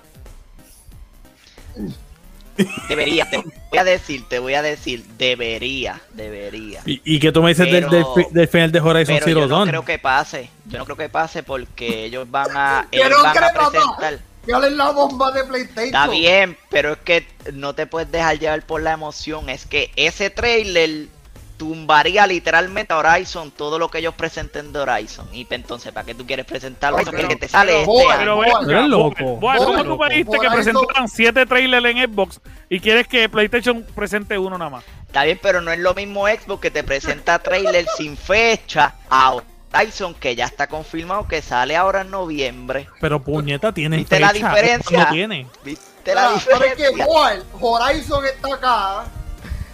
Debería, 2.89 3.29
te 3.29 3.37
voy 3.37 3.79
a 3.79 3.85
decir, 3.85 4.24
te 4.29 4.39
voy 4.39 4.55
a 4.55 4.62
decir, 4.62 5.05
debería, 5.18 6.01
debería. 6.14 6.81
¿Y, 6.87 7.03
y 7.05 7.20
qué 7.20 7.31
tú 7.31 7.43
me 7.43 7.51
dices 7.51 7.70
del, 7.70 7.89
del, 7.91 8.05
del, 8.31 8.49
final 8.49 8.72
de 8.72 8.81
Horizon 8.81 9.14
pero 9.16 9.24
Zero 9.27 9.41
yo 9.41 9.47
no 9.47 9.57
Dawn? 9.57 9.68
creo 9.68 9.85
que 9.85 9.99
pase, 9.99 10.49
yo 10.66 10.79
no 10.79 10.85
creo 10.87 10.97
que 10.97 11.09
pase 11.11 11.43
porque 11.43 12.07
ellos 12.07 12.31
van 12.31 12.57
a, 12.57 12.89
ellos 12.93 13.22
van 13.22 13.45
a 13.45 13.53
presentar... 13.53 14.18
¿Cuál 14.47 14.64
es 14.64 14.72
la 14.72 14.91
bomba 14.91 15.33
de 15.33 15.43
PlayStation? 15.43 15.87
Está 15.87 16.07
bien, 16.07 16.57
pero 16.70 16.93
es 16.93 16.99
que 16.99 17.27
no 17.53 17.74
te 17.74 17.87
puedes 17.87 18.11
dejar 18.12 18.39
llevar 18.39 18.62
por 18.62 18.81
la 18.81 18.93
emoción. 18.93 19.49
Es 19.49 19.66
que 19.66 19.91
ese 19.97 20.31
trailer 20.31 21.09
tumbaría 21.57 22.26
literalmente 22.26 22.92
a 22.92 22.98
Horizon 22.98 23.50
todo 23.50 23.78
lo 23.78 23.88
que 23.88 23.98
ellos 23.98 24.14
presenten 24.14 24.72
de 24.72 24.80
Horizon. 24.80 25.26
Y 25.32 25.46
entonces, 25.50 25.92
¿para 25.92 26.04
qué 26.07 26.14
tú 26.14 26.26
quieres 26.26 26.46
presentar 26.46 26.92
Horizon? 26.92 27.14
Pero- 27.16 27.28
que 27.28 27.36
te 27.36 27.48
sale 27.48 27.72
pero, 27.72 27.80
este 27.80 27.90
Boa, 27.90 28.14
año. 28.14 28.66
Pero 28.66 28.88
loco. 28.88 29.36
Boa, 29.36 29.57
¿cómo 29.57 29.84
tú 29.84 29.98
me 29.98 30.09
dijiste 30.11 30.38
que 30.38 30.48
presentaran 30.50 31.09
siete 31.09 31.46
trailers 31.46 31.86
en 31.86 31.98
Xbox 32.12 32.40
y 32.68 32.80
quieres 32.80 33.09
que 33.09 33.28
PlayStation 33.28 33.84
presente 33.94 34.38
uno 34.38 34.59
nada 34.59 34.70
más? 34.70 34.84
Está 35.07 35.24
bien, 35.24 35.38
pero 35.42 35.61
no 35.61 35.72
es 35.72 35.78
lo 35.78 35.94
mismo 35.94 36.26
Xbox 36.26 36.61
que 36.61 36.70
te 36.70 36.84
presenta 36.84 37.38
trailer 37.38 37.86
sin 37.96 38.16
fecha 38.16 38.94
a 39.09 39.36
Horizon 39.72 40.14
que 40.14 40.34
ya 40.36 40.44
está 40.46 40.66
confirmado 40.66 41.26
que 41.26 41.42
sale 41.42 41.76
ahora 41.76 42.02
en 42.02 42.11
noviembre. 42.11 42.88
Pero 43.00 43.22
puñeta, 43.22 43.72
tiene 43.72 43.98
¿Viste 43.98 44.20
la 44.20 44.30
fecha. 44.30 44.48
diferencia? 44.48 44.98
No 45.04 45.11
tiene. 45.11 45.46
¿Viste 45.64 46.14
la 46.14 46.28
Mira, 46.30 46.40
¿sabes 46.40 46.74
qué? 46.76 46.88
diferencia? 46.88 47.07
Boy, 47.07 47.42
Horizon 47.61 48.24
está 48.26 48.54
acá 48.54 49.04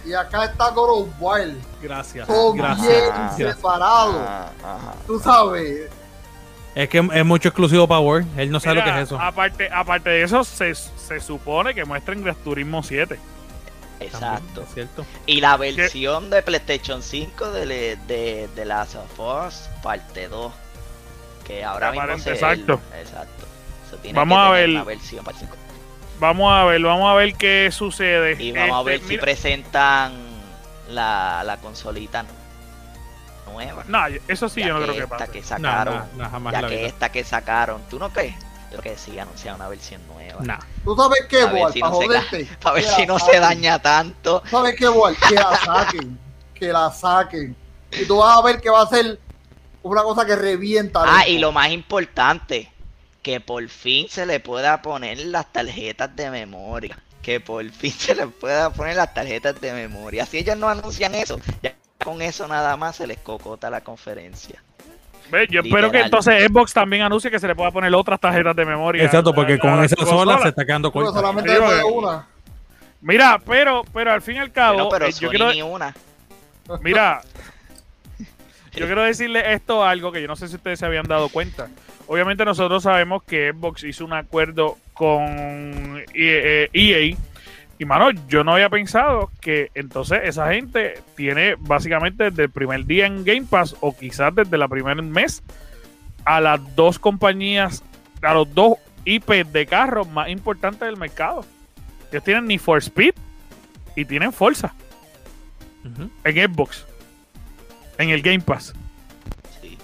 y 0.05 0.13
acá 0.13 0.45
está 0.45 0.69
of 0.69 1.09
War. 1.19 1.47
Gracias. 1.81 2.27
Son 2.27 2.57
Gracias. 2.57 2.87
bien 2.87 3.09
gracias. 3.09 3.55
separados. 3.55 4.15
Ah, 4.27 4.49
ajá. 4.63 4.93
Tú 5.07 5.19
sabes. 5.19 5.89
Es 6.75 6.89
que 6.89 6.97
es 7.13 7.25
mucho 7.25 7.49
exclusivo 7.49 7.87
para 7.87 7.99
Word. 7.99 8.25
Él 8.35 8.49
no 8.49 8.59
sabe 8.59 8.75
Mira, 8.75 8.87
lo 8.87 8.93
que 8.93 8.99
es 9.01 9.07
eso. 9.07 9.19
Aparte, 9.19 9.69
aparte 9.71 10.09
de 10.09 10.23
eso, 10.23 10.43
se, 10.43 10.73
se 10.73 11.19
supone 11.19 11.73
que 11.75 11.85
muestren 11.85 12.23
Gran 12.23 12.35
Turismo 12.37 12.81
7. 12.81 13.19
Exacto. 13.99 14.61
También, 14.61 14.67
cierto. 14.73 15.05
Y 15.27 15.39
la 15.39 15.55
versión 15.57 16.29
de 16.29 16.41
PlayStation 16.41 17.01
5 17.03 17.51
de, 17.51 17.97
de, 18.07 18.49
de 18.55 18.65
Last 18.65 18.95
of 18.95 19.19
Us 19.19 19.69
parte 19.83 20.27
2. 20.27 20.51
Que 21.45 21.63
ahora 21.63 21.91
mismo 21.91 22.17
se 22.19 22.31
exacto. 22.31 22.79
Exacto. 22.99 23.45
Eso 23.87 23.97
tiene 23.97 24.17
Vamos 24.17 24.35
que 24.37 24.41
a 24.41 24.45
tener 24.47 24.59
ver. 24.61 24.69
una 24.69 24.83
versión 24.83 25.23
para 25.25 25.37
el 25.37 25.43
5. 25.45 25.55
Vamos 26.23 26.53
a 26.53 26.63
ver, 26.63 26.81
vamos 26.81 27.11
a 27.11 27.15
ver 27.15 27.35
qué 27.35 27.69
sucede. 27.69 28.41
Y 28.41 28.53
vamos 28.53 28.75
a 28.77 28.79
Este, 28.79 28.89
ver 28.91 28.99
si 29.01 29.07
mira- 29.09 29.21
presentan 29.23 30.13
la, 30.89 31.43
la 31.45 31.57
consolita 31.57 32.23
nueva. 33.51 33.83
No, 33.87 33.99
eso 34.27 34.47
sí, 34.49 34.61
ya 34.61 34.67
yo 34.67 34.73
no 34.75 34.79
que 34.79 34.85
creo 34.85 34.95
que 34.95 35.03
esta 35.03 35.17
pase. 35.17 35.31
que 35.31 35.41
No, 35.41 35.45
sacaron. 35.47 35.95
no, 36.15 36.23
no, 36.23 36.29
jamás 36.29 36.53
ya 36.53 36.61
la 36.61 36.67
que 36.69 36.75
vida. 36.77 36.87
esta 36.87 37.09
que 37.11 37.23
sacaron. 37.23 37.81
¿Tú 37.89 37.99
no 37.99 38.09
crees? 38.09 38.35
Yo 38.71 38.79
creo 38.79 38.93
que 38.93 38.97
sí 38.97 39.19
anunciaron 39.19 39.59
una 39.61 39.69
versión 39.69 40.01
nueva. 40.07 40.39
Nah. 40.43 40.59
¿Tú 40.83 40.95
sabes 40.95 41.25
qué, 41.29 41.41
A 41.41 41.45
ver 41.47 41.61
Boy? 41.61 41.73
si 41.73 41.79
Para 41.81 41.91
no 41.91 41.99
se 41.99 42.05
joderte. 42.07 42.47
Para 42.61 42.75
ver 42.75 42.83
si 42.85 43.05
no 43.05 43.19
se 43.19 43.25
saquen. 43.25 43.41
daña 43.41 43.79
tanto. 43.79 44.39
¿Tú 44.41 44.47
sabes 44.49 44.75
qué, 44.77 44.87
Boy? 44.87 45.15
Que 45.29 45.35
la 45.35 45.57
saquen. 45.57 46.19
Que 46.55 46.67
la 46.71 46.89
saquen. 46.91 47.55
Y 47.91 48.05
tú 48.05 48.17
vas 48.19 48.37
a 48.37 48.41
ver 48.41 48.61
que 48.61 48.69
va 48.69 48.81
a 48.81 48.87
ser 48.87 49.19
una 49.83 50.01
cosa 50.03 50.25
que 50.25 50.35
revienta. 50.35 51.03
Ah, 51.05 51.27
y 51.27 51.37
lo 51.37 51.51
más 51.51 51.69
importante, 51.69 52.71
que 53.23 53.39
por 53.39 53.67
fin 53.69 54.07
se 54.09 54.25
le 54.25 54.39
pueda 54.39 54.81
poner 54.81 55.17
las 55.19 55.51
tarjetas 55.51 56.15
de 56.15 56.29
memoria. 56.29 56.99
Que 57.21 57.39
por 57.39 57.67
fin 57.71 57.91
se 57.91 58.13
le 58.13 58.27
pueda 58.27 58.69
poner 58.69 58.97
las 58.97 59.13
tarjetas 59.13 59.59
de 59.59 59.71
memoria. 59.73 60.25
Si 60.25 60.37
ellos 60.37 60.57
no 60.57 60.67
anuncian 60.69 61.15
eso, 61.15 61.39
ya 61.61 61.73
con 62.03 62.21
eso 62.21 62.47
nada 62.47 62.75
más 62.75 62.97
se 62.97 63.07
les 63.07 63.17
cocota 63.17 63.69
la 63.69 63.81
conferencia. 63.81 64.61
Ve, 65.31 65.47
Yo 65.49 65.61
espero 65.61 65.89
que 65.89 66.01
entonces 66.01 66.45
Xbox 66.45 66.73
también 66.73 67.01
anuncie 67.03 67.31
que 67.31 67.39
se 67.39 67.47
le 67.47 67.55
pueda 67.55 67.71
poner 67.71 67.95
otras 67.95 68.19
tarjetas 68.19 68.55
de 68.55 68.65
memoria. 68.65 69.05
Exacto, 69.05 69.33
porque 69.33 69.57
con 69.57 69.81
esa 69.83 69.95
la 69.97 70.05
sola 70.05 70.39
se 70.41 70.49
está 70.49 70.65
quedando 70.65 70.91
corta. 70.91 71.13
solamente 71.13 71.57
una. 71.85 72.27
Mira, 73.01 73.39
pero, 73.45 73.83
pero 73.93 74.11
al 74.11 74.21
fin 74.21 74.35
y 74.35 74.39
al 74.39 74.51
cabo, 74.51 74.77
Pero, 74.77 74.89
pero 74.89 75.05
eh, 75.05 75.13
yo 75.17 75.29
quiero, 75.29 75.51
ni 75.51 75.61
una. 75.61 75.95
Mira, 76.81 77.21
yo 78.75 78.85
quiero 78.85 79.03
decirle 79.03 79.53
esto 79.53 79.83
algo 79.83 80.11
que 80.11 80.21
yo 80.21 80.27
no 80.27 80.35
sé 80.35 80.47
si 80.47 80.55
ustedes 80.55 80.79
se 80.79 80.85
habían 80.85 81.05
dado 81.07 81.29
cuenta. 81.29 81.69
Obviamente 82.07 82.43
nosotros 82.45 82.83
sabemos 82.83 83.23
que 83.23 83.51
Xbox 83.53 83.83
hizo 83.83 84.03
un 84.05 84.13
acuerdo 84.13 84.77
con 84.93 85.99
E- 85.99 86.05
eh, 86.13 86.69
EA. 86.73 87.15
Y 87.79 87.85
mano, 87.85 88.11
yo 88.27 88.43
no 88.43 88.53
había 88.53 88.69
pensado 88.69 89.31
que 89.41 89.69
entonces 89.73 90.19
esa 90.23 90.53
gente 90.53 91.01
tiene 91.15 91.55
básicamente 91.59 92.25
desde 92.29 92.43
el 92.43 92.49
primer 92.51 92.85
día 92.85 93.05
en 93.07 93.23
Game 93.25 93.45
Pass 93.49 93.75
o 93.81 93.95
quizás 93.97 94.33
desde 94.35 94.55
el 94.57 94.69
primer 94.69 95.01
mes 95.01 95.41
a 96.25 96.39
las 96.39 96.75
dos 96.75 96.99
compañías, 96.99 97.83
a 98.21 98.33
los 98.33 98.53
dos 98.53 98.75
IP 99.05 99.29
de 99.45 99.65
carros 99.65 100.07
más 100.07 100.29
importantes 100.29 100.81
del 100.81 100.97
mercado. 100.97 101.45
Ellos 102.11 102.23
tienen 102.23 102.45
Need 102.47 102.59
for 102.59 102.77
Speed 102.77 103.15
y 103.95 104.05
tienen 104.05 104.31
Forza 104.31 104.73
en 106.23 106.51
Xbox. 106.53 106.85
En 107.97 108.09
el 108.09 108.21
Game 108.21 108.39
Pass. 108.41 108.73
Sí. 109.61 109.77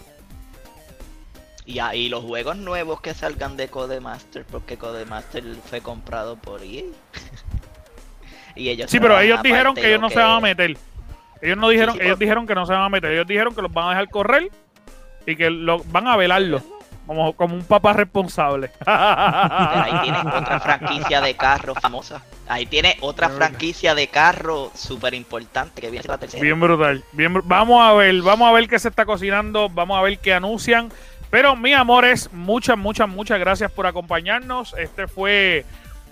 Y 1.65 1.79
ahí 1.79 2.09
los 2.09 2.23
juegos 2.23 2.57
nuevos 2.57 3.01
que 3.01 3.13
salgan 3.13 3.57
de 3.57 3.67
Codemaster, 3.67 4.45
porque 4.45 4.77
Codemaster 4.77 5.43
fue 5.69 5.81
comprado 5.81 6.35
por 6.37 6.63
EA. 6.63 6.83
y 8.55 8.69
ellos 8.69 8.89
Sí, 8.89 8.99
pero 8.99 9.19
ellos 9.19 9.41
dijeron 9.43 9.75
que 9.75 9.87
ellos 9.87 10.01
lo 10.01 10.07
no 10.07 10.09
se 10.09 10.19
van 10.19 10.31
a 10.31 10.39
meter. 10.39 10.77
Ellos 11.41 11.57
no 11.57 11.69
dijeron, 11.69 11.95
sí, 11.95 12.01
ellos 12.01 12.11
por- 12.13 12.19
dijeron 12.19 12.47
que 12.47 12.55
no 12.55 12.65
se 12.65 12.73
van 12.73 12.83
a 12.83 12.89
meter. 12.89 13.11
Ellos 13.11 13.27
dijeron 13.27 13.55
que 13.55 13.61
los 13.61 13.71
van 13.71 13.87
a 13.87 13.89
dejar 13.91 14.09
correr 14.09 14.51
y 15.25 15.35
que 15.35 15.49
lo, 15.49 15.83
van 15.85 16.07
a 16.07 16.17
velarlo. 16.17 16.61
Como, 17.09 17.33
como 17.33 17.55
un 17.55 17.63
papá 17.63 17.93
responsable. 17.93 18.69
Ahí 18.85 19.93
tienes 20.03 20.21
otra 20.27 20.59
franquicia 20.59 21.19
de 21.21 21.33
carros 21.35 21.79
famosa. 21.81 22.21
Ahí 22.47 22.67
tiene 22.67 22.97
otra 23.01 23.29
franquicia 23.29 23.95
de 23.95 24.09
carro 24.09 24.71
súper 24.75 25.15
importante 25.15 25.81
que 25.81 25.89
viene 25.89 26.05
la 26.07 26.19
tercera. 26.19 26.43
Bien 26.43 26.59
brutal. 26.59 27.03
Bien, 27.13 27.33
vamos 27.45 27.81
a 27.81 27.93
ver, 27.93 28.21
vamos 28.21 28.47
a 28.47 28.51
ver 28.51 28.67
qué 28.67 28.77
se 28.77 28.89
está 28.89 29.05
cocinando, 29.05 29.69
vamos 29.69 29.97
a 29.97 30.03
ver 30.03 30.19
qué 30.19 30.35
anuncian. 30.35 30.91
Pero 31.31 31.55
mi 31.55 31.73
amores, 31.73 32.31
muchas, 32.31 32.77
muchas, 32.77 33.09
muchas 33.09 33.39
gracias 33.39 33.71
por 33.71 33.87
acompañarnos. 33.87 34.75
Este 34.77 35.07
fue 35.07 35.65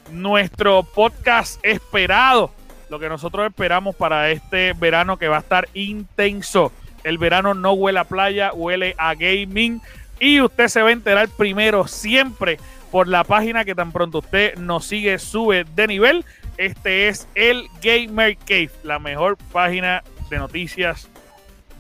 nuestro 0.10 0.82
podcast 0.82 1.64
esperado. 1.64 2.50
Lo 2.90 2.98
que 2.98 3.08
nosotros 3.08 3.46
esperamos 3.46 3.96
para 3.96 4.32
este 4.32 4.74
verano 4.74 5.18
que 5.18 5.28
va 5.28 5.38
a 5.38 5.42
estar 5.42 5.70
intenso. 5.76 6.72
El 7.04 7.20
verano 7.20 7.54
no 7.54 7.74
huele 7.74 8.00
a 8.00 8.06
playa, 8.06 8.52
huele 8.52 8.96
a 8.98 9.14
gaming. 9.14 9.80
Y 10.20 10.42
usted 10.42 10.68
se 10.68 10.82
va 10.82 10.90
a 10.90 10.94
enterar 10.94 11.30
primero 11.30 11.88
siempre 11.88 12.60
por 12.92 13.08
la 13.08 13.24
página 13.24 13.64
que 13.66 13.76
tan 13.76 13.92
pronto 13.92 14.20
usted 14.20 14.56
nos 14.58 14.86
sigue, 14.86 15.20
sube 15.20 15.66
de 15.76 15.88
nivel. 15.88 16.26
Este 16.58 17.08
es 17.08 17.28
el 17.36 17.68
Gamer 17.82 18.38
Cave, 18.38 18.72
la 18.84 18.98
mejor 19.00 19.38
página 19.52 20.04
de 20.30 20.38
noticias 20.38 21.08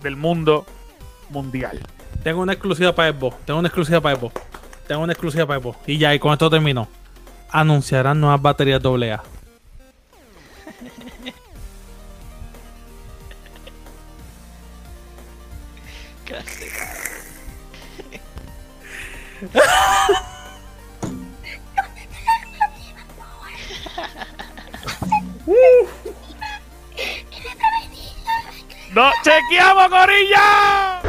del 0.01 0.15
mundo 0.15 0.65
mundial. 1.29 1.81
Tengo 2.23 2.41
una 2.41 2.53
exclusiva 2.53 2.93
para 2.93 3.11
Xbox. 3.11 3.37
Tengo 3.45 3.59
una 3.59 3.67
exclusiva 3.69 4.01
para 4.01 4.17
Xbox. 4.17 4.41
Tengo 4.87 5.01
una 5.01 5.13
exclusiva 5.13 5.45
para 5.45 5.59
Xbox. 5.59 5.77
Y 5.87 5.97
ya, 5.97 6.13
y 6.13 6.19
con 6.19 6.33
esto 6.33 6.49
termino. 6.49 6.87
Anunciarán 7.49 8.19
nuevas 8.19 8.41
baterías 8.41 8.81
AA. 8.83 9.23
Clase. 16.25 16.76
¡No 28.95 29.11
chequeamos, 29.23 29.89
Corilla! 29.89 31.01